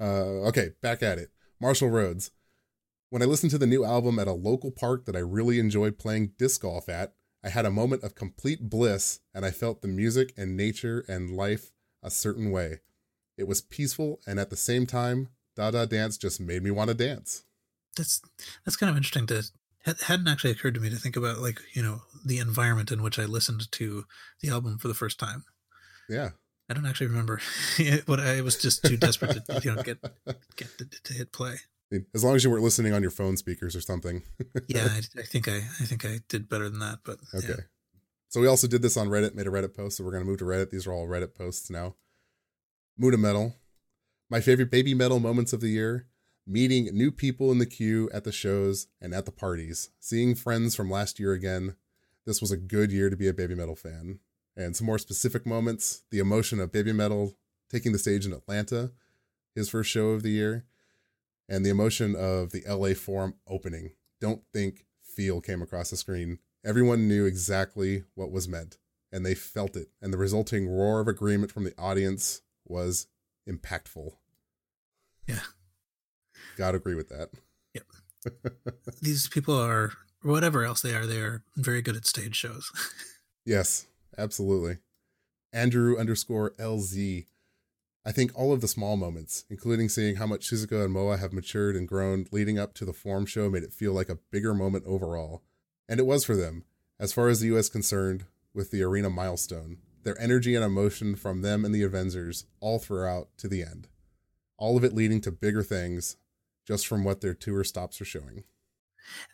Uh, 0.00 0.46
okay, 0.48 0.70
back 0.80 1.02
at 1.02 1.18
it. 1.18 1.30
Marshall 1.60 1.90
Rhodes. 1.90 2.30
When 3.10 3.22
I 3.22 3.26
listened 3.26 3.50
to 3.50 3.58
the 3.58 3.66
new 3.66 3.84
album 3.84 4.18
at 4.18 4.28
a 4.28 4.32
local 4.32 4.70
park 4.70 5.04
that 5.06 5.16
I 5.16 5.20
really 5.20 5.58
enjoyed 5.58 5.98
playing 5.98 6.32
disc 6.38 6.62
golf 6.62 6.88
at, 6.88 7.12
I 7.42 7.48
had 7.48 7.66
a 7.66 7.70
moment 7.70 8.02
of 8.02 8.14
complete 8.14 8.68
bliss 8.70 9.20
and 9.34 9.44
I 9.44 9.50
felt 9.50 9.82
the 9.82 9.88
music 9.88 10.32
and 10.36 10.56
nature 10.56 11.04
and 11.08 11.36
life 11.36 11.72
a 12.02 12.10
certain 12.10 12.50
way. 12.50 12.80
It 13.36 13.48
was 13.48 13.60
peaceful 13.60 14.20
and 14.26 14.38
at 14.38 14.50
the 14.50 14.56
same 14.56 14.86
time, 14.86 15.28
Dada 15.56 15.86
Dance 15.86 16.16
just 16.16 16.40
made 16.40 16.62
me 16.62 16.70
want 16.70 16.88
to 16.88 16.94
dance. 16.94 17.44
That's 17.96 18.22
that's 18.64 18.76
kind 18.76 18.90
of 18.90 18.96
interesting 18.96 19.26
to 19.26 19.42
hadn't 19.82 20.28
actually 20.28 20.50
occurred 20.50 20.74
to 20.74 20.80
me 20.80 20.90
to 20.90 20.96
think 20.96 21.16
about 21.16 21.38
like, 21.38 21.60
you 21.72 21.82
know, 21.82 22.02
the 22.24 22.38
environment 22.38 22.92
in 22.92 23.02
which 23.02 23.18
I 23.18 23.24
listened 23.24 23.70
to 23.72 24.04
the 24.40 24.50
album 24.50 24.78
for 24.78 24.88
the 24.88 24.94
first 24.94 25.18
time. 25.18 25.44
Yeah. 26.08 26.30
I 26.70 26.72
don't 26.72 26.86
actually 26.86 27.08
remember 27.08 27.40
what 28.06 28.20
I 28.20 28.42
was 28.42 28.56
just 28.56 28.84
too 28.84 28.96
desperate 28.96 29.44
to 29.44 29.60
you 29.64 29.74
know 29.74 29.82
get 29.82 30.00
get 30.56 30.78
to, 30.78 30.84
to, 30.84 31.12
hit 31.12 31.32
play. 31.32 31.56
As 32.14 32.22
long 32.22 32.36
as 32.36 32.44
you 32.44 32.50
weren't 32.50 32.62
listening 32.62 32.92
on 32.92 33.02
your 33.02 33.10
phone 33.10 33.36
speakers 33.36 33.74
or 33.74 33.80
something. 33.80 34.22
yeah, 34.68 34.86
I, 34.88 35.00
I, 35.18 35.22
think 35.22 35.48
I 35.48 35.56
I 35.56 35.84
think 35.84 36.04
I 36.04 36.20
did 36.28 36.48
better 36.48 36.70
than 36.70 36.78
that. 36.78 37.00
But 37.04 37.18
okay. 37.34 37.46
Yeah. 37.48 37.56
So 38.28 38.40
we 38.40 38.46
also 38.46 38.68
did 38.68 38.82
this 38.82 38.96
on 38.96 39.08
Reddit, 39.08 39.34
made 39.34 39.48
a 39.48 39.50
Reddit 39.50 39.74
post. 39.74 39.96
So 39.96 40.04
we're 40.04 40.12
gonna 40.12 40.24
move 40.24 40.38
to 40.38 40.44
Reddit. 40.44 40.70
These 40.70 40.86
are 40.86 40.92
all 40.92 41.08
Reddit 41.08 41.34
posts 41.34 41.70
now. 41.70 41.96
Muda 42.96 43.18
Metal. 43.18 43.56
My 44.30 44.40
favorite 44.40 44.70
baby 44.70 44.94
metal 44.94 45.18
moments 45.18 45.52
of 45.52 45.60
the 45.60 45.70
year. 45.70 46.06
Meeting 46.46 46.88
new 46.92 47.10
people 47.10 47.50
in 47.50 47.58
the 47.58 47.66
queue 47.66 48.08
at 48.14 48.22
the 48.22 48.32
shows 48.32 48.86
and 49.00 49.12
at 49.12 49.26
the 49.26 49.32
parties. 49.32 49.90
Seeing 49.98 50.36
friends 50.36 50.76
from 50.76 50.88
last 50.88 51.18
year 51.18 51.32
again. 51.32 51.74
This 52.26 52.40
was 52.40 52.52
a 52.52 52.56
good 52.56 52.92
year 52.92 53.10
to 53.10 53.16
be 53.16 53.26
a 53.26 53.34
baby 53.34 53.56
metal 53.56 53.74
fan 53.74 54.20
and 54.60 54.76
some 54.76 54.86
more 54.86 54.98
specific 54.98 55.46
moments 55.46 56.02
the 56.10 56.18
emotion 56.18 56.60
of 56.60 56.72
Baby 56.72 56.92
Metal 56.92 57.34
taking 57.70 57.92
the 57.92 57.98
stage 57.98 58.26
in 58.26 58.32
Atlanta, 58.32 58.92
his 59.54 59.70
first 59.70 59.90
show 59.90 60.08
of 60.08 60.22
the 60.22 60.30
year, 60.30 60.64
and 61.48 61.64
the 61.64 61.70
emotion 61.70 62.14
of 62.14 62.50
the 62.50 62.62
LA 62.68 62.94
Forum 62.94 63.34
opening. 63.46 63.92
Don't 64.20 64.42
think, 64.52 64.86
feel 65.02 65.40
came 65.40 65.62
across 65.62 65.90
the 65.90 65.96
screen. 65.96 66.38
Everyone 66.64 67.08
knew 67.08 67.24
exactly 67.24 68.04
what 68.14 68.30
was 68.30 68.48
meant, 68.48 68.78
and 69.10 69.24
they 69.24 69.34
felt 69.34 69.76
it, 69.76 69.88
and 70.02 70.12
the 70.12 70.18
resulting 70.18 70.68
roar 70.68 71.00
of 71.00 71.08
agreement 71.08 71.52
from 71.52 71.64
the 71.64 71.74
audience 71.78 72.42
was 72.66 73.06
impactful. 73.48 74.12
Yeah. 75.26 75.40
Gotta 76.56 76.76
agree 76.76 76.94
with 76.94 77.08
that. 77.08 77.30
Yep. 77.74 78.52
These 79.02 79.28
people 79.28 79.58
are, 79.58 79.92
whatever 80.22 80.64
else 80.64 80.82
they 80.82 80.94
are, 80.94 81.06
they 81.06 81.20
are 81.20 81.42
very 81.56 81.80
good 81.80 81.96
at 81.96 82.06
stage 82.06 82.36
shows. 82.36 82.70
yes, 83.46 83.86
absolutely. 84.20 84.78
Andrew 85.52 85.98
underscore 85.98 86.52
LZ. 86.52 87.26
I 88.04 88.12
think 88.12 88.30
all 88.34 88.52
of 88.52 88.60
the 88.60 88.68
small 88.68 88.96
moments, 88.96 89.44
including 89.50 89.88
seeing 89.88 90.16
how 90.16 90.26
much 90.26 90.48
Suzuka 90.48 90.84
and 90.84 90.92
Moa 90.92 91.16
have 91.16 91.32
matured 91.32 91.76
and 91.76 91.88
grown 91.88 92.26
leading 92.30 92.58
up 92.58 92.72
to 92.74 92.84
the 92.84 92.92
Forum 92.92 93.26
show, 93.26 93.50
made 93.50 93.62
it 93.62 93.72
feel 93.72 93.92
like 93.92 94.08
a 94.08 94.18
bigger 94.30 94.54
moment 94.54 94.84
overall. 94.86 95.42
And 95.88 95.98
it 95.98 96.06
was 96.06 96.24
for 96.24 96.36
them, 96.36 96.64
as 96.98 97.12
far 97.12 97.28
as 97.28 97.40
the 97.40 97.56
US 97.56 97.68
concerned, 97.68 98.24
with 98.54 98.70
the 98.70 98.82
arena 98.82 99.10
milestone. 99.10 99.78
Their 100.02 100.20
energy 100.20 100.54
and 100.54 100.64
emotion 100.64 101.14
from 101.14 101.42
them 101.42 101.64
and 101.64 101.74
the 101.74 101.82
Avengers 101.82 102.46
all 102.60 102.78
throughout 102.78 103.28
to 103.38 103.48
the 103.48 103.62
end. 103.62 103.88
All 104.56 104.76
of 104.76 104.84
it 104.84 104.94
leading 104.94 105.20
to 105.22 105.32
bigger 105.32 105.62
things 105.62 106.16
just 106.66 106.86
from 106.86 107.04
what 107.04 107.20
their 107.20 107.34
tour 107.34 107.64
stops 107.64 108.00
are 108.00 108.06
showing. 108.06 108.44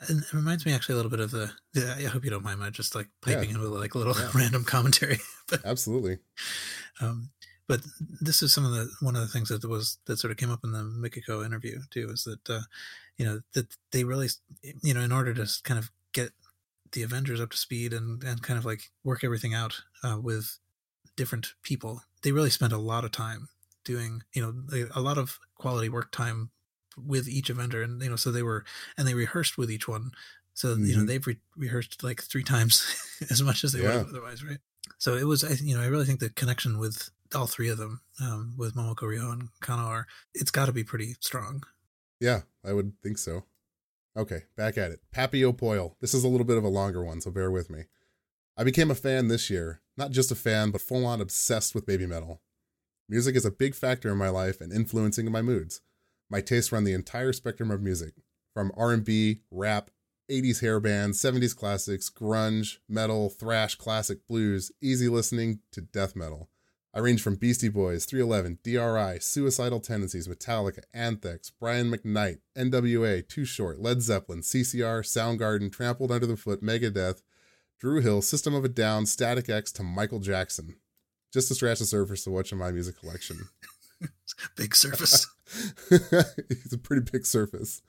And 0.08 0.22
it 0.22 0.32
reminds 0.32 0.66
me 0.66 0.72
actually 0.72 0.94
a 0.94 0.96
little 0.96 1.10
bit 1.10 1.20
of 1.20 1.30
the. 1.30 1.50
I 1.76 2.04
hope 2.04 2.24
you 2.24 2.30
don't 2.30 2.44
mind 2.44 2.60
my 2.60 2.70
just 2.70 2.94
like 2.94 3.08
piping 3.22 3.50
yeah. 3.50 3.56
in 3.56 3.60
with 3.60 3.70
like 3.70 3.94
a 3.94 3.98
little 3.98 4.14
yeah. 4.16 4.30
random 4.34 4.64
commentary. 4.64 5.18
but, 5.48 5.64
Absolutely. 5.64 6.18
Um, 7.00 7.30
but 7.68 7.80
this 8.20 8.42
is 8.42 8.54
some 8.54 8.64
of 8.64 8.72
the 8.72 8.90
one 9.00 9.16
of 9.16 9.22
the 9.22 9.28
things 9.28 9.48
that 9.48 9.64
was 9.64 9.98
that 10.06 10.18
sort 10.18 10.30
of 10.30 10.36
came 10.36 10.50
up 10.50 10.60
in 10.64 10.72
the 10.72 10.82
Mikiko 10.82 11.44
interview 11.44 11.80
too 11.90 12.10
is 12.10 12.24
that 12.24 12.48
uh, 12.48 12.62
you 13.16 13.24
know 13.24 13.40
that 13.54 13.76
they 13.92 14.04
really 14.04 14.28
you 14.82 14.94
know 14.94 15.00
in 15.00 15.12
order 15.12 15.34
to 15.34 15.46
kind 15.64 15.78
of 15.78 15.90
get 16.12 16.30
the 16.92 17.02
Avengers 17.02 17.40
up 17.40 17.50
to 17.50 17.56
speed 17.56 17.92
and 17.92 18.22
and 18.22 18.42
kind 18.42 18.58
of 18.58 18.64
like 18.64 18.90
work 19.02 19.24
everything 19.24 19.54
out 19.54 19.82
uh, 20.04 20.18
with 20.20 20.58
different 21.16 21.54
people, 21.62 22.02
they 22.22 22.32
really 22.32 22.50
spent 22.50 22.72
a 22.72 22.78
lot 22.78 23.04
of 23.04 23.10
time 23.10 23.48
doing 23.84 24.22
you 24.32 24.42
know 24.42 24.86
a 24.94 25.00
lot 25.00 25.18
of 25.18 25.38
quality 25.56 25.88
work 25.88 26.12
time 26.12 26.50
with 26.96 27.28
each 27.28 27.50
Avenger, 27.50 27.82
and 27.82 28.02
you 28.02 28.10
know, 28.10 28.16
so 28.16 28.30
they 28.30 28.42
were 28.42 28.64
and 28.96 29.06
they 29.06 29.14
rehearsed 29.14 29.58
with 29.58 29.70
each 29.70 29.88
one. 29.88 30.12
So 30.54 30.68
mm-hmm. 30.68 30.84
you 30.84 30.92
know, 30.92 30.98
mm-hmm. 30.98 31.06
they've 31.06 31.26
re- 31.26 31.40
rehearsed 31.56 32.02
like 32.02 32.22
three 32.22 32.44
times 32.44 32.84
as 33.30 33.42
much 33.42 33.64
as 33.64 33.72
they 33.72 33.82
yeah. 33.82 33.98
would 33.98 34.08
otherwise, 34.08 34.44
right? 34.44 34.58
So 34.98 35.14
it 35.14 35.24
was, 35.24 35.44
I 35.44 35.52
you 35.62 35.76
know, 35.76 35.82
I 35.82 35.86
really 35.86 36.06
think 36.06 36.20
the 36.20 36.30
connection 36.30 36.78
with 36.78 37.10
all 37.34 37.46
three 37.46 37.68
of 37.68 37.78
them, 37.78 38.00
um, 38.20 38.54
with 38.56 38.74
Momoko 38.74 39.02
Riho 39.02 39.32
and 39.32 39.48
Kano, 39.60 39.82
are 39.82 40.06
it's 40.34 40.50
got 40.50 40.66
to 40.66 40.72
be 40.72 40.84
pretty 40.84 41.16
strong. 41.20 41.62
Yeah, 42.20 42.42
I 42.64 42.72
would 42.72 42.92
think 43.02 43.18
so. 43.18 43.44
Okay, 44.16 44.44
back 44.56 44.78
at 44.78 44.92
it. 44.92 45.00
Papio 45.14 45.56
Poil. 45.56 45.96
This 46.00 46.14
is 46.14 46.24
a 46.24 46.28
little 46.28 46.46
bit 46.46 46.56
of 46.56 46.64
a 46.64 46.68
longer 46.68 47.04
one, 47.04 47.20
so 47.20 47.30
bear 47.30 47.50
with 47.50 47.68
me. 47.68 47.84
I 48.56 48.64
became 48.64 48.90
a 48.90 48.94
fan 48.94 49.28
this 49.28 49.50
year. 49.50 49.82
Not 49.98 50.10
just 50.10 50.32
a 50.32 50.34
fan, 50.34 50.70
but 50.70 50.80
full 50.80 51.04
on 51.04 51.20
obsessed 51.20 51.74
with 51.74 51.86
baby 51.86 52.06
metal. 52.06 52.40
Music 53.08 53.36
is 53.36 53.44
a 53.44 53.50
big 53.50 53.74
factor 53.74 54.10
in 54.10 54.18
my 54.18 54.30
life 54.30 54.60
and 54.60 54.72
influencing 54.72 55.30
my 55.30 55.42
moods. 55.42 55.80
My 56.30 56.40
tastes 56.40 56.72
run 56.72 56.84
the 56.84 56.92
entire 56.92 57.32
spectrum 57.32 57.70
of 57.70 57.82
music, 57.82 58.14
from 58.52 58.72
R&B, 58.76 59.40
rap, 59.50 59.90
80s 60.30 60.60
hair 60.60 60.80
bands, 60.80 61.20
70s 61.22 61.56
classics, 61.56 62.10
grunge, 62.10 62.78
metal, 62.88 63.30
thrash, 63.30 63.76
classic 63.76 64.26
blues, 64.26 64.72
easy 64.82 65.08
listening 65.08 65.60
to 65.72 65.80
death 65.80 66.16
metal. 66.16 66.48
I 66.92 67.00
range 67.00 67.22
from 67.22 67.36
Beastie 67.36 67.68
Boys, 67.68 68.06
311, 68.06 68.58
DRI, 68.64 69.20
Suicidal 69.20 69.80
Tendencies, 69.80 70.26
Metallica, 70.26 70.80
Anthrax, 70.94 71.50
Brian 71.50 71.90
McKnight, 71.90 72.38
NWA, 72.56 73.28
Too 73.28 73.44
Short, 73.44 73.78
Led 73.78 74.00
Zeppelin, 74.00 74.40
CCR, 74.40 75.02
Soundgarden, 75.02 75.70
Trampled 75.70 76.10
Under 76.10 76.26
the 76.26 76.38
Foot, 76.38 76.62
Megadeth, 76.62 77.20
Dru 77.78 78.00
Hill, 78.00 78.22
System 78.22 78.54
of 78.54 78.64
a 78.64 78.68
Down, 78.68 79.04
Static 79.04 79.50
X 79.50 79.72
to 79.72 79.82
Michael 79.82 80.20
Jackson. 80.20 80.76
Just 81.32 81.48
to 81.48 81.54
scratch 81.54 81.80
the 81.80 81.84
surface 81.84 82.26
of 82.26 82.32
what's 82.32 82.50
in 82.50 82.56
my 82.56 82.72
music 82.72 82.98
collection. 82.98 83.48
big 84.56 84.74
surface. 84.74 85.26
it's 85.90 86.72
a 86.72 86.78
pretty 86.78 87.08
big 87.10 87.26
surface. 87.26 87.82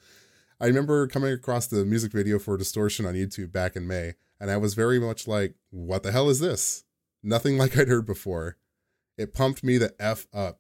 I 0.59 0.65
remember 0.65 1.07
coming 1.07 1.31
across 1.31 1.67
the 1.67 1.85
music 1.85 2.11
video 2.11 2.39
for 2.39 2.57
Distortion 2.57 3.05
on 3.05 3.13
YouTube 3.13 3.51
back 3.51 3.75
in 3.75 3.87
May, 3.87 4.13
and 4.39 4.49
I 4.49 4.57
was 4.57 4.73
very 4.73 4.99
much 4.99 5.27
like, 5.27 5.55
what 5.69 6.03
the 6.03 6.11
hell 6.11 6.29
is 6.29 6.39
this? 6.39 6.83
Nothing 7.21 7.57
like 7.57 7.77
I'd 7.77 7.87
heard 7.87 8.05
before. 8.05 8.57
It 9.17 9.33
pumped 9.33 9.63
me 9.63 9.77
the 9.77 9.93
F 9.99 10.27
up. 10.33 10.59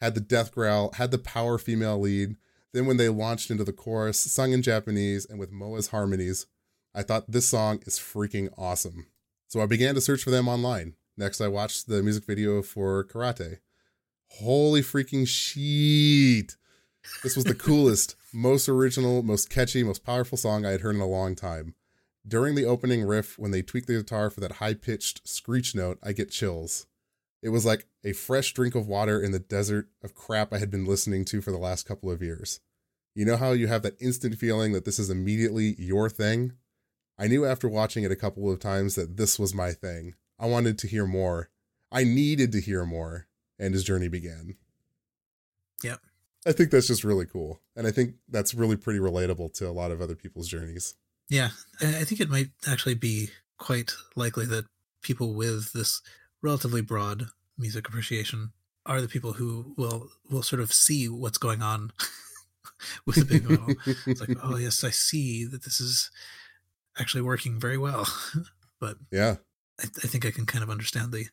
Had 0.00 0.14
the 0.14 0.20
death 0.20 0.52
growl, 0.52 0.92
had 0.94 1.10
the 1.10 1.18
power 1.18 1.58
female 1.58 1.98
lead. 1.98 2.36
Then 2.72 2.86
when 2.86 2.98
they 2.98 3.08
launched 3.08 3.50
into 3.50 3.64
the 3.64 3.72
chorus, 3.72 4.18
sung 4.18 4.52
in 4.52 4.62
Japanese 4.62 5.24
and 5.24 5.38
with 5.38 5.50
Moa's 5.50 5.88
harmonies, 5.88 6.46
I 6.94 7.02
thought 7.02 7.30
this 7.30 7.46
song 7.46 7.80
is 7.86 7.98
freaking 7.98 8.52
awesome. 8.58 9.06
So 9.48 9.60
I 9.60 9.66
began 9.66 9.94
to 9.94 10.00
search 10.00 10.22
for 10.22 10.30
them 10.30 10.48
online. 10.48 10.94
Next, 11.16 11.40
I 11.40 11.48
watched 11.48 11.88
the 11.88 12.02
music 12.02 12.26
video 12.26 12.62
for 12.62 13.04
Karate. 13.04 13.58
Holy 14.28 14.82
freaking 14.82 15.26
shit. 15.26 16.56
This 17.22 17.36
was 17.36 17.44
the 17.44 17.54
coolest, 17.58 18.16
most 18.32 18.68
original, 18.68 19.22
most 19.22 19.50
catchy, 19.50 19.82
most 19.82 20.04
powerful 20.04 20.38
song 20.38 20.66
I 20.66 20.70
had 20.70 20.80
heard 20.82 20.94
in 20.94 21.00
a 21.00 21.06
long 21.06 21.34
time. 21.34 21.74
During 22.26 22.54
the 22.54 22.64
opening 22.64 23.04
riff, 23.04 23.38
when 23.38 23.52
they 23.52 23.62
tweak 23.62 23.86
the 23.86 23.94
guitar 23.94 24.30
for 24.30 24.40
that 24.40 24.52
high 24.52 24.74
pitched 24.74 25.26
screech 25.26 25.74
note, 25.74 25.98
I 26.02 26.12
get 26.12 26.30
chills. 26.30 26.86
It 27.42 27.50
was 27.50 27.64
like 27.64 27.86
a 28.04 28.12
fresh 28.12 28.52
drink 28.52 28.74
of 28.74 28.88
water 28.88 29.20
in 29.20 29.30
the 29.30 29.38
desert 29.38 29.88
of 30.02 30.14
crap 30.14 30.52
I 30.52 30.58
had 30.58 30.70
been 30.70 30.84
listening 30.84 31.24
to 31.26 31.40
for 31.40 31.52
the 31.52 31.58
last 31.58 31.86
couple 31.86 32.10
of 32.10 32.22
years. 32.22 32.60
You 33.14 33.24
know 33.24 33.36
how 33.36 33.52
you 33.52 33.68
have 33.68 33.82
that 33.82 34.00
instant 34.00 34.36
feeling 34.36 34.72
that 34.72 34.84
this 34.84 34.98
is 34.98 35.08
immediately 35.08 35.76
your 35.78 36.10
thing? 36.10 36.52
I 37.18 37.28
knew 37.28 37.46
after 37.46 37.68
watching 37.68 38.04
it 38.04 38.10
a 38.10 38.16
couple 38.16 38.50
of 38.50 38.58
times 38.58 38.94
that 38.96 39.16
this 39.16 39.38
was 39.38 39.54
my 39.54 39.72
thing. 39.72 40.14
I 40.38 40.46
wanted 40.46 40.78
to 40.80 40.88
hear 40.88 41.06
more. 41.06 41.48
I 41.90 42.04
needed 42.04 42.52
to 42.52 42.60
hear 42.60 42.84
more. 42.84 43.28
And 43.58 43.74
his 43.74 43.84
journey 43.84 44.08
began. 44.08 44.56
Yep. 45.82 46.00
I 46.46 46.52
think 46.52 46.70
that's 46.70 46.86
just 46.86 47.04
really 47.04 47.26
cool. 47.26 47.60
And 47.74 47.86
I 47.86 47.90
think 47.90 48.14
that's 48.28 48.54
really 48.54 48.76
pretty 48.76 49.00
relatable 49.00 49.52
to 49.54 49.68
a 49.68 49.72
lot 49.72 49.90
of 49.90 50.00
other 50.00 50.14
people's 50.14 50.48
journeys. 50.48 50.94
Yeah. 51.28 51.50
I 51.80 52.04
think 52.04 52.20
it 52.20 52.30
might 52.30 52.50
actually 52.68 52.94
be 52.94 53.30
quite 53.58 53.92
likely 54.14 54.46
that 54.46 54.66
people 55.02 55.34
with 55.34 55.72
this 55.72 56.02
relatively 56.42 56.82
broad 56.82 57.26
music 57.58 57.88
appreciation 57.88 58.52
are 58.84 59.00
the 59.00 59.08
people 59.08 59.32
who 59.32 59.74
will 59.76 60.08
will 60.30 60.42
sort 60.42 60.62
of 60.62 60.72
see 60.72 61.08
what's 61.08 61.38
going 61.38 61.62
on 61.62 61.90
with 63.06 63.16
the 63.16 63.24
big 63.24 63.48
metal. 63.48 63.74
it's 64.06 64.20
like, 64.20 64.36
oh 64.42 64.56
yes, 64.56 64.84
I 64.84 64.90
see 64.90 65.44
that 65.44 65.64
this 65.64 65.80
is 65.80 66.10
actually 66.98 67.22
working 67.22 67.58
very 67.58 67.78
well. 67.78 68.06
but 68.80 68.96
yeah, 69.10 69.36
I, 69.80 69.84
I, 69.84 70.06
think 70.06 70.24
I 70.24 70.30
can 70.30 70.46
kind 70.46 70.62
of 70.62 70.70
understand 70.70 71.12
the, 71.12 71.18
the 71.18 71.26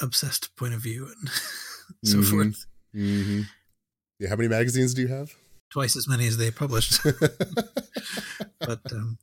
obsessed 0.00 0.54
point 0.56 0.74
of 0.74 0.80
view 0.80 1.06
and 1.06 1.28
so 2.04 2.18
mm-hmm. 2.18 2.30
forth. 2.30 2.66
Mm-hmm. 2.94 3.42
Yeah, 4.18 4.28
how 4.28 4.36
many 4.36 4.48
magazines 4.48 4.94
do 4.94 5.02
you 5.02 5.08
have? 5.08 5.30
Twice 5.70 5.96
as 5.96 6.08
many 6.08 6.26
as 6.26 6.36
they 6.36 6.50
published. 6.50 7.02
but 8.60 8.80
um, 8.92 9.18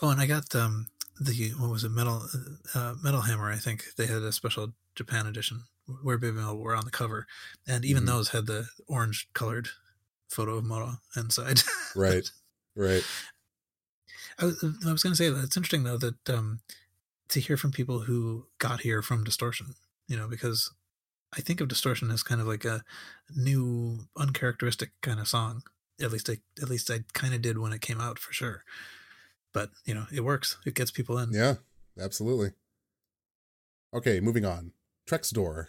oh, 0.00 0.10
and 0.10 0.20
I 0.20 0.26
got 0.26 0.54
um, 0.54 0.86
the 1.20 1.52
what 1.58 1.70
was 1.70 1.84
it 1.84 1.90
metal 1.90 2.22
uh, 2.74 2.94
metal 3.02 3.22
hammer 3.22 3.50
i 3.50 3.56
think 3.56 3.94
they 3.96 4.06
had 4.06 4.22
a 4.22 4.32
special 4.32 4.72
japan 4.94 5.26
edition 5.26 5.64
where 6.02 6.18
baby 6.18 6.36
metal 6.36 6.56
were 6.56 6.76
on 6.76 6.84
the 6.84 6.90
cover 6.90 7.26
and 7.66 7.84
even 7.84 8.04
mm-hmm. 8.04 8.16
those 8.16 8.30
had 8.30 8.46
the 8.46 8.66
orange 8.86 9.28
colored 9.32 9.68
photo 10.28 10.56
of 10.56 10.64
moto 10.64 10.92
inside 11.16 11.60
right 11.96 12.30
right 12.76 13.04
i 14.38 14.44
was, 14.44 14.62
I 14.86 14.92
was 14.92 15.02
going 15.02 15.12
to 15.12 15.16
say 15.16 15.28
that 15.28 15.44
it's 15.44 15.56
interesting 15.56 15.84
though 15.84 15.98
that 15.98 16.30
um 16.30 16.60
to 17.28 17.40
hear 17.40 17.56
from 17.56 17.72
people 17.72 18.00
who 18.00 18.46
got 18.58 18.80
here 18.80 19.02
from 19.02 19.24
distortion 19.24 19.74
you 20.08 20.16
know 20.16 20.26
because 20.26 20.72
i 21.36 21.40
think 21.40 21.60
of 21.60 21.68
distortion 21.68 22.10
as 22.10 22.22
kind 22.22 22.40
of 22.40 22.46
like 22.46 22.64
a 22.64 22.82
new 23.36 24.00
uncharacteristic 24.16 24.90
kind 25.02 25.20
of 25.20 25.28
song 25.28 25.62
at 26.00 26.10
least 26.10 26.28
i 26.28 26.38
at 26.60 26.68
least 26.68 26.90
i 26.90 27.00
kind 27.12 27.34
of 27.34 27.42
did 27.42 27.58
when 27.58 27.72
it 27.72 27.80
came 27.80 28.00
out 28.00 28.18
for 28.18 28.32
sure 28.32 28.64
but 29.52 29.70
you 29.84 29.94
know 29.94 30.06
it 30.12 30.24
works 30.24 30.56
it 30.66 30.74
gets 30.74 30.90
people 30.90 31.18
in 31.18 31.32
yeah 31.32 31.54
absolutely 32.00 32.50
okay 33.94 34.18
moving 34.18 34.44
on 34.44 34.72
Trexdor. 35.08 35.68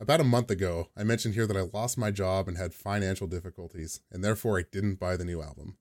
About 0.00 0.20
a 0.20 0.24
month 0.24 0.50
ago, 0.50 0.88
I 0.96 1.04
mentioned 1.04 1.34
here 1.34 1.46
that 1.46 1.56
I 1.56 1.68
lost 1.72 1.96
my 1.96 2.10
job 2.10 2.48
and 2.48 2.58
had 2.58 2.74
financial 2.74 3.28
difficulties, 3.28 4.00
and 4.10 4.24
therefore 4.24 4.58
I 4.58 4.64
didn't 4.72 4.98
buy 4.98 5.16
the 5.16 5.24
new 5.24 5.40
album. 5.40 5.78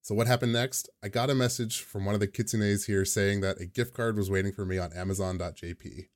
So 0.00 0.14
what 0.14 0.28
happened 0.28 0.52
next? 0.52 0.88
I 1.02 1.08
got 1.08 1.30
a 1.30 1.34
message 1.34 1.80
from 1.80 2.04
one 2.04 2.14
of 2.14 2.20
the 2.20 2.28
kitsunes 2.28 2.86
here 2.86 3.04
saying 3.04 3.40
that 3.40 3.60
a 3.60 3.66
gift 3.66 3.92
card 3.92 4.16
was 4.16 4.30
waiting 4.30 4.52
for 4.52 4.64
me 4.64 4.78
on 4.78 4.92
amazon.jp. 4.92 6.06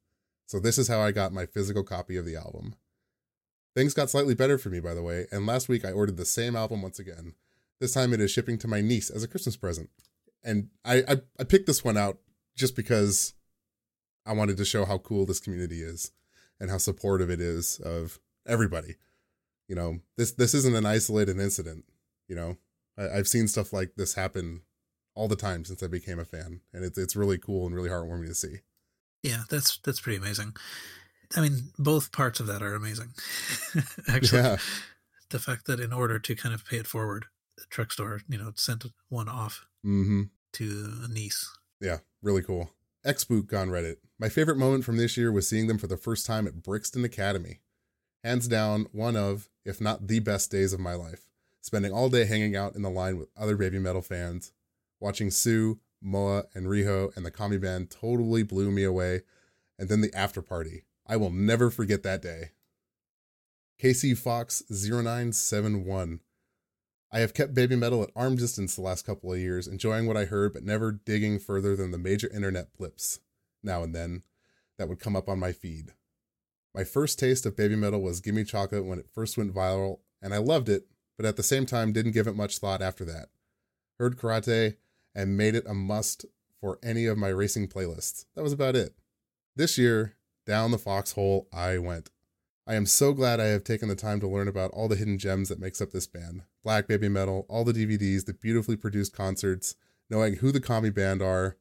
So 0.53 0.61
this 0.61 0.78
is 0.78 0.88
how 0.88 1.00
I 1.00 1.12
got 1.12 1.32
my 1.32 1.46
physical 1.46 1.82
copy 1.82 2.16
of 2.16 2.24
the 2.24 2.36
album. 2.36 2.74
Things 3.74 3.94
got 3.94 4.11
slightly 4.11 4.34
better 4.34 4.59
for 4.59 4.68
me, 4.68 4.80
by 4.80 4.92
the 4.92 5.03
way, 5.03 5.26
and 5.32 5.46
last 5.46 5.68
week 5.68 5.84
I 5.84 5.92
ordered 5.92 6.18
the 6.18 6.26
same 6.26 6.55
album 6.55 6.82
once 6.82 6.98
again. 6.98 7.34
This 7.80 7.94
time 7.94 8.12
it 8.12 8.20
is 8.20 8.30
shipping 8.30 8.59
to 8.59 8.68
my 8.68 8.82
niece 8.82 9.09
as 9.09 9.22
a 9.22 9.28
Christmas 9.28 9.57
present 9.57 9.88
and 10.44 10.68
I, 10.84 10.96
I 11.09 11.16
I 11.40 11.44
picked 11.44 11.66
this 11.66 11.84
one 11.84 11.96
out 11.96 12.18
just 12.57 12.76
because 12.76 13.34
I 14.26 14.32
wanted 14.32 14.57
to 14.59 14.64
show 14.64 14.84
how 14.84 14.98
cool 14.98 15.26
this 15.26 15.40
community 15.40 15.80
is 15.80 16.12
and 16.61 16.70
how 16.70 16.78
supportive 16.78 17.30
it 17.30 17.40
is 17.40 17.80
of 17.80 18.18
everybody. 18.46 18.96
You 19.68 19.76
know, 19.76 20.00
this 20.16 20.32
this 20.32 20.55
isn't 20.55 20.76
an 20.76 20.86
isolated 20.86 21.38
incident. 21.38 21.84
You 22.28 22.36
know, 22.36 22.57
I, 22.98 23.18
I've 23.18 23.28
seen 23.28 23.48
stuff 23.48 23.72
like 23.72 23.94
this 23.96 24.14
happen 24.14 24.62
all 25.14 25.28
the 25.28 25.36
time 25.36 25.64
since 25.64 25.82
I 25.82 25.86
became 25.86 26.18
a 26.18 26.24
fan, 26.24 26.61
and 26.72 26.84
it's 26.84 26.98
it's 26.98 27.16
really 27.16 27.38
cool 27.38 27.66
and 27.66 27.74
really 27.74 27.90
heartwarming 27.90 28.28
to 28.28 28.34
see. 28.34 28.59
Yeah, 29.22 29.42
that's 29.48 29.78
that's 29.78 30.00
pretty 30.00 30.18
amazing. 30.18 30.54
I 31.36 31.40
mean, 31.40 31.70
both 31.78 32.12
parts 32.12 32.40
of 32.40 32.46
that 32.48 32.62
are 32.62 32.74
amazing. 32.74 33.14
Actually, 34.08 34.42
yeah. 34.42 34.56
the 35.30 35.38
fact 35.38 35.66
that 35.66 35.80
in 35.80 35.92
order 35.92 36.18
to 36.18 36.34
kind 36.34 36.54
of 36.54 36.66
pay 36.66 36.76
it 36.76 36.86
forward, 36.86 37.26
the 37.56 37.64
truck 37.70 37.92
store, 37.92 38.20
you 38.28 38.38
know, 38.38 38.52
sent 38.54 38.84
one 39.08 39.28
off 39.28 39.66
mm-hmm. 39.84 40.22
to 40.54 40.92
a 41.04 41.08
niece. 41.08 41.48
Yeah, 41.80 41.98
really 42.22 42.42
cool. 42.42 42.70
Xbook 43.06 43.52
on 43.58 43.68
Reddit. 43.68 43.96
My 44.18 44.28
favorite 44.28 44.58
moment 44.58 44.84
from 44.84 44.96
this 44.96 45.16
year 45.16 45.32
was 45.32 45.48
seeing 45.48 45.66
them 45.66 45.78
for 45.78 45.88
the 45.88 45.96
first 45.96 46.26
time 46.26 46.46
at 46.46 46.62
Brixton 46.62 47.04
Academy. 47.04 47.60
Hands 48.22 48.46
down, 48.46 48.86
one 48.92 49.16
of, 49.16 49.48
if 49.64 49.80
not 49.80 50.06
the 50.06 50.20
best 50.20 50.50
days 50.50 50.72
of 50.72 50.78
my 50.78 50.94
life. 50.94 51.26
Spending 51.60 51.92
all 51.92 52.08
day 52.08 52.24
hanging 52.24 52.54
out 52.54 52.76
in 52.76 52.82
the 52.82 52.90
line 52.90 53.18
with 53.18 53.30
other 53.36 53.56
baby 53.56 53.78
metal 53.78 54.02
fans, 54.02 54.52
watching 55.00 55.30
Su, 55.30 55.80
Moa, 56.03 56.44
and 56.55 56.66
Riho 56.66 57.16
and 57.16 57.24
the 57.24 57.30
Kami 57.30 57.59
band 57.59 57.90
totally 57.90 58.42
blew 58.42 58.70
me 58.70 58.84
away, 58.84 59.22
and 59.78 59.88
then 59.88 60.00
the 60.00 60.14
after 60.14 60.42
party. 60.42 60.84
I 61.07 61.16
will 61.16 61.30
never 61.30 61.70
forget 61.70 62.03
that 62.03 62.22
day. 62.22 62.50
KC 63.82 64.16
Fox 64.16 64.62
0971 64.70 66.20
I 67.14 67.18
have 67.18 67.34
kept 67.34 67.55
baby 67.55 67.76
metal 67.76 68.03
at 68.03 68.11
arm 68.16 68.36
distance 68.36 68.74
the 68.74 68.82
last 68.82 69.05
couple 69.05 69.32
of 69.32 69.38
years, 69.38 69.66
enjoying 69.66 70.07
what 70.07 70.16
I 70.16 70.24
heard, 70.24 70.55
but 70.55 70.64
never 70.64 70.92
digging 70.92 71.38
further 71.38 71.76
than 71.76 71.90
the 71.90 71.98
major 71.98 72.30
internet 72.32 72.72
blips 72.76 73.20
now 73.62 73.82
and 73.82 73.94
then 73.94 74.22
that 74.78 74.88
would 74.88 75.00
come 75.00 75.16
up 75.16 75.28
on 75.28 75.38
my 75.38 75.53
feed. 75.53 75.92
My 76.74 76.84
first 76.84 77.18
taste 77.18 77.44
of 77.46 77.57
baby 77.57 77.76
metal 77.76 78.00
was 78.00 78.20
Gimme 78.20 78.44
Chocolate 78.44 78.86
when 78.86 78.98
it 78.98 79.11
first 79.12 79.36
went 79.36 79.55
viral, 79.55 80.00
and 80.22 80.32
I 80.32 80.38
loved 80.38 80.68
it, 80.68 80.86
but 81.16 81.26
at 81.26 81.36
the 81.36 81.42
same 81.42 81.66
time 81.66 81.92
didn't 81.92 82.12
give 82.12 82.26
it 82.26 82.36
much 82.36 82.59
thought 82.59 82.80
after 82.80 83.05
that. 83.05 83.28
Heard 83.98 84.16
karate 84.16 84.76
and 85.14 85.36
made 85.36 85.54
it 85.54 85.66
a 85.66 85.74
must 85.74 86.24
for 86.60 86.78
any 86.82 87.06
of 87.06 87.18
my 87.18 87.28
racing 87.28 87.68
playlists. 87.68 88.26
That 88.34 88.42
was 88.42 88.52
about 88.52 88.76
it. 88.76 88.94
This 89.56 89.76
year, 89.76 90.14
down 90.46 90.70
the 90.70 90.78
foxhole 90.78 91.48
I 91.52 91.78
went. 91.78 92.10
I 92.66 92.74
am 92.74 92.86
so 92.86 93.12
glad 93.12 93.40
I 93.40 93.46
have 93.46 93.64
taken 93.64 93.88
the 93.88 93.96
time 93.96 94.20
to 94.20 94.28
learn 94.28 94.46
about 94.46 94.70
all 94.70 94.86
the 94.86 94.96
hidden 94.96 95.18
gems 95.18 95.48
that 95.48 95.60
makes 95.60 95.80
up 95.80 95.90
this 95.90 96.06
band. 96.06 96.42
Black 96.62 96.86
Baby 96.86 97.08
Metal, 97.08 97.44
all 97.48 97.64
the 97.64 97.72
DVDs, 97.72 98.24
the 98.24 98.32
beautifully 98.32 98.76
produced 98.76 99.12
concerts, 99.12 99.74
knowing 100.08 100.36
who 100.36 100.52
the 100.52 100.60
Kami 100.60 100.90
band 100.90 101.20
are, 101.20 101.56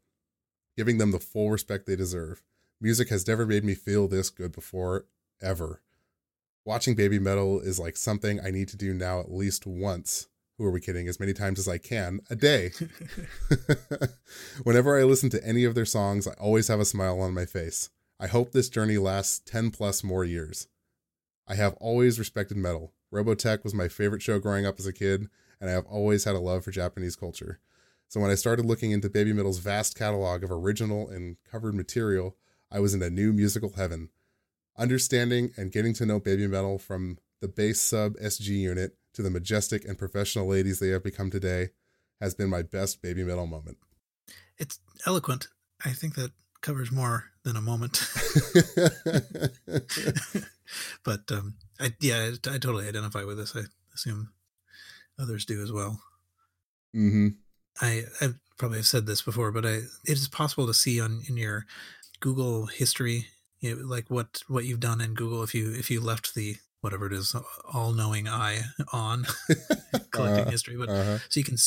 giving 0.77 0.99
them 0.99 1.11
the 1.11 1.19
full 1.19 1.49
respect 1.49 1.87
they 1.87 1.95
deserve. 1.95 2.43
Music 2.79 3.09
has 3.09 3.27
never 3.27 3.45
made 3.45 3.63
me 3.63 3.73
feel 3.73 4.07
this 4.07 4.29
good 4.29 4.51
before, 4.51 5.05
ever. 5.41 5.81
Watching 6.63 6.93
Baby 6.93 7.17
Metal 7.17 7.59
is 7.59 7.79
like 7.79 7.97
something 7.97 8.39
I 8.39 8.51
need 8.51 8.67
to 8.69 8.77
do 8.77 8.93
now 8.93 9.19
at 9.19 9.31
least 9.31 9.65
once. 9.65 10.27
Who 10.61 10.67
are 10.67 10.71
we 10.71 10.79
kidding? 10.79 11.07
As 11.07 11.19
many 11.19 11.33
times 11.33 11.57
as 11.57 11.67
I 11.67 11.79
can 11.79 12.19
a 12.29 12.35
day. 12.35 12.69
Whenever 14.63 14.95
I 14.95 15.05
listen 15.05 15.31
to 15.31 15.43
any 15.43 15.63
of 15.63 15.73
their 15.73 15.85
songs, 15.85 16.27
I 16.27 16.33
always 16.33 16.67
have 16.67 16.79
a 16.79 16.85
smile 16.85 17.19
on 17.19 17.33
my 17.33 17.45
face. 17.45 17.89
I 18.19 18.27
hope 18.27 18.51
this 18.51 18.69
journey 18.69 18.99
lasts 18.99 19.39
10 19.39 19.71
plus 19.71 20.03
more 20.03 20.23
years. 20.23 20.67
I 21.47 21.55
have 21.55 21.73
always 21.81 22.19
respected 22.19 22.57
metal. 22.57 22.93
Robotech 23.11 23.63
was 23.63 23.73
my 23.73 23.87
favorite 23.87 24.21
show 24.21 24.37
growing 24.37 24.67
up 24.67 24.77
as 24.77 24.85
a 24.85 24.93
kid, 24.93 25.29
and 25.59 25.67
I 25.67 25.73
have 25.73 25.87
always 25.87 26.25
had 26.25 26.35
a 26.35 26.39
love 26.39 26.63
for 26.63 26.69
Japanese 26.69 27.15
culture. 27.15 27.59
So 28.07 28.19
when 28.19 28.29
I 28.29 28.35
started 28.35 28.67
looking 28.67 28.91
into 28.91 29.09
Baby 29.09 29.33
Metal's 29.33 29.57
vast 29.57 29.97
catalog 29.97 30.43
of 30.43 30.51
original 30.51 31.09
and 31.09 31.37
covered 31.49 31.73
material, 31.73 32.37
I 32.69 32.81
was 32.81 32.93
in 32.93 33.01
a 33.01 33.09
new 33.09 33.33
musical 33.33 33.73
heaven. 33.77 34.09
Understanding 34.77 35.53
and 35.57 35.71
getting 35.71 35.95
to 35.95 36.05
know 36.05 36.19
Baby 36.19 36.45
Metal 36.45 36.77
from 36.77 37.17
the 37.39 37.47
bass 37.47 37.81
sub 37.81 38.13
SG 38.17 38.49
unit 38.49 38.95
to 39.13 39.21
the 39.21 39.29
majestic 39.29 39.85
and 39.85 39.97
professional 39.97 40.47
ladies 40.47 40.79
they 40.79 40.89
have 40.89 41.03
become 41.03 41.29
today 41.29 41.69
has 42.19 42.33
been 42.33 42.49
my 42.49 42.61
best 42.61 43.01
Baby 43.01 43.23
Metal 43.23 43.47
moment. 43.47 43.77
It's 44.57 44.79
eloquent. 45.05 45.47
I 45.83 45.89
think 45.91 46.15
that 46.15 46.31
covers 46.61 46.91
more 46.91 47.25
than 47.43 47.55
a 47.55 47.61
moment. 47.61 47.99
but 51.03 51.31
um, 51.31 51.55
I, 51.79 51.93
yeah, 51.99 52.31
I, 52.45 52.53
I, 52.53 52.57
totally 52.59 52.87
identify 52.87 53.23
with 53.23 53.37
this. 53.37 53.55
I 53.55 53.61
assume 53.93 54.31
others 55.19 55.45
do 55.45 55.61
as 55.63 55.71
well. 55.71 56.01
Mm-hmm. 56.95 57.29
I 57.81 58.03
I 58.21 58.29
probably 58.57 58.79
have 58.79 58.87
said 58.87 59.07
this 59.07 59.21
before, 59.21 59.51
but 59.51 59.65
I 59.65 59.81
it 60.05 60.17
is 60.17 60.27
possible 60.27 60.67
to 60.67 60.73
see 60.73 61.01
on 61.01 61.23
in 61.27 61.37
your 61.37 61.65
Google 62.19 62.67
history, 62.67 63.27
you 63.59 63.75
know, 63.75 63.85
like 63.85 64.09
what 64.09 64.43
what 64.47 64.65
you've 64.65 64.79
done 64.79 65.01
in 65.01 65.13
Google 65.13 65.43
if 65.43 65.55
you 65.55 65.73
if 65.73 65.89
you 65.89 66.01
left 66.01 66.35
the 66.35 66.57
whatever 66.81 67.05
it 67.05 67.13
is 67.13 67.35
all 67.73 67.93
knowing 67.93 68.27
eye 68.27 68.61
on 68.91 69.25
collecting 70.11 70.47
uh, 70.47 70.51
history, 70.51 70.75
but 70.75 70.89
uh-huh. 70.89 71.17
so 71.29 71.39
you 71.39 71.43
can 71.43 71.57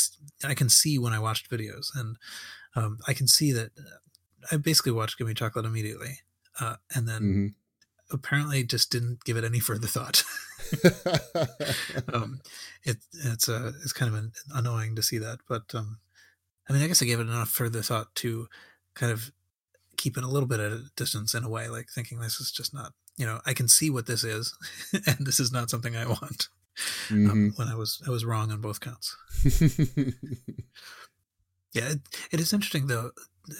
I 0.44 0.54
can 0.54 0.68
see 0.68 0.98
when 0.98 1.12
I 1.12 1.18
watched 1.18 1.50
videos 1.50 1.86
and 1.94 2.16
um, 2.76 2.98
I 3.06 3.14
can 3.14 3.28
see 3.28 3.52
that 3.52 3.70
I 4.50 4.56
basically 4.56 4.92
watched 4.92 5.18
Give 5.18 5.26
Me 5.26 5.34
Chocolate 5.34 5.64
immediately, 5.64 6.20
uh, 6.60 6.76
and 6.94 7.08
then 7.08 7.22
mm-hmm. 7.22 8.14
apparently 8.14 8.64
just 8.64 8.90
didn't 8.90 9.24
give 9.24 9.36
it 9.36 9.44
any 9.44 9.60
further 9.60 9.86
thought. 9.86 10.22
um, 12.12 12.40
it 12.82 12.98
it's 13.24 13.48
uh, 13.48 13.72
it's 13.82 13.92
kind 13.92 14.12
of 14.12 14.18
an, 14.18 14.32
annoying 14.54 14.96
to 14.96 15.02
see 15.02 15.18
that, 15.18 15.38
but 15.48 15.74
um, 15.74 15.98
I 16.68 16.72
mean, 16.72 16.82
I 16.82 16.86
guess 16.86 17.02
I 17.02 17.06
gave 17.06 17.20
it 17.20 17.28
enough 17.28 17.50
further 17.50 17.82
thought 17.82 18.14
to 18.16 18.48
kind 18.94 19.12
of 19.12 19.30
keep 19.96 20.16
it 20.16 20.24
a 20.24 20.28
little 20.28 20.48
bit 20.48 20.60
at 20.60 20.72
a 20.72 20.84
distance 20.96 21.34
in 21.34 21.44
a 21.44 21.48
way, 21.48 21.68
like 21.68 21.88
thinking 21.88 22.18
this 22.20 22.40
is 22.40 22.50
just 22.50 22.74
not, 22.74 22.92
you 23.16 23.26
know, 23.26 23.40
I 23.46 23.54
can 23.54 23.68
see 23.68 23.90
what 23.90 24.06
this 24.06 24.24
is, 24.24 24.54
and 25.06 25.26
this 25.26 25.40
is 25.40 25.52
not 25.52 25.70
something 25.70 25.96
I 25.96 26.06
want. 26.06 26.48
Um, 27.10 27.16
mm-hmm. 27.16 27.30
Um, 27.30 27.52
when 27.56 27.68
I 27.68 27.76
was 27.76 28.02
I 28.06 28.10
was 28.10 28.24
wrong 28.24 28.50
on 28.50 28.60
both 28.60 28.80
counts. 28.80 29.16
yeah, 31.72 31.90
it, 31.90 32.00
it 32.32 32.40
is 32.40 32.52
interesting 32.52 32.88
though 32.88 33.12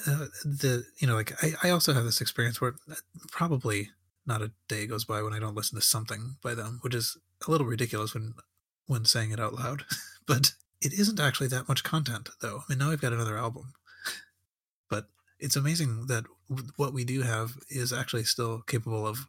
uh, 0.07 0.27
the 0.45 0.85
you 0.99 1.07
know 1.07 1.15
like 1.15 1.33
I, 1.43 1.69
I 1.69 1.71
also 1.71 1.93
have 1.93 2.05
this 2.05 2.21
experience 2.21 2.61
where 2.61 2.75
uh, 2.91 2.95
probably 3.31 3.91
not 4.27 4.43
a 4.43 4.53
day 4.69 4.87
goes 4.87 5.05
by 5.05 5.23
when 5.23 5.35
I 5.35 5.39
don't 5.39 5.55
listen 5.55 5.79
to 5.79 5.85
something 5.85 6.37
by 6.43 6.55
them, 6.55 6.79
which 6.83 6.95
is 6.95 7.19
a 7.47 7.51
little 7.51 7.67
ridiculous 7.67 8.15
when 8.15 8.35
when 8.87 9.05
saying 9.05 9.31
it 9.31 9.41
out 9.41 9.55
loud. 9.55 9.85
but 10.27 10.53
it 10.81 10.93
isn't 10.95 11.21
actually 11.21 11.49
that 11.49 11.69
much 11.69 11.85
content 11.85 12.31
though. 12.41 12.61
I 12.61 12.73
mean 12.73 12.79
now 12.79 12.91
I've 12.91 13.01
got 13.01 13.13
another 13.13 13.37
album. 13.37 13.75
but 14.89 15.09
it's 15.39 15.57
amazing 15.57 16.07
that 16.07 16.25
what 16.77 16.93
we 16.93 17.05
do 17.05 17.23
have 17.23 17.57
is 17.69 17.93
actually 17.93 18.25
still 18.25 18.61
capable 18.63 19.07
of 19.07 19.27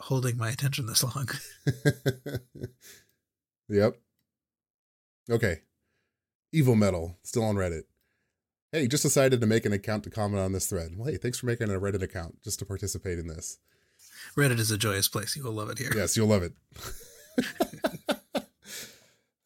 holding 0.00 0.36
my 0.36 0.50
attention 0.50 0.86
this 0.86 1.02
long. 1.14 1.28
yep. 3.68 3.96
Okay. 5.30 5.62
Evil 6.52 6.76
Metal, 6.76 7.18
still 7.22 7.44
on 7.44 7.56
Reddit 7.56 7.84
hey, 8.74 8.88
just 8.88 9.04
decided 9.04 9.40
to 9.40 9.46
make 9.46 9.64
an 9.64 9.72
account 9.72 10.02
to 10.02 10.10
comment 10.10 10.42
on 10.42 10.52
this 10.52 10.66
thread. 10.66 10.96
Well, 10.96 11.08
hey, 11.08 11.16
thanks 11.16 11.38
for 11.38 11.46
making 11.46 11.70
a 11.70 11.78
Reddit 11.78 12.02
account 12.02 12.42
just 12.42 12.58
to 12.58 12.66
participate 12.66 13.18
in 13.20 13.28
this. 13.28 13.58
Reddit 14.36 14.58
is 14.58 14.72
a 14.72 14.76
joyous 14.76 15.08
place. 15.08 15.36
You 15.36 15.44
will 15.44 15.52
love 15.52 15.70
it 15.70 15.78
here. 15.78 15.92
Yes, 15.94 16.16
you'll 16.16 16.26
love 16.26 16.42
it. 16.42 16.52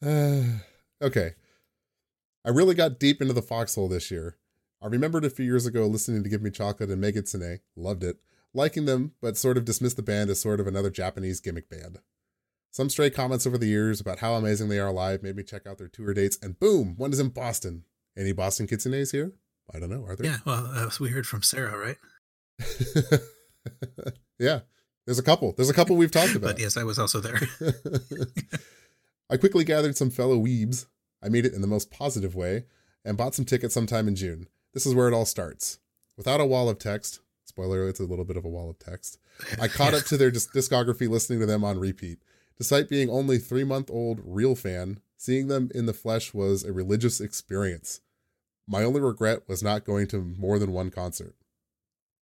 uh, 0.03 0.59
okay. 1.05 1.35
I 2.43 2.49
really 2.49 2.73
got 2.73 2.99
deep 2.99 3.21
into 3.21 3.33
the 3.33 3.41
foxhole 3.43 3.87
this 3.87 4.09
year. 4.09 4.35
I 4.81 4.87
remembered 4.87 5.25
a 5.25 5.29
few 5.29 5.45
years 5.45 5.65
ago 5.65 5.85
listening 5.87 6.23
to 6.23 6.29
Give 6.29 6.41
Me 6.41 6.49
Chocolate 6.51 6.89
and 6.89 7.03
Megitsune, 7.03 7.59
loved 7.75 8.03
it, 8.03 8.17
liking 8.53 8.85
them, 8.85 9.13
but 9.21 9.37
sort 9.37 9.57
of 9.57 9.65
dismissed 9.65 9.97
the 9.97 10.01
band 10.01 10.29
as 10.29 10.41
sort 10.41 10.59
of 10.59 10.67
another 10.67 10.89
Japanese 10.89 11.41
gimmick 11.41 11.69
band. 11.69 11.99
Some 12.71 12.89
stray 12.89 13.09
comments 13.09 13.45
over 13.45 13.57
the 13.57 13.67
years 13.67 13.99
about 13.99 14.19
how 14.19 14.35
amazing 14.35 14.69
they 14.69 14.79
are 14.79 14.91
live 14.91 15.21
made 15.23 15.35
me 15.35 15.43
check 15.43 15.67
out 15.67 15.79
their 15.79 15.87
tour 15.87 16.13
dates, 16.13 16.37
and 16.41 16.59
boom, 16.59 16.95
one 16.97 17.11
is 17.11 17.19
in 17.19 17.29
Boston. 17.29 17.83
Any 18.17 18.31
Boston 18.31 18.67
Kitsunes 18.67 19.11
here? 19.11 19.33
I 19.73 19.79
don't 19.79 19.89
know. 19.89 20.05
Are 20.05 20.15
there? 20.15 20.31
Yeah. 20.31 20.37
Well, 20.45 20.71
uh, 20.73 20.89
we 20.99 21.09
heard 21.09 21.27
from 21.27 21.41
Sarah, 21.41 21.77
right? 21.77 21.97
yeah. 24.39 24.61
There's 25.05 25.19
a 25.19 25.23
couple. 25.23 25.53
There's 25.53 25.69
a 25.69 25.73
couple 25.73 25.95
we've 25.95 26.11
talked 26.11 26.35
about. 26.35 26.55
but 26.55 26.59
yes, 26.59 26.77
I 26.77 26.83
was 26.83 26.99
also 26.99 27.19
there. 27.19 27.39
I 29.29 29.37
quickly 29.37 29.63
gathered 29.63 29.97
some 29.97 30.09
fellow 30.09 30.37
weebs. 30.37 30.85
I 31.23 31.29
made 31.29 31.45
it 31.45 31.53
in 31.53 31.61
the 31.61 31.67
most 31.67 31.91
positive 31.91 32.35
way 32.35 32.65
and 33.03 33.17
bought 33.17 33.35
some 33.35 33.45
tickets 33.45 33.73
sometime 33.73 34.07
in 34.07 34.15
June. 34.15 34.47
This 34.73 34.85
is 34.85 34.93
where 34.93 35.07
it 35.07 35.13
all 35.13 35.25
starts. 35.25 35.79
Without 36.17 36.41
a 36.41 36.45
wall 36.45 36.69
of 36.69 36.79
text, 36.79 37.21
spoiler, 37.45 37.87
it's 37.87 37.99
a 37.99 38.05
little 38.05 38.25
bit 38.25 38.37
of 38.37 38.45
a 38.45 38.49
wall 38.49 38.69
of 38.69 38.79
text. 38.79 39.17
I 39.59 39.67
caught 39.67 39.93
up 39.93 40.03
to 40.05 40.17
their 40.17 40.31
discography 40.31 41.09
listening 41.09 41.39
to 41.39 41.45
them 41.45 41.63
on 41.63 41.79
repeat. 41.79 42.19
Despite 42.57 42.89
being 42.89 43.09
only 43.09 43.37
three 43.37 43.63
month 43.63 43.89
old 43.89 44.19
real 44.23 44.55
fan, 44.55 44.99
seeing 45.17 45.47
them 45.47 45.71
in 45.73 45.85
the 45.85 45.93
flesh 45.93 46.33
was 46.33 46.63
a 46.63 46.73
religious 46.73 47.21
experience. 47.21 48.01
My 48.67 48.83
only 48.83 49.01
regret 49.01 49.43
was 49.47 49.63
not 49.63 49.85
going 49.85 50.07
to 50.07 50.21
more 50.37 50.59
than 50.59 50.73
one 50.73 50.91
concert. 50.91 51.35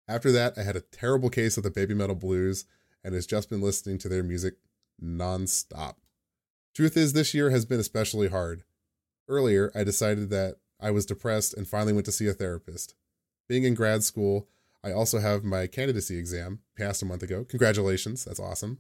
After 0.07 0.31
that, 0.33 0.57
I 0.57 0.63
had 0.63 0.77
a 0.77 0.81
terrible 0.81 1.31
case 1.31 1.57
of 1.57 1.65
the 1.65 1.71
Baby 1.71 1.95
Metal 1.95 2.15
Blues 2.15 2.65
and 3.03 3.15
has 3.15 3.27
just 3.27 3.51
been 3.51 3.61
listening 3.61 3.99
to 3.99 4.09
their 4.09 4.23
music 4.23 4.55
nonstop. 5.03 5.97
Truth 6.75 6.97
is, 6.97 7.13
this 7.13 7.35
year 7.35 7.51
has 7.51 7.65
been 7.65 7.81
especially 7.81 8.29
hard. 8.29 8.63
Earlier, 9.29 9.73
I 9.75 9.83
decided 9.83 10.31
that 10.31 10.57
I 10.81 10.91
was 10.91 11.07
depressed 11.07 11.55
and 11.55 11.67
finally 11.67 11.93
went 11.93 12.07
to 12.07 12.13
see 12.13 12.27
a 12.27 12.33
therapist. 12.33 12.95
Being 13.49 13.65
in 13.65 13.75
grad 13.75 14.03
school, 14.03 14.49
I 14.85 14.93
also 14.93 15.19
have 15.19 15.45
my 15.45 15.67
candidacy 15.67 16.19
exam 16.19 16.61
passed 16.77 17.03
a 17.03 17.07
month 17.07 17.23
ago. 17.23 17.45
Congratulations, 17.45 18.25
that's 18.25 18.41
awesome. 18.41 18.79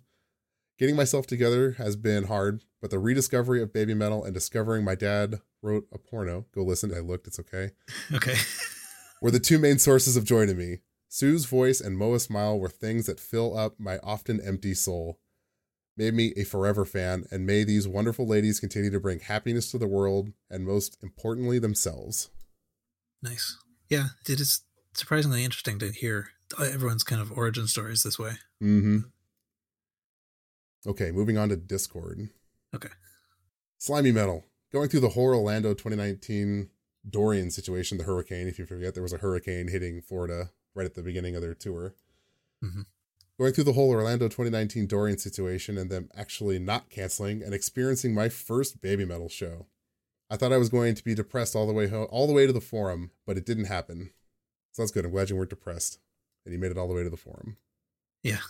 Getting 0.78 0.96
myself 0.96 1.26
together 1.26 1.72
has 1.72 1.96
been 1.96 2.24
hard, 2.24 2.62
but 2.82 2.90
the 2.90 2.98
rediscovery 2.98 3.62
of 3.62 3.72
baby 3.72 3.94
metal 3.94 4.24
and 4.24 4.34
discovering 4.34 4.84
my 4.84 4.94
dad 4.94 5.40
wrote 5.62 5.86
a 5.90 5.98
porno, 5.98 6.44
go 6.54 6.62
listen, 6.62 6.94
I 6.94 7.00
looked, 7.00 7.26
it's 7.26 7.40
okay. 7.40 7.70
Okay. 8.14 8.36
were 9.22 9.30
the 9.30 9.40
two 9.40 9.58
main 9.58 9.78
sources 9.78 10.16
of 10.16 10.24
joy 10.24 10.46
to 10.46 10.54
me. 10.54 10.78
Su's 11.08 11.46
voice 11.46 11.80
and 11.80 11.96
Moa's 11.96 12.24
smile 12.24 12.58
were 12.58 12.68
things 12.68 13.06
that 13.06 13.18
fill 13.18 13.56
up 13.56 13.80
my 13.80 13.98
often 13.98 14.40
empty 14.40 14.74
soul. 14.74 15.18
Made 15.96 16.14
me 16.14 16.34
a 16.36 16.44
forever 16.44 16.84
fan, 16.84 17.24
and 17.30 17.46
may 17.46 17.64
these 17.64 17.88
wonderful 17.88 18.26
ladies 18.26 18.60
continue 18.60 18.90
to 18.90 19.00
bring 19.00 19.20
happiness 19.20 19.70
to 19.70 19.78
the 19.78 19.86
world 19.86 20.32
and 20.50 20.66
most 20.66 20.98
importantly 21.02 21.58
themselves. 21.58 22.28
Nice. 23.22 23.56
Yeah, 23.88 24.08
it 24.28 24.40
is 24.40 24.60
surprisingly 24.92 25.44
interesting 25.44 25.78
to 25.78 25.90
hear 25.90 26.28
everyone's 26.60 27.04
kind 27.04 27.22
of 27.22 27.32
origin 27.32 27.66
stories 27.66 28.02
this 28.02 28.18
way. 28.18 28.32
Mm-hmm. 28.62 28.98
Okay, 30.86 31.10
moving 31.10 31.38
on 31.38 31.48
to 31.48 31.56
Discord. 31.56 32.28
Okay. 32.74 32.90
Slimy 33.78 34.12
Metal. 34.12 34.44
Going 34.72 34.88
through 34.88 35.00
the 35.00 35.10
whole 35.10 35.34
Orlando 35.34 35.72
2019 35.72 36.68
Dorian 37.08 37.50
situation, 37.50 37.98
the 37.98 38.04
hurricane. 38.04 38.48
If 38.48 38.58
you 38.58 38.66
forget, 38.66 38.94
there 38.94 39.02
was 39.02 39.12
a 39.12 39.18
hurricane 39.18 39.68
hitting 39.68 40.02
Florida 40.02 40.50
right 40.74 40.86
at 40.86 40.94
the 40.94 41.02
beginning 41.02 41.36
of 41.36 41.42
their 41.42 41.54
tour. 41.54 41.94
Mm-hmm. 42.62 42.82
Going 43.38 43.52
through 43.52 43.64
the 43.64 43.74
whole 43.74 43.90
Orlando 43.90 44.26
2019 44.26 44.86
Dorian 44.86 45.18
situation 45.18 45.76
and 45.76 45.90
them 45.90 46.08
actually 46.16 46.58
not 46.58 46.88
canceling 46.88 47.42
and 47.42 47.52
experiencing 47.52 48.14
my 48.14 48.30
first 48.30 48.80
baby 48.80 49.04
metal 49.04 49.28
show. 49.28 49.66
I 50.30 50.36
thought 50.36 50.52
I 50.52 50.56
was 50.56 50.70
going 50.70 50.94
to 50.94 51.04
be 51.04 51.14
depressed 51.14 51.54
all 51.54 51.66
the 51.66 51.72
way 51.72 51.88
home, 51.88 52.08
all 52.10 52.26
the 52.26 52.32
way 52.32 52.46
to 52.46 52.52
the 52.52 52.60
forum, 52.60 53.10
but 53.26 53.36
it 53.36 53.44
didn't 53.44 53.66
happen. 53.66 54.10
So 54.72 54.82
that's 54.82 54.90
good. 54.90 55.04
I'm 55.04 55.10
glad 55.10 55.30
you 55.30 55.36
weren't 55.36 55.50
depressed 55.50 55.98
and 56.44 56.52
you 56.52 56.58
made 56.58 56.70
it 56.70 56.78
all 56.78 56.88
the 56.88 56.94
way 56.94 57.02
to 57.02 57.10
the 57.10 57.16
forum. 57.16 57.58
Yeah. 58.22 58.40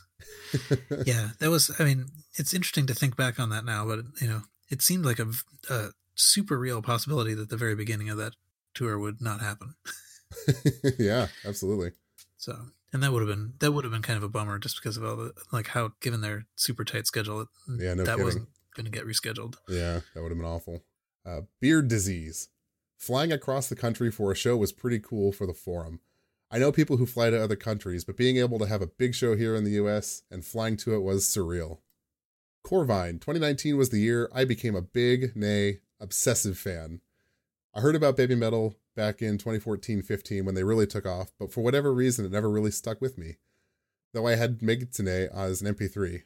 yeah. 1.04 1.30
That 1.40 1.50
was, 1.50 1.74
I 1.78 1.84
mean, 1.84 2.06
it's 2.34 2.54
interesting 2.54 2.86
to 2.86 2.94
think 2.94 3.16
back 3.16 3.40
on 3.40 3.50
that 3.50 3.64
now, 3.64 3.86
but, 3.86 4.00
you 4.20 4.28
know, 4.28 4.42
it 4.70 4.82
seemed 4.82 5.04
like 5.04 5.18
a, 5.18 5.30
a 5.68 5.88
super 6.14 6.58
real 6.58 6.80
possibility 6.80 7.34
that 7.34 7.50
the 7.50 7.56
very 7.56 7.74
beginning 7.74 8.08
of 8.08 8.18
that 8.18 8.34
tour 8.72 8.98
would 8.98 9.20
not 9.20 9.40
happen. 9.40 9.74
yeah, 10.98 11.26
absolutely. 11.44 11.90
So, 12.36 12.56
and 12.92 13.02
that 13.02 13.12
would 13.12 13.20
have 13.20 13.28
been, 13.28 13.54
that 13.58 13.72
would 13.72 13.84
have 13.84 13.92
been 13.92 14.02
kind 14.02 14.16
of 14.16 14.22
a 14.22 14.28
bummer 14.28 14.58
just 14.58 14.76
because 14.76 14.96
of 14.96 15.04
all 15.04 15.16
the, 15.16 15.32
like 15.52 15.68
how, 15.68 15.92
given 16.00 16.20
their 16.20 16.46
super 16.56 16.84
tight 16.84 17.06
schedule, 17.06 17.46
yeah, 17.68 17.94
no 17.94 18.04
that 18.04 18.12
kidding. 18.12 18.24
wasn't 18.24 18.48
going 18.74 18.84
to 18.84 18.90
get 18.90 19.06
rescheduled. 19.06 19.56
Yeah, 19.68 20.00
that 20.14 20.22
would 20.22 20.30
have 20.30 20.38
been 20.38 20.46
awful. 20.46 20.82
Uh, 21.24 21.42
beard 21.60 21.88
disease. 21.88 22.48
Flying 22.96 23.32
across 23.32 23.68
the 23.68 23.76
country 23.76 24.10
for 24.10 24.32
a 24.32 24.36
show 24.36 24.56
was 24.56 24.72
pretty 24.72 24.98
cool 24.98 25.32
for 25.32 25.46
the 25.46 25.52
forum. 25.52 26.00
I 26.50 26.58
know 26.58 26.70
people 26.72 26.96
who 26.96 27.06
fly 27.06 27.30
to 27.30 27.42
other 27.42 27.56
countries, 27.56 28.04
but 28.04 28.16
being 28.16 28.36
able 28.36 28.58
to 28.60 28.66
have 28.66 28.80
a 28.80 28.86
big 28.86 29.14
show 29.14 29.36
here 29.36 29.56
in 29.56 29.64
the 29.64 29.72
US 29.72 30.22
and 30.30 30.44
flying 30.44 30.76
to 30.78 30.94
it 30.94 31.02
was 31.02 31.24
surreal. 31.24 31.78
Corvine, 32.64 33.20
2019 33.20 33.76
was 33.76 33.90
the 33.90 34.00
year 34.00 34.30
I 34.34 34.44
became 34.44 34.74
a 34.74 34.82
big, 34.82 35.36
nay, 35.36 35.80
obsessive 36.00 36.58
fan. 36.58 37.00
I 37.74 37.80
heard 37.80 37.96
about 37.96 38.16
Baby 38.16 38.34
Metal 38.34 38.74
back 38.96 39.22
in 39.22 39.38
2014 39.38 40.02
15 40.02 40.44
when 40.44 40.54
they 40.54 40.64
really 40.64 40.86
took 40.86 41.06
off, 41.06 41.30
but 41.38 41.52
for 41.52 41.62
whatever 41.62 41.92
reason, 41.92 42.24
it 42.24 42.32
never 42.32 42.50
really 42.50 42.72
stuck 42.72 43.00
with 43.00 43.16
me. 43.16 43.36
Though 44.12 44.26
I 44.26 44.34
had 44.34 44.60
Megitsune 44.60 45.30
as 45.32 45.62
an 45.62 45.74
MP3. 45.74 46.22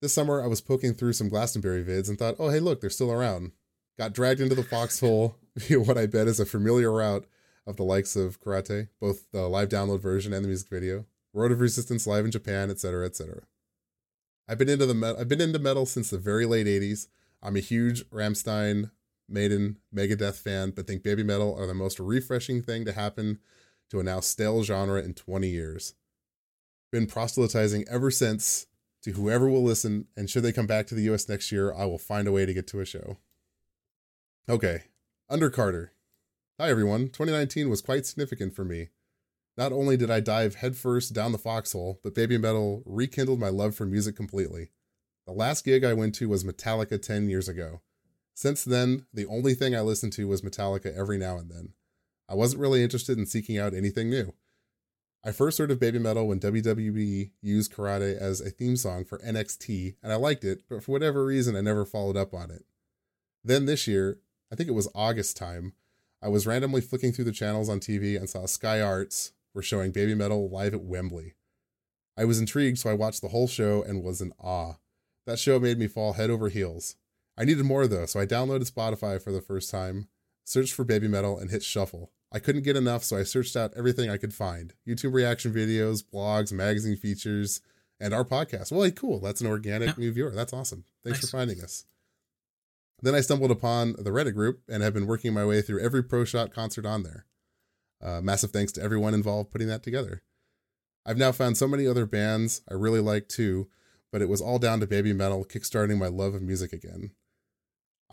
This 0.00 0.14
summer, 0.14 0.42
I 0.42 0.46
was 0.46 0.60
poking 0.60 0.94
through 0.94 1.14
some 1.14 1.28
Glastonbury 1.28 1.82
vids 1.82 2.08
and 2.08 2.18
thought, 2.18 2.36
oh, 2.38 2.50
hey, 2.50 2.60
look, 2.60 2.80
they're 2.80 2.90
still 2.90 3.10
around. 3.10 3.52
Got 3.98 4.12
dragged 4.12 4.40
into 4.40 4.54
the 4.54 4.62
foxhole 4.62 5.36
via 5.56 5.80
what 5.80 5.98
I 5.98 6.06
bet 6.06 6.28
is 6.28 6.40
a 6.40 6.46
familiar 6.46 6.92
route 6.92 7.26
of 7.66 7.76
the 7.76 7.84
likes 7.84 8.16
of 8.16 8.40
Karate, 8.40 8.88
both 9.00 9.30
the 9.32 9.48
live 9.48 9.68
download 9.68 10.00
version 10.00 10.32
and 10.32 10.44
the 10.44 10.48
music 10.48 10.68
video, 10.68 11.06
Road 11.32 11.52
of 11.52 11.60
Resistance 11.60 12.06
live 12.06 12.24
in 12.24 12.30
Japan, 12.30 12.70
etc., 12.70 13.06
etc. 13.06 13.42
I've 14.46 14.58
been 14.58 14.68
into 14.68 14.86
the 14.86 14.94
me- 14.94 15.14
I've 15.18 15.28
been 15.28 15.40
into 15.40 15.58
metal 15.58 15.86
since 15.86 16.10
the 16.10 16.18
very 16.18 16.44
late 16.44 16.66
'80s. 16.66 17.06
I'm 17.42 17.56
a 17.56 17.60
huge 17.60 18.04
Rammstein, 18.10 18.90
Maiden, 19.28 19.78
Megadeth 19.94 20.36
fan, 20.36 20.70
but 20.70 20.86
think 20.86 21.02
baby 21.02 21.22
metal 21.22 21.56
are 21.58 21.66
the 21.66 21.74
most 21.74 21.98
refreshing 21.98 22.62
thing 22.62 22.84
to 22.84 22.92
happen 22.92 23.38
to 23.90 24.00
a 24.00 24.02
now 24.02 24.20
stale 24.20 24.62
genre 24.62 25.02
in 25.02 25.14
20 25.14 25.48
years. 25.48 25.94
Been 26.92 27.06
proselytizing 27.06 27.84
ever 27.88 28.10
since 28.10 28.66
to 29.02 29.12
whoever 29.12 29.48
will 29.48 29.62
listen, 29.62 30.06
and 30.16 30.30
should 30.30 30.42
they 30.42 30.52
come 30.52 30.66
back 30.66 30.86
to 30.86 30.94
the 30.94 31.12
US 31.12 31.28
next 31.28 31.52
year, 31.52 31.74
I 31.74 31.84
will 31.84 31.98
find 31.98 32.26
a 32.26 32.32
way 32.32 32.46
to 32.46 32.54
get 32.54 32.66
to 32.68 32.80
a 32.80 32.86
show. 32.86 33.18
Okay, 34.48 34.84
Under 35.28 35.50
Carter. 35.50 35.92
Hi 36.60 36.68
everyone, 36.70 37.08
2019 37.08 37.68
was 37.68 37.82
quite 37.82 38.06
significant 38.06 38.54
for 38.54 38.64
me. 38.64 38.88
Not 39.56 39.72
only 39.72 39.96
did 39.96 40.10
I 40.10 40.20
dive 40.20 40.56
headfirst 40.56 41.12
down 41.12 41.32
the 41.32 41.38
foxhole, 41.38 42.00
but 42.02 42.14
Baby 42.14 42.38
Metal 42.38 42.82
rekindled 42.84 43.40
my 43.40 43.48
love 43.48 43.74
for 43.74 43.86
music 43.86 44.16
completely. 44.16 44.70
The 45.26 45.32
last 45.32 45.64
gig 45.64 45.84
I 45.84 45.94
went 45.94 46.14
to 46.16 46.28
was 46.28 46.44
Metallica 46.44 47.00
10 47.00 47.28
years 47.28 47.48
ago. 47.48 47.80
Since 48.34 48.64
then, 48.64 49.06
the 49.12 49.26
only 49.26 49.54
thing 49.54 49.74
I 49.74 49.80
listened 49.80 50.12
to 50.14 50.28
was 50.28 50.42
Metallica 50.42 50.96
every 50.96 51.18
now 51.18 51.38
and 51.38 51.50
then. 51.50 51.72
I 52.28 52.34
wasn't 52.34 52.60
really 52.60 52.82
interested 52.82 53.18
in 53.18 53.26
seeking 53.26 53.58
out 53.58 53.74
anything 53.74 54.10
new. 54.10 54.34
I 55.24 55.32
first 55.32 55.58
heard 55.58 55.70
of 55.70 55.80
Baby 55.80 55.98
Metal 55.98 56.28
when 56.28 56.40
WWE 56.40 57.30
used 57.40 57.72
Karate 57.72 58.16
as 58.16 58.40
a 58.40 58.50
theme 58.50 58.76
song 58.76 59.04
for 59.04 59.18
NXT, 59.18 59.96
and 60.02 60.12
I 60.12 60.16
liked 60.16 60.44
it, 60.44 60.64
but 60.68 60.82
for 60.82 60.92
whatever 60.92 61.24
reason, 61.24 61.56
I 61.56 61.60
never 61.60 61.86
followed 61.86 62.16
up 62.16 62.34
on 62.34 62.50
it. 62.50 62.64
Then 63.42 63.66
this 63.66 63.86
year, 63.86 64.18
I 64.52 64.56
think 64.56 64.68
it 64.68 64.72
was 64.72 64.88
August 64.94 65.36
time, 65.36 65.74
I 66.24 66.28
was 66.28 66.46
randomly 66.46 66.80
flicking 66.80 67.12
through 67.12 67.26
the 67.26 67.32
channels 67.32 67.68
on 67.68 67.80
TV 67.80 68.16
and 68.16 68.30
saw 68.30 68.46
Sky 68.46 68.80
Arts 68.80 69.32
were 69.52 69.60
showing 69.60 69.92
Baby 69.92 70.14
Metal 70.14 70.48
live 70.48 70.72
at 70.72 70.80
Wembley. 70.80 71.34
I 72.16 72.24
was 72.24 72.40
intrigued, 72.40 72.78
so 72.78 72.88
I 72.88 72.94
watched 72.94 73.20
the 73.20 73.28
whole 73.28 73.46
show 73.46 73.82
and 73.82 74.02
was 74.02 74.22
in 74.22 74.32
awe. 74.40 74.76
That 75.26 75.38
show 75.38 75.60
made 75.60 75.78
me 75.78 75.86
fall 75.86 76.14
head 76.14 76.30
over 76.30 76.48
heels. 76.48 76.96
I 77.36 77.44
needed 77.44 77.64
more 77.64 77.86
though, 77.86 78.06
so 78.06 78.20
I 78.20 78.26
downloaded 78.26 78.70
Spotify 78.70 79.20
for 79.20 79.32
the 79.32 79.40
first 79.40 79.70
time, 79.70 80.08
searched 80.44 80.74
for 80.74 80.84
Baby 80.84 81.08
Metal, 81.08 81.38
and 81.38 81.50
hit 81.50 81.62
shuffle. 81.62 82.12
I 82.30 82.38
couldn't 82.38 82.62
get 82.62 82.76
enough, 82.76 83.04
so 83.04 83.16
I 83.16 83.22
searched 83.22 83.56
out 83.56 83.72
everything 83.76 84.10
I 84.10 84.16
could 84.16 84.34
find 84.34 84.74
YouTube 84.86 85.14
reaction 85.14 85.52
videos, 85.52 86.02
blogs, 86.02 86.52
magazine 86.52 86.96
features, 86.96 87.60
and 88.00 88.12
our 88.12 88.24
podcast. 88.24 88.72
Well, 88.72 88.80
like, 88.80 88.96
cool. 88.96 89.20
That's 89.20 89.40
an 89.40 89.46
organic 89.46 89.88
yeah. 89.90 89.94
new 89.98 90.12
viewer. 90.12 90.30
That's 90.30 90.52
awesome. 90.52 90.84
Thanks 91.04 91.22
nice. 91.22 91.30
for 91.30 91.36
finding 91.36 91.60
us. 91.60 91.84
Then 93.02 93.14
I 93.14 93.20
stumbled 93.20 93.50
upon 93.50 93.92
the 93.92 94.10
Reddit 94.10 94.34
group 94.34 94.62
and 94.68 94.82
have 94.82 94.94
been 94.94 95.06
working 95.06 95.32
my 95.32 95.44
way 95.44 95.62
through 95.62 95.80
every 95.80 96.02
Pro 96.02 96.24
Shot 96.24 96.52
concert 96.52 96.86
on 96.86 97.02
there. 97.02 97.26
Uh, 98.02 98.20
massive 98.20 98.50
thanks 98.50 98.72
to 98.72 98.82
everyone 98.82 99.14
involved 99.14 99.50
putting 99.50 99.68
that 99.68 99.82
together. 99.82 100.22
I've 101.06 101.18
now 101.18 101.32
found 101.32 101.56
so 101.56 101.68
many 101.68 101.86
other 101.86 102.06
bands 102.06 102.62
I 102.68 102.74
really 102.74 103.00
like 103.00 103.28
too, 103.28 103.68
but 104.10 104.22
it 104.22 104.28
was 104.28 104.40
all 104.40 104.58
down 104.58 104.80
to 104.80 104.86
Baby 104.86 105.12
Metal 105.12 105.44
kickstarting 105.44 105.98
my 105.98 106.08
love 106.08 106.34
of 106.34 106.42
music 106.42 106.72
again. 106.72 107.10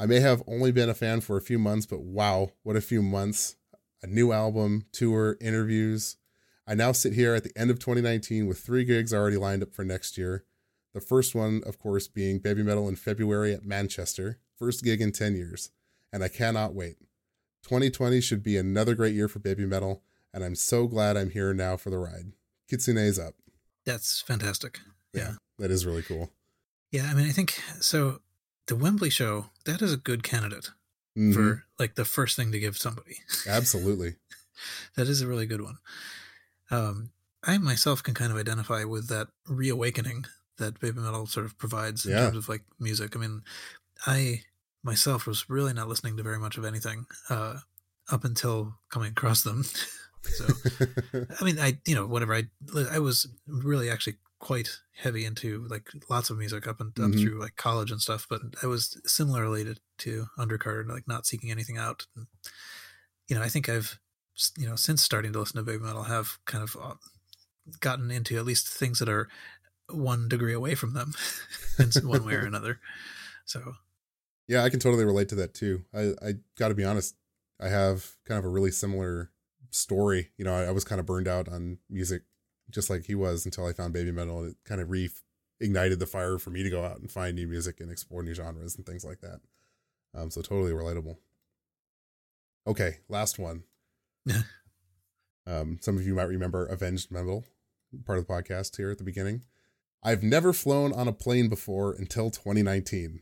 I 0.02 0.08
may 0.08 0.20
have 0.20 0.41
only 0.47 0.72
been 0.72 0.89
a 0.89 0.95
fan 0.95 1.22
for 1.22 1.38
a 1.38 1.41
few 1.43 1.60
months, 1.60 1.86
but 1.86 2.02
wow, 2.02 2.54
what 2.64 2.76
a 2.76 2.82
few 2.82 3.04
months 3.04 3.56
a 4.02 4.08
new 4.08 4.32
album, 4.32 4.88
tour, 4.91 5.38
interviews. 5.39 6.16
I 6.66 6.74
now 6.74 6.91
sit 6.91 7.14
here 7.14 7.36
at 7.36 7.43
the 7.43 7.52
end 7.56 7.70
of 7.70 7.78
2019 7.78 8.47
with 8.47 8.58
three 8.58 8.84
gigs 8.84 9.14
already 9.14 9.38
lined 9.38 9.62
up 9.62 9.76
for 9.76 9.86
next 9.86 10.18
year. 10.18 10.43
The 10.95 11.02
first 11.02 11.36
one, 11.36 11.62
of 11.68 11.78
course, 11.78 12.08
being 12.08 12.39
Baby 12.39 12.64
Metal 12.64 12.89
in 12.89 12.95
February 12.95 13.54
at 13.54 13.64
Manchester, 13.64 14.39
first 14.58 14.84
gig 14.84 15.02
in 15.02 15.12
10 15.12 15.36
years, 15.36 15.70
and 16.12 16.24
I 16.24 16.30
cannot 16.30 16.74
wait. 16.74 16.97
2020 17.62 18.22
should 18.22 18.41
be 18.41 18.58
another 18.58 18.95
great 18.95 19.14
year 19.14 19.28
for 19.28 19.38
Baby 19.38 19.68
Metal, 19.68 20.02
and 20.34 20.43
I'm 20.43 20.56
so 20.56 20.88
glad 20.88 21.16
I'm 21.16 21.30
here 21.30 21.54
now 21.54 21.78
for 21.78 21.91
the 21.91 21.99
ride. 21.99 22.34
Kitsune's 22.68 23.20
up. 23.20 23.36
That's 23.86 24.20
fantastic. 24.20 24.80
Yeah. 25.14 25.22
yeah. 25.22 25.32
That 25.60 25.70
is 25.70 25.86
really 25.86 26.02
cool. 26.02 26.32
Yeah, 26.91 27.08
I 27.08 27.14
mean, 27.14 27.28
I 27.28 27.32
think 27.32 27.62
so. 27.80 28.20
The 28.72 28.78
Wembley 28.78 29.09
show, 29.09 29.47
that 29.65 29.82
is 29.82 29.91
a 29.91 29.97
good 29.97 30.24
candidate 30.24 30.69
mm-hmm. 31.17 31.34
for 31.34 31.65
like 31.78 31.95
the 31.95 32.05
first 32.05 32.38
thing 32.38 32.53
to 32.53 32.59
give 32.59 32.78
somebody. 32.78 33.17
Absolutely. 33.45 34.15
that 34.95 35.09
is 35.09 35.22
a 35.22 35.28
really 35.28 35.45
good 35.45 35.59
one. 35.59 35.80
Um, 36.69 37.09
I 37.43 37.57
myself 37.57 38.01
can 38.01 38.13
kind 38.13 38.32
of 38.32 38.38
identify 38.38 38.86
with 38.86 39.09
that 39.09 39.28
reawakening 39.45 40.24
that 40.57 40.80
baby 40.80 41.01
metal 41.01 41.28
sort 41.28 41.45
of 41.45 41.57
provides 41.57 42.05
in 42.05 42.13
yeah. 42.13 42.19
terms 42.22 42.38
of 42.38 42.47
like 42.47 42.61
music. 42.80 43.13
I 43.13 43.19
mean, 43.19 43.41
I 44.07 44.43
myself 44.84 45.28
was 45.28 45.49
really 45.49 45.74
not 45.74 45.89
listening 45.89 46.15
to 46.15 46.24
very 46.24 46.39
much 46.39 46.57
of 46.57 46.63
anything 46.63 47.07
uh, 47.30 47.57
up 48.09 48.24
until 48.24 48.76
coming 48.89 49.11
across 49.11 49.43
them. 49.43 49.63
so, 50.24 50.47
I 51.41 51.43
mean, 51.43 51.59
I 51.59 51.78
you 51.86 51.95
know 51.95 52.07
whatever 52.07 52.34
I 52.34 52.43
I 52.89 52.99
was 52.99 53.28
really 53.45 53.89
actually 53.89 54.15
quite 54.41 54.79
heavy 54.95 55.23
into 55.23 55.65
like 55.69 55.89
lots 56.09 56.29
of 56.29 56.37
music 56.37 56.67
up 56.67 56.81
and 56.81 56.89
up 56.99 57.11
mm-hmm. 57.11 57.21
through 57.21 57.39
like 57.39 57.55
college 57.55 57.91
and 57.91 58.01
stuff, 58.01 58.25
but 58.29 58.41
I 58.61 58.65
was 58.65 58.99
similarly 59.05 59.63
to, 59.63 59.75
to 59.99 60.25
Under 60.37 60.57
Carter, 60.57 60.83
like 60.89 61.07
not 61.07 61.25
seeking 61.25 61.51
anything 61.51 61.77
out. 61.77 62.07
And, 62.15 62.25
you 63.29 63.35
know, 63.35 63.43
I 63.43 63.47
think 63.47 63.69
I've, 63.69 63.99
you 64.57 64.67
know, 64.67 64.75
since 64.75 65.03
starting 65.03 65.31
to 65.33 65.39
listen 65.39 65.57
to 65.57 65.63
baby 65.63 65.83
metal, 65.83 66.03
have 66.03 66.39
kind 66.45 66.63
of 66.63 66.75
uh, 66.81 66.95
gotten 67.79 68.09
into 68.09 68.35
at 68.37 68.45
least 68.45 68.67
things 68.67 68.97
that 68.99 69.09
are 69.09 69.29
one 69.91 70.27
degree 70.27 70.53
away 70.53 70.73
from 70.73 70.93
them 70.93 71.13
in 71.79 71.89
one 72.07 72.25
way 72.25 72.33
or 72.33 72.45
another. 72.45 72.79
So, 73.45 73.75
yeah, 74.47 74.63
I 74.63 74.69
can 74.69 74.79
totally 74.79 75.05
relate 75.05 75.29
to 75.29 75.35
that 75.35 75.53
too. 75.53 75.83
I, 75.93 76.13
I 76.21 76.33
got 76.57 76.69
to 76.69 76.75
be 76.75 76.83
honest, 76.83 77.15
I 77.59 77.69
have 77.69 78.15
kind 78.27 78.39
of 78.39 78.45
a 78.45 78.49
really 78.49 78.71
similar 78.71 79.29
story. 79.69 80.31
You 80.37 80.45
know, 80.45 80.55
I, 80.55 80.63
I 80.63 80.71
was 80.71 80.83
kind 80.83 80.99
of 80.99 81.05
burned 81.05 81.27
out 81.27 81.47
on 81.47 81.77
music 81.91 82.23
just 82.72 82.89
like 82.89 83.05
he 83.05 83.15
was 83.15 83.45
until 83.45 83.65
I 83.65 83.74
found 83.74 83.93
baby 83.93 84.11
metal. 84.11 84.39
And 84.39 84.51
it 84.51 84.57
kind 84.65 84.82
of 84.82 84.89
reignited 84.89 85.99
the 85.99 86.07
fire 86.07 86.38
for 86.38 86.49
me 86.49 86.63
to 86.63 86.69
go 86.69 86.84
out 86.84 86.99
and 86.99 87.11
find 87.11 87.36
new 87.36 87.47
music 87.47 87.80
and 87.80 87.91
explore 87.91 88.24
new 88.24 88.34
genres 88.34 88.76
and 88.76 88.86
things 88.86 89.05
like 89.05 89.22
that. 89.22 89.41
Um, 90.15 90.30
so 90.30 90.41
totally 90.41 90.72
relatable. 90.72 91.17
Okay, 92.67 92.97
last 93.09 93.39
one. 93.39 93.63
um, 95.47 95.78
some 95.82 95.97
of 95.97 96.05
you 96.05 96.13
might 96.13 96.30
remember 96.30 96.65
Avenged 96.65 97.11
Metal, 97.11 97.43
part 98.05 98.19
of 98.19 98.28
the 98.28 98.34
podcast 98.34 98.78
here 98.78 98.91
at 98.91 98.97
the 98.97 99.03
beginning. 99.03 99.43
I've 100.03 100.24
never 100.24 100.51
flown 100.53 100.93
on 100.93 101.07
a 101.07 101.13
plane 101.13 101.47
before 101.47 101.93
until 101.93 102.32
2019. 102.32 103.05
And 103.05 103.22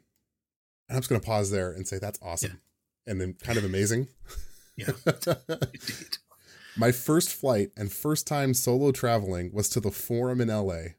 I'm 0.90 0.98
just 0.98 1.10
going 1.10 1.22
to 1.22 1.28
pause 1.28 1.52
there 1.52 1.72
and 1.72 1.88
say 1.88 2.00
that's 2.00 2.20
awesome 2.22 2.60
yeah. 3.06 3.12
and 3.12 3.22
then 3.22 3.34
kind 3.34 3.58
of 3.58 3.64
amazing. 3.64 4.08
yeah. 4.76 4.92
My 6.78 6.92
first 6.92 7.34
flight 7.34 7.72
and 7.76 7.92
first 7.92 8.28
time 8.28 8.54
solo 8.54 8.92
traveling 8.92 9.52
was 9.52 9.70
to 9.70 9.80
the 9.80 9.92
Forum 9.92 10.40
in 10.40 10.50
LA. 10.50 10.94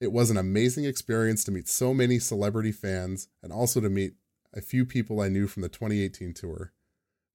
It 0.00 0.12
was 0.12 0.30
an 0.30 0.36
amazing 0.36 0.84
experience 0.84 1.42
to 1.44 1.50
meet 1.50 1.68
so 1.68 1.94
many 1.94 2.18
celebrity 2.18 2.72
fans 2.72 3.28
and 3.42 3.52
also 3.52 3.80
to 3.80 3.88
meet 3.88 4.14
a 4.54 4.60
few 4.60 4.84
people 4.84 5.20
I 5.20 5.28
knew 5.28 5.46
from 5.46 5.62
the 5.62 5.68
2018 5.68 6.34
tour. 6.34 6.72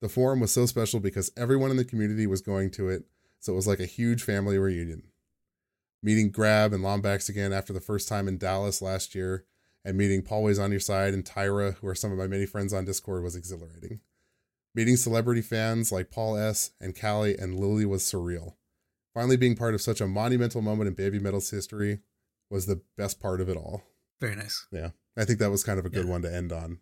The 0.01 0.09
Forum 0.09 0.39
was 0.39 0.51
so 0.51 0.65
special 0.65 0.99
because 0.99 1.31
everyone 1.35 1.71
in 1.71 1.77
the 1.77 1.85
community 1.85 2.27
was 2.27 2.41
going 2.41 2.71
to 2.71 2.89
it, 2.89 3.05
so 3.39 3.53
it 3.53 3.55
was 3.55 3.67
like 3.67 3.79
a 3.79 3.85
huge 3.85 4.23
family 4.23 4.57
reunion. 4.57 5.03
Meeting 6.03 6.31
Grab 6.31 6.73
and 6.73 6.83
Lombax 6.83 7.29
again 7.29 7.53
after 7.53 7.73
the 7.73 7.81
first 7.81 8.07
time 8.07 8.27
in 8.27 8.37
Dallas 8.37 8.81
last 8.81 9.13
year, 9.13 9.45
and 9.83 9.97
meeting 9.97 10.21
Paul 10.21 10.43
Way's 10.43 10.59
on 10.59 10.71
Your 10.71 10.79
Side 10.79 11.13
and 11.13 11.25
Tyra, 11.25 11.75
who 11.75 11.87
are 11.87 11.95
some 11.95 12.11
of 12.11 12.17
my 12.17 12.27
many 12.27 12.45
friends 12.45 12.73
on 12.73 12.85
Discord, 12.85 13.23
was 13.23 13.35
exhilarating. 13.35 14.01
Meeting 14.73 14.95
celebrity 14.95 15.41
fans 15.41 15.91
like 15.91 16.11
Paul 16.11 16.37
S. 16.37 16.71
and 16.79 16.99
Callie 16.99 17.37
and 17.37 17.59
Lily 17.59 17.85
was 17.85 18.03
surreal. 18.03 18.55
Finally, 19.13 19.35
being 19.35 19.55
part 19.55 19.73
of 19.73 19.81
such 19.81 19.99
a 19.99 20.07
monumental 20.07 20.61
moment 20.61 20.87
in 20.87 20.93
baby 20.93 21.19
metal's 21.19 21.49
history 21.49 21.99
was 22.49 22.65
the 22.65 22.81
best 22.97 23.19
part 23.19 23.41
of 23.41 23.49
it 23.49 23.57
all. 23.57 23.83
Very 24.21 24.35
nice. 24.35 24.67
Yeah. 24.71 24.91
I 25.17 25.25
think 25.25 25.39
that 25.39 25.51
was 25.51 25.63
kind 25.63 25.77
of 25.79 25.85
a 25.85 25.89
good 25.89 26.05
yeah. 26.05 26.11
one 26.11 26.21
to 26.21 26.33
end 26.33 26.53
on. 26.53 26.79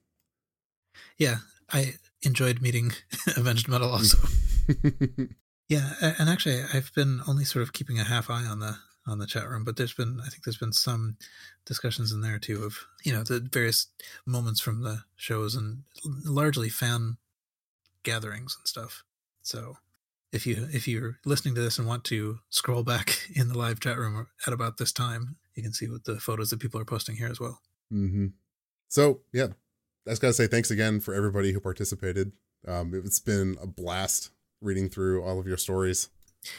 Yeah. 1.18 1.38
I 1.72 1.96
enjoyed 2.22 2.62
meeting 2.62 2.92
Avenged 3.38 3.68
Metal 3.68 3.90
also. 3.90 4.20
yeah. 5.68 5.94
And 6.02 6.30
actually, 6.30 6.62
I've 6.74 6.94
been 6.94 7.22
only 7.28 7.46
sort 7.46 7.64
of 7.64 7.74
keeping 7.74 8.00
a 8.00 8.04
half 8.04 8.30
eye 8.30 8.46
on 8.46 8.60
the 8.60 8.78
on 9.08 9.18
the 9.18 9.26
chat 9.26 9.48
room, 9.50 9.64
but 9.64 9.78
there's 9.78 9.94
been 9.94 10.20
I 10.24 10.30
think 10.30 10.44
there's 10.44 10.58
been 10.58 10.74
some 10.74 11.18
discussions 11.66 12.12
in 12.12 12.22
there 12.22 12.38
too 12.38 12.64
of 12.64 12.86
you 13.04 13.12
know 13.12 13.24
the 13.24 13.40
various 13.40 13.88
moments 14.26 14.62
from 14.62 14.84
the 14.84 15.04
shows 15.16 15.56
and 15.56 15.84
largely 16.26 16.70
fan 16.70 17.18
gatherings 18.04 18.56
and 18.58 18.68
stuff. 18.68 19.04
So 19.42 19.78
if 20.32 20.46
you 20.46 20.68
if 20.72 20.88
you're 20.88 21.18
listening 21.26 21.56
to 21.56 21.62
this 21.62 21.80
and 21.80 21.88
want 21.88 22.04
to 22.06 22.40
scroll 22.50 22.84
back 22.84 23.28
in 23.36 23.48
the 23.50 23.58
live 23.58 23.80
chat 23.80 23.98
room 23.98 24.28
at 24.46 24.54
about 24.54 24.78
this 24.78 24.92
time, 24.92 25.38
you 25.56 25.64
can 25.64 25.74
see 25.74 25.90
what 25.90 26.06
the 26.06 26.20
photos 26.20 26.50
that 26.50 26.60
people 26.60 26.80
are 26.80 26.86
posting 26.86 27.16
here 27.16 27.30
as 27.30 27.40
well. 27.40 27.62
Mm-hmm. 27.92 28.28
So 28.88 29.22
yeah, 29.34 29.48
I 30.08 30.12
just 30.12 30.22
gotta 30.22 30.34
say 30.34 30.48
thanks 30.48 30.72
again 30.72 31.00
for 31.00 31.14
everybody 31.14 31.52
who 31.52 31.60
participated. 31.60 32.32
Um, 32.68 32.94
it's 32.94 33.20
been 33.20 33.58
a 33.62 33.68
blast 33.68 34.32
reading 34.62 34.90
through 34.90 35.24
all 35.24 35.40
of 35.40 35.48
your 35.48 35.58
stories. 35.58 36.10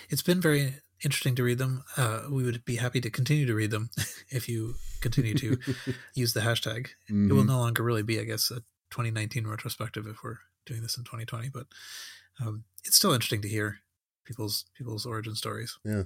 It's 0.08 0.22
been 0.22 0.40
very 0.40 0.74
interesting 1.04 1.34
to 1.34 1.42
read 1.42 1.58
them. 1.58 1.84
Uh, 1.96 2.22
we 2.30 2.44
would 2.44 2.64
be 2.64 2.76
happy 2.76 3.00
to 3.00 3.10
continue 3.10 3.46
to 3.46 3.54
read 3.54 3.70
them 3.70 3.90
if 4.30 4.48
you 4.48 4.74
continue 5.00 5.34
to 5.34 5.58
use 6.14 6.32
the 6.32 6.40
hashtag. 6.40 6.88
Mm-hmm. 7.10 7.30
It 7.30 7.34
will 7.34 7.40
mm-hmm. 7.42 7.50
no 7.50 7.58
longer 7.58 7.82
really 7.82 8.02
be, 8.02 8.20
I 8.20 8.24
guess, 8.24 8.50
a 8.50 8.60
2019 8.90 9.46
retrospective 9.46 10.06
if 10.06 10.22
we're 10.22 10.38
doing 10.66 10.82
this 10.82 10.96
in 10.96 11.04
2020, 11.04 11.48
but 11.48 11.66
um, 12.40 12.64
it's 12.84 12.96
still 12.96 13.12
interesting 13.12 13.42
to 13.42 13.48
hear 13.48 13.78
people's 14.24 14.64
people's 14.76 15.06
origin 15.06 15.34
stories. 15.34 15.78
Yeah. 15.84 16.04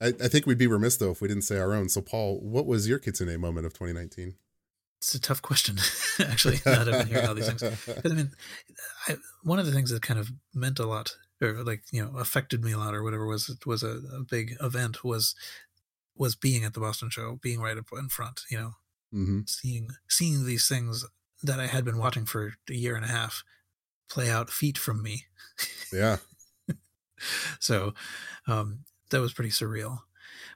I, 0.00 0.08
I 0.08 0.28
think 0.28 0.46
we'd 0.46 0.58
be 0.58 0.66
remiss 0.66 0.96
though 0.96 1.10
if 1.10 1.20
we 1.20 1.28
didn't 1.28 1.42
say 1.42 1.58
our 1.58 1.72
own. 1.72 1.88
So, 1.88 2.00
Paul, 2.00 2.38
what 2.40 2.66
was 2.66 2.88
your 2.88 2.98
Kitsune 2.98 3.40
moment 3.40 3.66
of 3.66 3.72
2019? 3.72 4.34
It's 4.98 5.14
a 5.14 5.20
tough 5.20 5.42
question, 5.42 5.78
actually. 6.20 6.58
Now 6.66 6.84
that 6.84 6.94
I've 6.94 7.00
been 7.00 7.08
hearing 7.08 7.28
all 7.28 7.34
these 7.34 7.46
things, 7.46 7.62
because 7.86 8.12
I 8.12 8.14
mean, 8.14 8.30
I, 9.06 9.16
one 9.42 9.58
of 9.58 9.66
the 9.66 9.72
things 9.72 9.90
that 9.90 10.02
kind 10.02 10.18
of 10.18 10.30
meant 10.54 10.80
a 10.80 10.86
lot, 10.86 11.16
or 11.40 11.62
like 11.62 11.82
you 11.92 12.04
know, 12.04 12.18
affected 12.18 12.64
me 12.64 12.72
a 12.72 12.78
lot, 12.78 12.94
or 12.94 13.02
whatever 13.02 13.26
was 13.26 13.56
was 13.64 13.82
a, 13.82 14.00
a 14.16 14.22
big 14.28 14.56
event 14.60 15.04
was 15.04 15.34
was 16.16 16.34
being 16.34 16.64
at 16.64 16.74
the 16.74 16.80
Boston 16.80 17.10
show, 17.10 17.38
being 17.40 17.60
right 17.60 17.78
up 17.78 17.86
in 17.96 18.08
front, 18.08 18.40
you 18.50 18.58
know, 18.58 18.72
mm-hmm. 19.14 19.40
seeing 19.46 19.90
seeing 20.08 20.44
these 20.44 20.66
things 20.66 21.06
that 21.44 21.60
I 21.60 21.66
had 21.66 21.84
been 21.84 21.98
watching 21.98 22.26
for 22.26 22.54
a 22.68 22.74
year 22.74 22.96
and 22.96 23.04
a 23.04 23.08
half 23.08 23.44
play 24.08 24.30
out 24.30 24.50
feet 24.50 24.78
from 24.78 25.02
me. 25.02 25.24
Yeah. 25.92 26.18
so 27.60 27.94
um, 28.46 28.80
that 29.10 29.20
was 29.20 29.32
pretty 29.32 29.50
surreal. 29.50 30.00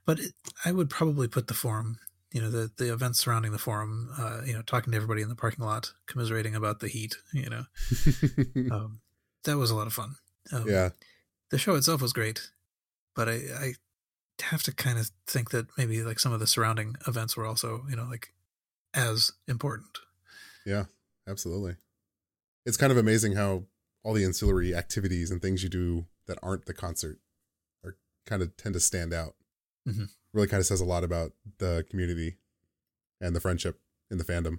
But 0.04 0.18
it, 0.18 0.32
I 0.64 0.72
would 0.72 0.90
probably 0.90 1.28
put 1.28 1.46
the 1.46 1.54
forum, 1.54 1.98
you 2.32 2.40
know, 2.40 2.50
the 2.50 2.70
the 2.76 2.92
events 2.92 3.20
surrounding 3.20 3.52
the 3.52 3.58
forum, 3.58 4.10
uh, 4.18 4.40
you 4.44 4.52
know, 4.52 4.62
talking 4.62 4.92
to 4.92 4.96
everybody 4.96 5.22
in 5.22 5.28
the 5.28 5.36
parking 5.36 5.64
lot, 5.64 5.92
commiserating 6.06 6.54
about 6.54 6.80
the 6.80 6.88
heat, 6.88 7.16
you 7.32 7.48
know, 7.48 7.64
um, 8.74 9.00
that 9.44 9.56
was 9.56 9.70
a 9.70 9.76
lot 9.76 9.86
of 9.86 9.92
fun. 9.92 10.16
Um, 10.52 10.68
yeah, 10.68 10.90
the 11.50 11.58
show 11.58 11.74
itself 11.74 12.02
was 12.02 12.12
great, 12.12 12.50
but 13.14 13.28
I, 13.28 13.32
I 13.32 13.72
have 14.40 14.62
to 14.64 14.74
kind 14.74 14.98
of 14.98 15.10
think 15.26 15.50
that 15.50 15.66
maybe 15.76 16.02
like 16.02 16.18
some 16.18 16.32
of 16.32 16.40
the 16.40 16.46
surrounding 16.46 16.96
events 17.06 17.36
were 17.36 17.46
also, 17.46 17.84
you 17.88 17.96
know, 17.96 18.06
like 18.10 18.32
as 18.94 19.32
important. 19.46 19.98
Yeah, 20.66 20.84
absolutely. 21.28 21.76
It's 22.64 22.76
kind 22.76 22.92
of 22.92 22.98
amazing 22.98 23.34
how 23.34 23.64
all 24.04 24.14
the 24.14 24.24
ancillary 24.24 24.74
activities 24.74 25.30
and 25.30 25.40
things 25.40 25.62
you 25.62 25.68
do 25.68 26.06
that 26.26 26.38
aren't 26.42 26.66
the 26.66 26.74
concert 26.74 27.18
are 27.84 27.96
kind 28.26 28.42
of 28.42 28.56
tend 28.56 28.74
to 28.74 28.80
stand 28.80 29.12
out. 29.12 29.34
Mm-hmm. 29.88 30.04
Really 30.32 30.48
kind 30.48 30.60
of 30.60 30.66
says 30.66 30.80
a 30.80 30.84
lot 30.84 31.04
about 31.04 31.32
the 31.58 31.84
community 31.90 32.36
and 33.20 33.36
the 33.36 33.40
friendship 33.40 33.80
in 34.10 34.18
the 34.18 34.24
fandom. 34.24 34.58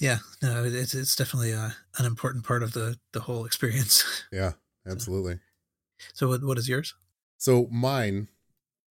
Yeah, 0.00 0.18
no, 0.42 0.64
it's 0.64 0.94
it's 0.94 1.16
definitely 1.16 1.54
uh, 1.54 1.70
an 1.98 2.04
important 2.04 2.44
part 2.44 2.62
of 2.62 2.72
the 2.72 2.98
the 3.12 3.20
whole 3.20 3.44
experience. 3.44 4.04
Yeah, 4.32 4.52
absolutely. 4.86 5.38
So, 6.12 6.28
what 6.28 6.42
what 6.42 6.58
is 6.58 6.68
yours? 6.68 6.94
So 7.38 7.68
mine, 7.70 8.28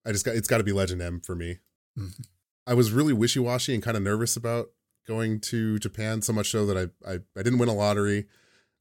I 0.05 0.11
just 0.11 0.25
got 0.25 0.35
it's 0.35 0.47
got 0.47 0.59
to 0.59 0.63
be 0.63 0.71
Legend 0.71 1.01
M 1.01 1.19
for 1.19 1.35
me. 1.35 1.59
Mm-hmm. 1.97 2.23
I 2.65 2.73
was 2.73 2.91
really 2.91 3.13
wishy 3.13 3.39
washy 3.39 3.73
and 3.73 3.83
kind 3.83 3.97
of 3.97 4.03
nervous 4.03 4.35
about 4.35 4.69
going 5.05 5.39
to 5.41 5.77
Japan, 5.77 6.21
so 6.21 6.33
much 6.33 6.49
so 6.49 6.65
that 6.65 6.77
I 6.77 7.11
I, 7.11 7.19
I 7.37 7.43
didn't 7.43 7.59
win 7.59 7.69
a 7.69 7.73
lottery. 7.73 8.25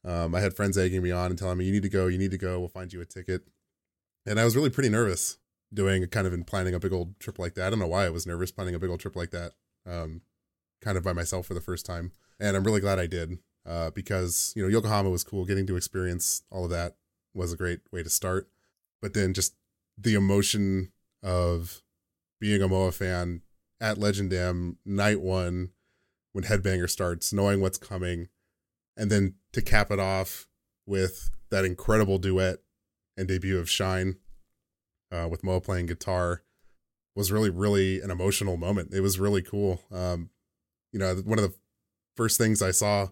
Um, 0.04 0.34
I 0.34 0.40
had 0.40 0.54
friends 0.54 0.76
egging 0.76 1.02
me 1.02 1.10
on 1.10 1.30
and 1.30 1.38
telling 1.38 1.58
me, 1.58 1.64
"You 1.64 1.72
need 1.72 1.82
to 1.82 1.88
go, 1.88 2.06
you 2.06 2.18
need 2.18 2.30
to 2.30 2.38
go. 2.38 2.58
We'll 2.58 2.68
find 2.68 2.92
you 2.92 3.00
a 3.00 3.06
ticket." 3.06 3.42
And 4.26 4.40
I 4.40 4.44
was 4.44 4.56
really 4.56 4.70
pretty 4.70 4.88
nervous 4.88 5.38
doing 5.72 6.06
kind 6.06 6.26
of 6.26 6.32
in 6.32 6.44
planning 6.44 6.74
a 6.74 6.78
big 6.78 6.92
old 6.92 7.18
trip 7.18 7.38
like 7.38 7.54
that. 7.54 7.66
I 7.66 7.70
don't 7.70 7.78
know 7.78 7.86
why 7.86 8.06
I 8.06 8.10
was 8.10 8.26
nervous 8.26 8.52
planning 8.52 8.74
a 8.74 8.78
big 8.78 8.90
old 8.90 9.00
trip 9.00 9.16
like 9.16 9.30
that, 9.30 9.52
um, 9.86 10.22
kind 10.80 10.96
of 10.96 11.04
by 11.04 11.12
myself 11.12 11.46
for 11.46 11.54
the 11.54 11.60
first 11.60 11.84
time. 11.84 12.12
And 12.38 12.56
I'm 12.56 12.64
really 12.64 12.80
glad 12.80 12.98
I 12.98 13.06
did 13.06 13.38
uh, 13.66 13.90
because, 13.90 14.52
you 14.56 14.62
know, 14.62 14.68
Yokohama 14.68 15.10
was 15.10 15.24
cool. 15.24 15.44
Getting 15.44 15.66
to 15.66 15.76
experience 15.76 16.42
all 16.50 16.64
of 16.64 16.70
that 16.70 16.96
was 17.34 17.52
a 17.52 17.56
great 17.56 17.80
way 17.92 18.02
to 18.02 18.10
start. 18.10 18.48
But 19.02 19.14
then 19.14 19.34
just 19.34 19.54
the 19.98 20.14
emotion 20.14 20.92
of 21.22 21.82
being 22.40 22.62
a 22.62 22.68
MOA 22.68 22.92
fan 22.92 23.42
at 23.80 23.98
Legend 23.98 24.32
M 24.32 24.78
night 24.84 25.20
one 25.20 25.70
when 26.32 26.44
Headbanger 26.44 26.90
starts, 26.90 27.32
knowing 27.32 27.60
what's 27.60 27.78
coming, 27.78 28.28
and 28.96 29.10
then 29.10 29.34
to 29.52 29.62
cap 29.62 29.90
it 29.90 29.98
off 29.98 30.46
with 30.86 31.30
that 31.50 31.64
incredible 31.64 32.18
duet 32.18 32.58
and 33.16 33.28
debut 33.28 33.58
of 33.58 33.70
Shine 33.70 34.16
uh, 35.12 35.28
with 35.30 35.44
Moa 35.44 35.60
playing 35.60 35.86
guitar 35.86 36.42
was 37.14 37.30
really, 37.30 37.50
really 37.50 38.00
an 38.00 38.10
emotional 38.10 38.56
moment. 38.56 38.92
It 38.92 39.00
was 39.00 39.20
really 39.20 39.42
cool. 39.42 39.82
Um, 39.92 40.30
you 40.92 40.98
know, 40.98 41.14
one 41.16 41.38
of 41.38 41.44
the 41.44 41.54
first 42.16 42.38
things 42.38 42.60
I 42.60 42.72
saw 42.72 43.08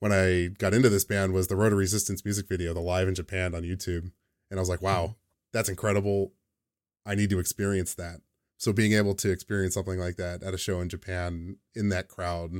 when 0.00 0.12
I 0.12 0.48
got 0.58 0.74
into 0.74 0.88
this 0.88 1.04
band 1.04 1.32
was 1.32 1.46
the 1.46 1.56
Road 1.56 1.70
to 1.70 1.76
Resistance 1.76 2.24
music 2.24 2.48
video, 2.48 2.74
the 2.74 2.80
live 2.80 3.08
in 3.08 3.14
Japan 3.14 3.54
on 3.54 3.62
YouTube. 3.62 4.10
And 4.50 4.58
I 4.58 4.60
was 4.60 4.68
like, 4.68 4.82
wow, 4.82 5.16
that's 5.52 5.68
incredible. 5.68 6.32
I 7.06 7.14
need 7.14 7.30
to 7.30 7.38
experience 7.38 7.94
that. 7.94 8.20
So 8.58 8.72
being 8.72 8.92
able 8.92 9.14
to 9.14 9.30
experience 9.30 9.74
something 9.74 9.98
like 9.98 10.16
that 10.16 10.42
at 10.42 10.54
a 10.54 10.58
show 10.58 10.80
in 10.80 10.88
Japan 10.88 11.56
in 11.74 11.88
that 11.88 12.08
crowd, 12.08 12.52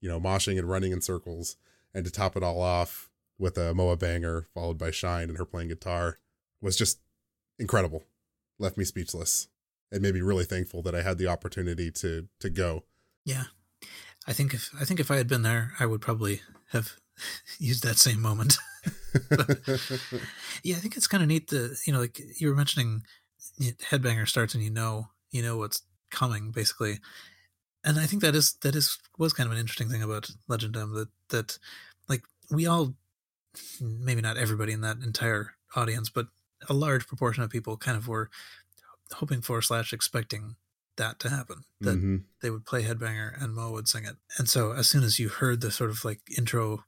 you 0.00 0.08
know, 0.08 0.20
moshing 0.20 0.58
and 0.58 0.68
running 0.68 0.92
in 0.92 1.00
circles, 1.00 1.56
and 1.94 2.04
to 2.04 2.10
top 2.10 2.36
it 2.36 2.42
all 2.42 2.60
off 2.60 3.10
with 3.38 3.56
a 3.56 3.74
Moa 3.74 3.96
banger 3.96 4.46
followed 4.54 4.78
by 4.78 4.90
Shine 4.90 5.28
and 5.28 5.38
her 5.38 5.44
playing 5.44 5.68
guitar 5.68 6.18
was 6.60 6.76
just 6.76 7.00
incredible. 7.58 8.04
Left 8.58 8.76
me 8.76 8.84
speechless. 8.84 9.48
It 9.90 10.02
made 10.02 10.14
me 10.14 10.20
really 10.20 10.44
thankful 10.44 10.82
that 10.82 10.94
I 10.94 11.02
had 11.02 11.18
the 11.18 11.28
opportunity 11.28 11.90
to 11.92 12.28
to 12.40 12.50
go. 12.50 12.84
Yeah. 13.24 13.44
I 14.26 14.32
think 14.32 14.52
if 14.52 14.70
I 14.78 14.84
think 14.84 15.00
if 15.00 15.10
I 15.10 15.16
had 15.16 15.28
been 15.28 15.42
there, 15.42 15.72
I 15.80 15.86
would 15.86 16.00
probably 16.00 16.42
have 16.72 16.96
used 17.58 17.82
that 17.84 17.98
same 17.98 18.20
moment. 18.20 18.56
yeah, 20.62 20.76
I 20.76 20.80
think 20.80 20.96
it's 20.96 21.06
kind 21.06 21.22
of 21.22 21.28
neat 21.28 21.48
that 21.48 21.78
you 21.86 21.92
know, 21.92 22.00
like 22.00 22.20
you 22.38 22.48
were 22.48 22.54
mentioning, 22.54 23.02
Headbanger 23.60 24.28
starts 24.28 24.54
and 24.54 24.62
you 24.62 24.70
know 24.70 25.08
you 25.30 25.42
know 25.42 25.56
what's 25.56 25.82
coming 26.10 26.50
basically, 26.50 27.00
and 27.88 27.98
I 27.98 28.04
think 28.04 28.20
that 28.20 28.34
is 28.34 28.52
that 28.60 28.76
is 28.76 28.98
was 29.16 29.32
kind 29.32 29.46
of 29.46 29.52
an 29.52 29.58
interesting 29.58 29.88
thing 29.88 30.02
about 30.02 30.28
Legend 30.46 30.76
M 30.76 30.92
that 30.92 31.08
that 31.30 31.58
like 32.06 32.22
we 32.50 32.66
all 32.66 32.94
maybe 33.80 34.20
not 34.20 34.36
everybody 34.36 34.72
in 34.72 34.82
that 34.82 34.98
entire 34.98 35.54
audience, 35.74 36.10
but 36.10 36.26
a 36.68 36.74
large 36.74 37.06
proportion 37.06 37.42
of 37.42 37.50
people 37.50 37.78
kind 37.78 37.96
of 37.96 38.06
were 38.06 38.28
hoping 39.14 39.40
for 39.40 39.62
slash 39.62 39.94
expecting 39.94 40.56
that 40.96 41.18
to 41.20 41.30
happen 41.30 41.62
that 41.80 41.96
mm-hmm. 41.96 42.16
they 42.42 42.50
would 42.50 42.66
play 42.66 42.82
headbanger 42.82 43.42
and 43.42 43.54
mo 43.54 43.70
would 43.70 43.88
sing 43.88 44.04
it. 44.04 44.16
And 44.36 44.50
so 44.50 44.72
as 44.72 44.86
soon 44.86 45.02
as 45.02 45.18
you 45.18 45.30
heard 45.30 45.62
the 45.62 45.70
sort 45.70 45.88
of 45.88 46.04
like 46.04 46.20
intro 46.36 46.84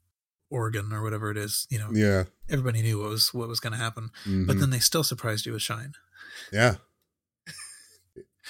organ 0.50 0.92
or 0.92 1.00
whatever 1.00 1.30
it 1.30 1.36
is 1.36 1.68
you 1.70 1.78
know 1.78 1.90
yeah. 1.92 2.24
everybody 2.48 2.82
knew 2.82 3.00
what 3.00 3.08
was 3.08 3.32
what 3.32 3.46
was 3.46 3.60
going 3.60 3.72
to 3.72 3.78
happen 3.78 4.10
mm-hmm. 4.24 4.46
but 4.46 4.58
then 4.58 4.70
they 4.70 4.80
still 4.80 5.04
surprised 5.04 5.46
you 5.46 5.52
with 5.52 5.62
shine. 5.62 5.94
Yeah. 6.52 6.76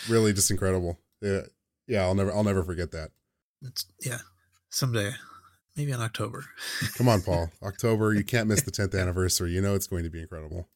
Really 0.08 0.32
just 0.32 0.50
incredible. 0.50 0.98
Yeah 1.20 1.42
yeah 1.90 2.02
i'll 2.02 2.14
never 2.14 2.32
i'll 2.32 2.44
never 2.44 2.62
forget 2.62 2.90
that 2.92 3.10
it's 3.62 3.84
yeah 4.04 4.18
someday 4.70 5.12
maybe 5.76 5.92
in 5.92 6.00
october 6.00 6.44
come 6.96 7.08
on 7.08 7.20
paul 7.20 7.50
october 7.62 8.14
you 8.14 8.24
can't 8.24 8.48
miss 8.48 8.62
the 8.62 8.70
10th 8.70 8.98
anniversary 8.98 9.50
you 9.50 9.60
know 9.60 9.74
it's 9.74 9.86
going 9.86 10.04
to 10.04 10.10
be 10.10 10.20
incredible 10.20 10.68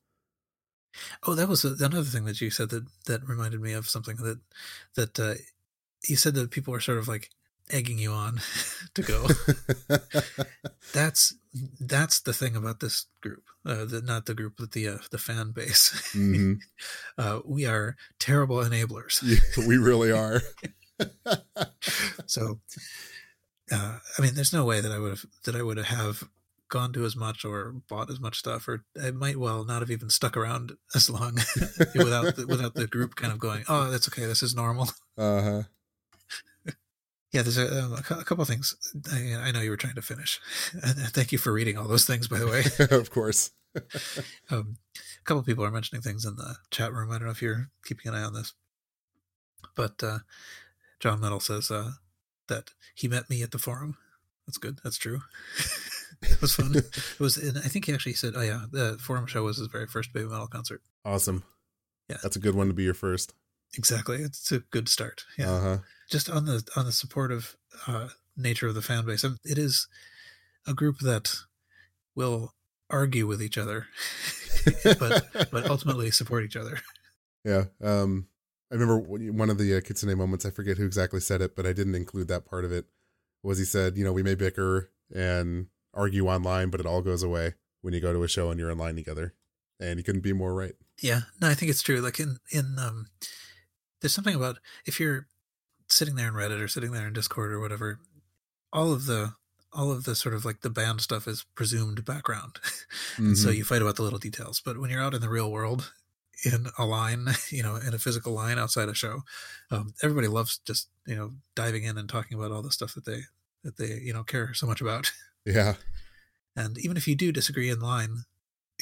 Oh, 1.26 1.34
that 1.34 1.48
was 1.48 1.64
another 1.64 2.02
thing 2.02 2.24
that 2.24 2.40
you 2.40 2.50
said 2.50 2.70
that 2.70 2.86
that 3.06 3.26
reminded 3.28 3.60
me 3.60 3.72
of 3.72 3.88
something 3.88 4.16
that 4.16 4.38
that 4.94 5.18
uh, 5.18 5.34
you 6.08 6.16
said 6.16 6.34
that 6.34 6.50
people 6.50 6.72
were 6.72 6.80
sort 6.80 6.98
of 6.98 7.08
like 7.08 7.30
egging 7.70 7.98
you 7.98 8.12
on 8.12 8.40
to 8.94 9.02
go. 9.02 9.26
that's 10.92 11.34
that's 11.80 12.20
the 12.20 12.32
thing 12.32 12.56
about 12.56 12.80
this 12.80 13.06
group, 13.20 13.44
uh, 13.64 13.84
the, 13.84 14.02
not 14.02 14.26
the 14.26 14.34
group, 14.34 14.54
but 14.58 14.72
the 14.72 14.88
uh, 14.88 14.98
the 15.10 15.18
fan 15.18 15.50
base. 15.50 16.12
Mm-hmm. 16.14 16.54
uh, 17.18 17.40
we 17.44 17.66
are 17.66 17.96
terrible 18.18 18.56
enablers. 18.56 19.20
Yeah, 19.22 19.66
we 19.66 19.78
really 19.78 20.12
are. 20.12 20.42
so, 22.26 22.60
uh, 23.72 23.98
I 24.18 24.22
mean, 24.22 24.34
there's 24.34 24.52
no 24.52 24.64
way 24.64 24.80
that 24.80 24.92
I 24.92 24.98
would 24.98 25.10
have 25.10 25.26
that 25.44 25.56
I 25.56 25.62
would 25.62 25.78
have 25.78 26.24
gone 26.68 26.92
to 26.92 27.04
as 27.04 27.14
much 27.14 27.44
or 27.44 27.72
bought 27.88 28.10
as 28.10 28.20
much 28.20 28.38
stuff, 28.38 28.66
or 28.68 28.84
I 29.00 29.10
might 29.10 29.38
well 29.38 29.64
not 29.64 29.80
have 29.80 29.90
even 29.90 30.10
stuck 30.10 30.36
around 30.36 30.72
as 30.94 31.08
long 31.08 31.34
without 31.94 32.36
the, 32.36 32.46
without 32.48 32.74
the 32.74 32.86
group 32.86 33.14
kind 33.14 33.32
of 33.32 33.38
going, 33.38 33.64
"Oh, 33.68 33.90
that's 33.90 34.08
okay. 34.08 34.26
This 34.26 34.42
is 34.42 34.54
normal." 34.54 34.88
Uh 35.16 35.42
huh. 35.42 35.62
yeah, 37.32 37.42
there's 37.42 37.58
a, 37.58 37.84
um, 37.84 37.92
a 37.94 38.24
couple 38.24 38.44
things. 38.44 38.76
I, 39.12 39.34
I, 39.34 39.52
know 39.52 39.60
you 39.60 39.70
were 39.70 39.76
trying 39.76 39.94
to 39.94 40.02
finish. 40.02 40.40
Thank 40.82 41.30
you 41.30 41.38
for 41.38 41.52
reading 41.52 41.78
all 41.78 41.86
those 41.86 42.04
things, 42.04 42.26
by 42.26 42.38
the 42.38 42.48
way. 42.48 42.64
of 42.96 43.10
course. 43.10 43.52
um, 44.50 44.76
a 44.94 45.24
couple 45.24 45.42
people 45.42 45.64
are 45.64 45.70
mentioning 45.70 46.02
things 46.02 46.24
in 46.24 46.36
the 46.36 46.56
chat 46.70 46.92
room. 46.92 47.10
I 47.10 47.18
don't 47.18 47.26
know 47.26 47.30
if 47.32 47.42
you're 47.42 47.70
keeping 47.84 48.10
an 48.10 48.18
eye 48.18 48.24
on 48.24 48.34
this, 48.34 48.52
but 49.76 50.02
uh, 50.02 50.18
John 51.04 51.20
Metal 51.20 51.38
says 51.38 51.70
uh, 51.70 51.90
that 52.48 52.70
he 52.94 53.08
met 53.08 53.28
me 53.28 53.42
at 53.42 53.50
the 53.50 53.58
forum. 53.58 53.98
That's 54.46 54.56
good. 54.56 54.78
That's 54.82 54.96
true. 54.96 55.20
it 56.22 56.40
was 56.40 56.54
fun. 56.54 56.74
it 56.74 57.20
was, 57.20 57.36
and 57.36 57.58
I 57.58 57.68
think 57.68 57.84
he 57.84 57.92
actually 57.92 58.14
said, 58.14 58.32
"Oh 58.34 58.40
yeah, 58.40 58.62
the 58.70 58.96
Forum 58.98 59.26
show 59.26 59.42
was 59.42 59.58
his 59.58 59.68
very 59.68 59.86
first 59.86 60.14
baby 60.14 60.28
metal 60.28 60.46
concert." 60.46 60.80
Awesome. 61.04 61.44
Yeah, 62.08 62.16
that's 62.22 62.36
a 62.36 62.38
good 62.38 62.54
one 62.54 62.68
to 62.68 62.72
be 62.72 62.84
your 62.84 62.94
first. 62.94 63.34
Exactly, 63.76 64.16
it's 64.16 64.50
a 64.50 64.60
good 64.60 64.88
start. 64.88 65.24
Yeah, 65.36 65.52
uh-huh. 65.52 65.78
just 66.10 66.30
on 66.30 66.46
the 66.46 66.66
on 66.74 66.86
the 66.86 66.92
supportive 66.92 67.54
uh, 67.86 68.08
nature 68.34 68.68
of 68.68 68.74
the 68.74 68.80
fan 68.80 69.04
base, 69.04 69.24
it 69.24 69.58
is 69.58 69.86
a 70.66 70.72
group 70.72 71.00
that 71.00 71.34
will 72.14 72.54
argue 72.88 73.26
with 73.26 73.42
each 73.42 73.58
other, 73.58 73.88
but 74.84 75.50
but 75.50 75.68
ultimately 75.68 76.10
support 76.10 76.44
each 76.44 76.56
other. 76.56 76.78
Yeah. 77.46 77.64
Um, 77.82 78.28
I 78.74 78.76
remember 78.76 78.98
one 78.98 79.50
of 79.50 79.58
the 79.58 79.76
uh, 79.76 79.80
Kitsune 79.80 80.18
moments. 80.18 80.44
I 80.44 80.50
forget 80.50 80.78
who 80.78 80.84
exactly 80.84 81.20
said 81.20 81.40
it, 81.40 81.54
but 81.54 81.64
I 81.64 81.72
didn't 81.72 81.94
include 81.94 82.26
that 82.26 82.44
part 82.44 82.64
of 82.64 82.72
it. 82.72 82.86
Was 83.44 83.58
he 83.58 83.64
said, 83.64 83.96
you 83.96 84.04
know, 84.04 84.12
we 84.12 84.24
may 84.24 84.34
bicker 84.34 84.90
and 85.14 85.68
argue 85.92 86.26
online, 86.26 86.70
but 86.70 86.80
it 86.80 86.86
all 86.86 87.00
goes 87.00 87.22
away 87.22 87.54
when 87.82 87.94
you 87.94 88.00
go 88.00 88.12
to 88.12 88.24
a 88.24 88.28
show 88.28 88.50
and 88.50 88.58
you're 88.58 88.70
in 88.70 88.78
line 88.78 88.96
together. 88.96 89.34
And 89.78 90.00
he 90.00 90.02
couldn't 90.02 90.22
be 90.22 90.32
more 90.32 90.52
right. 90.54 90.74
Yeah, 91.00 91.20
no, 91.40 91.48
I 91.48 91.54
think 91.54 91.70
it's 91.70 91.82
true. 91.82 92.00
Like 92.00 92.18
in 92.18 92.38
in 92.50 92.76
um, 92.80 93.06
there's 94.00 94.14
something 94.14 94.34
about 94.34 94.58
if 94.86 94.98
you're 94.98 95.28
sitting 95.88 96.16
there 96.16 96.28
in 96.28 96.34
Reddit 96.34 96.60
or 96.60 96.68
sitting 96.68 96.90
there 96.90 97.06
in 97.06 97.12
Discord 97.12 97.52
or 97.52 97.60
whatever, 97.60 98.00
all 98.72 98.92
of 98.92 99.06
the 99.06 99.34
all 99.72 99.92
of 99.92 100.04
the 100.04 100.16
sort 100.16 100.34
of 100.34 100.44
like 100.44 100.62
the 100.62 100.70
band 100.70 101.00
stuff 101.00 101.28
is 101.28 101.44
presumed 101.54 102.04
background, 102.04 102.58
and 103.16 103.26
mm-hmm. 103.26 103.34
so 103.34 103.50
you 103.50 103.64
fight 103.64 103.82
about 103.82 103.96
the 103.96 104.02
little 104.02 104.18
details. 104.18 104.60
But 104.64 104.80
when 104.80 104.90
you're 104.90 105.02
out 105.02 105.14
in 105.14 105.20
the 105.20 105.28
real 105.28 105.50
world, 105.50 105.92
in 106.44 106.66
a 106.78 106.84
line, 106.84 107.26
you 107.50 107.62
know, 107.62 107.76
in 107.76 107.94
a 107.94 107.98
physical 107.98 108.32
line 108.32 108.58
outside 108.58 108.88
a 108.88 108.94
show, 108.94 109.22
um, 109.70 109.94
everybody 110.02 110.28
loves 110.28 110.58
just 110.58 110.88
you 111.06 111.16
know 111.16 111.32
diving 111.54 111.84
in 111.84 111.98
and 111.98 112.08
talking 112.08 112.38
about 112.38 112.52
all 112.52 112.62
the 112.62 112.70
stuff 112.70 112.94
that 112.94 113.04
they 113.04 113.22
that 113.62 113.76
they 113.76 114.00
you 114.02 114.12
know 114.12 114.22
care 114.22 114.54
so 114.54 114.66
much 114.66 114.80
about. 114.80 115.12
Yeah, 115.46 115.74
and 116.56 116.78
even 116.78 116.96
if 116.96 117.06
you 117.06 117.14
do 117.14 117.30
disagree 117.30 117.68
in 117.68 117.78
line, 117.78 118.24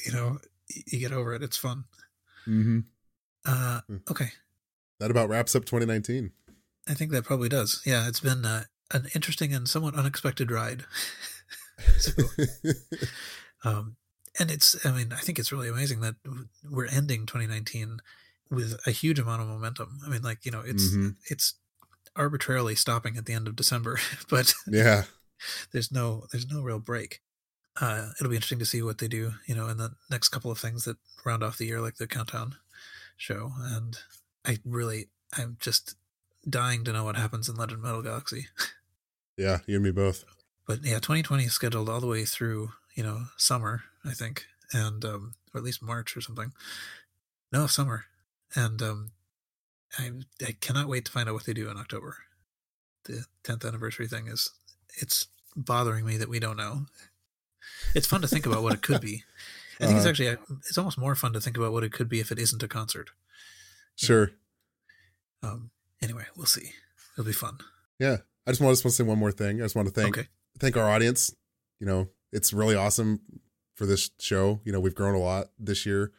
you 0.06 0.12
know, 0.12 0.38
you 0.68 1.00
get 1.00 1.10
over 1.10 1.34
it. 1.34 1.42
It's 1.42 1.56
fun. 1.56 1.86
Mm-hmm. 2.46 2.80
Uh, 3.44 3.80
hmm. 3.88 3.96
okay. 4.08 4.28
That 5.00 5.10
about 5.10 5.28
wraps 5.28 5.56
up 5.56 5.64
2019. 5.64 6.30
I 6.88 6.94
think 6.94 7.10
that 7.10 7.24
probably 7.24 7.48
does. 7.48 7.82
Yeah, 7.84 8.06
it's 8.06 8.20
been 8.20 8.44
uh, 8.44 8.64
an 8.92 9.06
interesting 9.14 9.52
and 9.52 9.68
somewhat 9.68 9.94
unexpected 9.94 10.50
ride. 10.50 10.84
so, 11.98 12.12
um, 13.64 13.96
and 14.38 14.50
it's, 14.50 14.84
I 14.86 14.92
mean, 14.92 15.12
I 15.12 15.20
think 15.20 15.38
it's 15.38 15.52
really 15.52 15.68
amazing 15.68 16.00
that 16.00 16.16
we're 16.68 16.86
ending 16.86 17.26
2019 17.26 17.98
with 18.50 18.78
a 18.86 18.90
huge 18.90 19.18
amount 19.18 19.42
of 19.42 19.48
momentum. 19.48 20.00
I 20.04 20.08
mean, 20.08 20.22
like, 20.22 20.44
you 20.44 20.52
know, 20.52 20.62
it's, 20.64 20.90
mm-hmm. 20.90 21.10
it's 21.28 21.54
arbitrarily 22.16 22.74
stopping 22.74 23.16
at 23.16 23.26
the 23.26 23.32
end 23.32 23.48
of 23.48 23.56
December, 23.56 23.98
but 24.30 24.54
yeah, 24.66 25.04
there's 25.72 25.90
no, 25.90 26.26
there's 26.32 26.50
no 26.50 26.62
real 26.62 26.78
break 26.78 27.20
uh, 27.80 28.10
it'll 28.18 28.30
be 28.30 28.36
interesting 28.36 28.58
to 28.58 28.66
see 28.66 28.82
what 28.82 28.98
they 28.98 29.08
do, 29.08 29.32
you 29.46 29.54
know, 29.54 29.68
in 29.68 29.78
the 29.78 29.92
next 30.10 30.28
couple 30.28 30.50
of 30.50 30.58
things 30.58 30.84
that 30.84 30.96
round 31.24 31.42
off 31.42 31.58
the 31.58 31.66
year, 31.66 31.80
like 31.80 31.96
the 31.96 32.06
countdown 32.06 32.56
show. 33.16 33.52
And 33.60 33.96
I 34.44 34.58
really, 34.64 35.08
I'm 35.36 35.56
just 35.58 35.96
dying 36.48 36.84
to 36.84 36.92
know 36.92 37.04
what 37.04 37.16
happens 37.16 37.48
in 37.48 37.56
Legend 37.56 37.82
Metal 37.82 38.02
Galaxy. 38.02 38.46
Yeah, 39.38 39.60
you 39.66 39.76
and 39.76 39.84
me 39.84 39.90
both. 39.90 40.24
But 40.66 40.80
yeah, 40.84 40.96
2020 40.96 41.44
is 41.44 41.54
scheduled 41.54 41.88
all 41.88 42.02
the 42.02 42.06
way 42.06 42.26
through, 42.26 42.72
you 42.94 43.02
know, 43.02 43.22
summer, 43.38 43.82
I 44.04 44.12
think, 44.12 44.46
and 44.72 45.04
um, 45.04 45.34
or 45.54 45.58
at 45.58 45.64
least 45.64 45.82
March 45.82 46.16
or 46.16 46.20
something. 46.20 46.52
No, 47.52 47.66
summer, 47.66 48.06
and 48.54 48.80
um, 48.82 49.10
I 49.98 50.10
I 50.46 50.52
cannot 50.60 50.88
wait 50.88 51.04
to 51.06 51.12
find 51.12 51.28
out 51.28 51.34
what 51.34 51.44
they 51.44 51.52
do 51.52 51.70
in 51.70 51.76
October. 51.76 52.16
The 53.04 53.24
10th 53.42 53.66
anniversary 53.66 54.06
thing 54.06 54.28
is 54.28 54.50
it's 55.00 55.26
bothering 55.56 56.06
me 56.06 56.16
that 56.18 56.28
we 56.28 56.38
don't 56.38 56.56
know 56.56 56.86
it's 57.94 58.06
fun 58.06 58.22
to 58.22 58.28
think 58.28 58.46
about 58.46 58.62
what 58.62 58.74
it 58.74 58.82
could 58.82 59.00
be. 59.00 59.24
I 59.80 59.86
think 59.86 59.96
uh, 59.96 59.96
it's 59.96 60.20
uh-huh. 60.20 60.30
actually 60.30 60.58
it's 60.68 60.78
almost 60.78 60.98
more 60.98 61.14
fun 61.14 61.32
to 61.32 61.40
think 61.40 61.56
about 61.56 61.72
what 61.72 61.84
it 61.84 61.92
could 61.92 62.08
be 62.08 62.20
if 62.20 62.30
it 62.30 62.38
isn't 62.38 62.62
a 62.62 62.68
concert. 62.68 63.10
Sure. 63.96 64.32
Um. 65.42 65.70
Anyway, 66.02 66.24
we'll 66.36 66.46
see. 66.46 66.72
It'll 67.14 67.26
be 67.26 67.32
fun. 67.32 67.58
Yeah. 67.98 68.18
I 68.46 68.50
just 68.50 68.60
want 68.60 68.76
to 68.76 68.90
say 68.90 69.04
one 69.04 69.18
more 69.18 69.32
thing. 69.32 69.60
I 69.60 69.64
just 69.64 69.76
want 69.76 69.86
to 69.88 69.94
thank 69.94 70.18
okay. 70.18 70.28
thank 70.58 70.76
our 70.76 70.90
audience. 70.90 71.34
You 71.78 71.86
know, 71.86 72.08
it's 72.32 72.52
really 72.52 72.74
awesome 72.74 73.20
for 73.74 73.86
this 73.86 74.10
show. 74.18 74.60
You 74.64 74.72
know, 74.72 74.80
we've 74.80 74.94
grown 74.94 75.14
a 75.14 75.18
lot 75.18 75.50
this 75.58 75.86
year. 75.86 76.12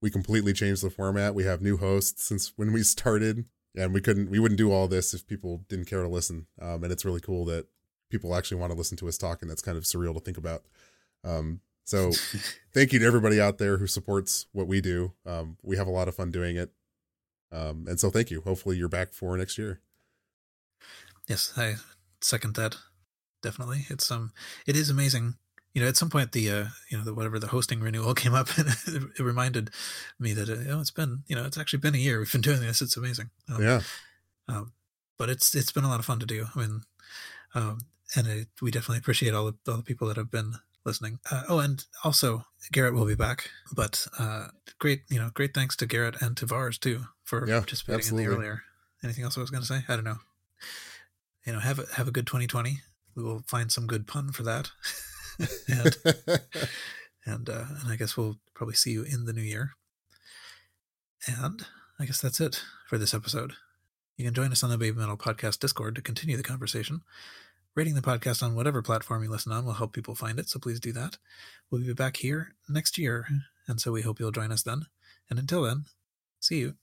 We 0.00 0.10
completely 0.10 0.52
changed 0.52 0.82
the 0.82 0.90
format. 0.90 1.34
We 1.34 1.44
have 1.44 1.62
new 1.62 1.76
hosts 1.76 2.24
since 2.24 2.52
when 2.56 2.72
we 2.72 2.82
started, 2.82 3.44
and 3.76 3.94
we 3.94 4.00
couldn't 4.00 4.30
we 4.30 4.38
wouldn't 4.38 4.58
do 4.58 4.72
all 4.72 4.88
this 4.88 5.14
if 5.14 5.26
people 5.26 5.64
didn't 5.68 5.86
care 5.86 6.02
to 6.02 6.08
listen. 6.08 6.46
Um, 6.60 6.84
and 6.84 6.92
it's 6.92 7.04
really 7.04 7.20
cool 7.20 7.44
that 7.46 7.66
people 8.10 8.34
actually 8.34 8.58
want 8.58 8.72
to 8.72 8.78
listen 8.78 8.96
to 8.98 9.08
us 9.08 9.18
talk, 9.18 9.42
and 9.42 9.50
that's 9.50 9.62
kind 9.62 9.78
of 9.78 9.84
surreal 9.84 10.14
to 10.14 10.20
think 10.20 10.36
about. 10.36 10.64
Um, 11.24 11.60
so 11.84 12.12
thank 12.74 12.92
you 12.92 12.98
to 12.98 13.06
everybody 13.06 13.40
out 13.40 13.58
there 13.58 13.78
who 13.78 13.86
supports 13.86 14.46
what 14.52 14.66
we 14.66 14.80
do. 14.80 15.12
Um, 15.26 15.56
we 15.62 15.76
have 15.76 15.86
a 15.86 15.90
lot 15.90 16.08
of 16.08 16.14
fun 16.14 16.30
doing 16.30 16.56
it. 16.56 16.70
Um, 17.50 17.86
and 17.86 18.00
so 18.00 18.10
thank 18.10 18.30
you. 18.30 18.40
Hopefully 18.40 18.76
you're 18.76 18.88
back 18.88 19.12
for 19.12 19.36
next 19.36 19.58
year. 19.58 19.80
Yes, 21.28 21.52
I 21.56 21.74
second 22.20 22.54
that. 22.56 22.76
Definitely. 23.42 23.86
It's 23.88 24.10
um 24.10 24.32
it 24.66 24.76
is 24.76 24.88
amazing. 24.88 25.34
You 25.74 25.82
know, 25.82 25.88
at 25.88 25.96
some 25.96 26.10
point 26.10 26.32
the 26.32 26.50
uh 26.50 26.64
you 26.90 26.98
know 26.98 27.04
the 27.04 27.14
whatever 27.14 27.38
the 27.38 27.48
hosting 27.48 27.80
renewal 27.80 28.14
came 28.22 28.34
up 28.34 28.48
and 28.58 28.68
it 28.86 29.20
reminded 29.20 29.70
me 30.18 30.32
that 30.34 30.48
uh, 30.48 30.60
you 30.60 30.68
know 30.68 30.80
it's 30.80 30.90
been 30.90 31.22
you 31.26 31.36
know 31.36 31.44
it's 31.44 31.58
actually 31.58 31.80
been 31.80 31.94
a 31.94 31.98
year 31.98 32.18
we've 32.18 32.32
been 32.32 32.40
doing 32.40 32.60
this. 32.60 32.82
It's 32.82 32.96
amazing. 32.96 33.30
Um, 33.52 33.62
yeah. 33.62 33.80
Um, 34.48 34.72
but 35.18 35.30
it's 35.30 35.54
it's 35.54 35.72
been 35.72 35.84
a 35.84 35.88
lot 35.88 36.00
of 36.00 36.06
fun 36.06 36.18
to 36.18 36.26
do. 36.26 36.46
I 36.54 36.58
mean, 36.58 36.82
um, 37.54 37.78
and 38.16 38.26
it, 38.26 38.48
we 38.60 38.70
definitely 38.70 38.98
appreciate 38.98 39.34
all 39.34 39.46
the 39.46 39.54
all 39.70 39.78
the 39.78 39.82
people 39.82 40.08
that 40.08 40.16
have 40.16 40.30
been 40.30 40.54
listening. 40.84 41.18
Uh, 41.30 41.42
oh, 41.48 41.58
and 41.58 41.84
also 42.04 42.44
Garrett 42.70 42.94
will 42.94 43.06
be 43.06 43.14
back. 43.14 43.50
But 43.74 44.06
uh, 44.18 44.48
great, 44.78 45.02
you 45.08 45.18
know, 45.18 45.30
great 45.32 45.54
thanks 45.54 45.76
to 45.76 45.86
Garrett 45.86 46.20
and 46.20 46.36
to 46.36 46.46
Vars 46.46 46.78
too 46.78 47.04
for 47.24 47.46
yeah, 47.48 47.58
participating 47.58 47.98
absolutely. 48.00 48.24
in 48.24 48.30
the 48.30 48.36
earlier. 48.36 48.62
Anything 49.02 49.24
else 49.24 49.36
I 49.36 49.40
was 49.40 49.50
going 49.50 49.62
to 49.62 49.66
say? 49.66 49.84
I 49.88 49.94
don't 49.94 50.04
know. 50.04 50.18
You 51.46 51.52
know, 51.54 51.58
have 51.58 51.78
a, 51.78 51.86
have 51.94 52.06
a 52.06 52.12
good 52.12 52.26
2020. 52.26 52.80
We 53.16 53.22
will 53.22 53.42
find 53.46 53.70
some 53.72 53.86
good 53.86 54.06
pun 54.06 54.32
for 54.32 54.42
that. 54.44 54.70
and 55.68 55.96
and 57.24 57.48
uh, 57.48 57.64
and 57.80 57.90
I 57.90 57.96
guess 57.96 58.16
we'll 58.16 58.38
probably 58.54 58.74
see 58.74 58.90
you 58.90 59.02
in 59.02 59.24
the 59.24 59.32
new 59.32 59.42
year. 59.42 59.72
And 61.26 61.64
I 61.98 62.04
guess 62.04 62.20
that's 62.20 62.40
it 62.40 62.62
for 62.88 62.98
this 62.98 63.14
episode. 63.14 63.54
You 64.16 64.24
can 64.24 64.34
join 64.34 64.52
us 64.52 64.62
on 64.62 64.70
the 64.70 64.78
Baby 64.78 64.98
Metal 64.98 65.16
Podcast 65.16 65.60
Discord 65.60 65.94
to 65.94 66.02
continue 66.02 66.36
the 66.36 66.42
conversation. 66.42 67.02
Rating 67.74 67.94
the 67.94 68.02
podcast 68.02 68.42
on 68.42 68.54
whatever 68.54 68.82
platform 68.82 69.22
you 69.22 69.30
listen 69.30 69.52
on 69.52 69.64
will 69.64 69.72
help 69.72 69.94
people 69.94 70.14
find 70.14 70.38
it, 70.38 70.48
so 70.48 70.58
please 70.58 70.78
do 70.78 70.92
that. 70.92 71.16
We'll 71.70 71.80
be 71.80 71.94
back 71.94 72.18
here 72.18 72.54
next 72.68 72.98
year, 72.98 73.26
and 73.66 73.80
so 73.80 73.92
we 73.92 74.02
hope 74.02 74.20
you'll 74.20 74.30
join 74.30 74.52
us 74.52 74.62
then. 74.62 74.86
And 75.30 75.38
until 75.38 75.62
then, 75.62 75.84
see 76.38 76.58
you. 76.58 76.74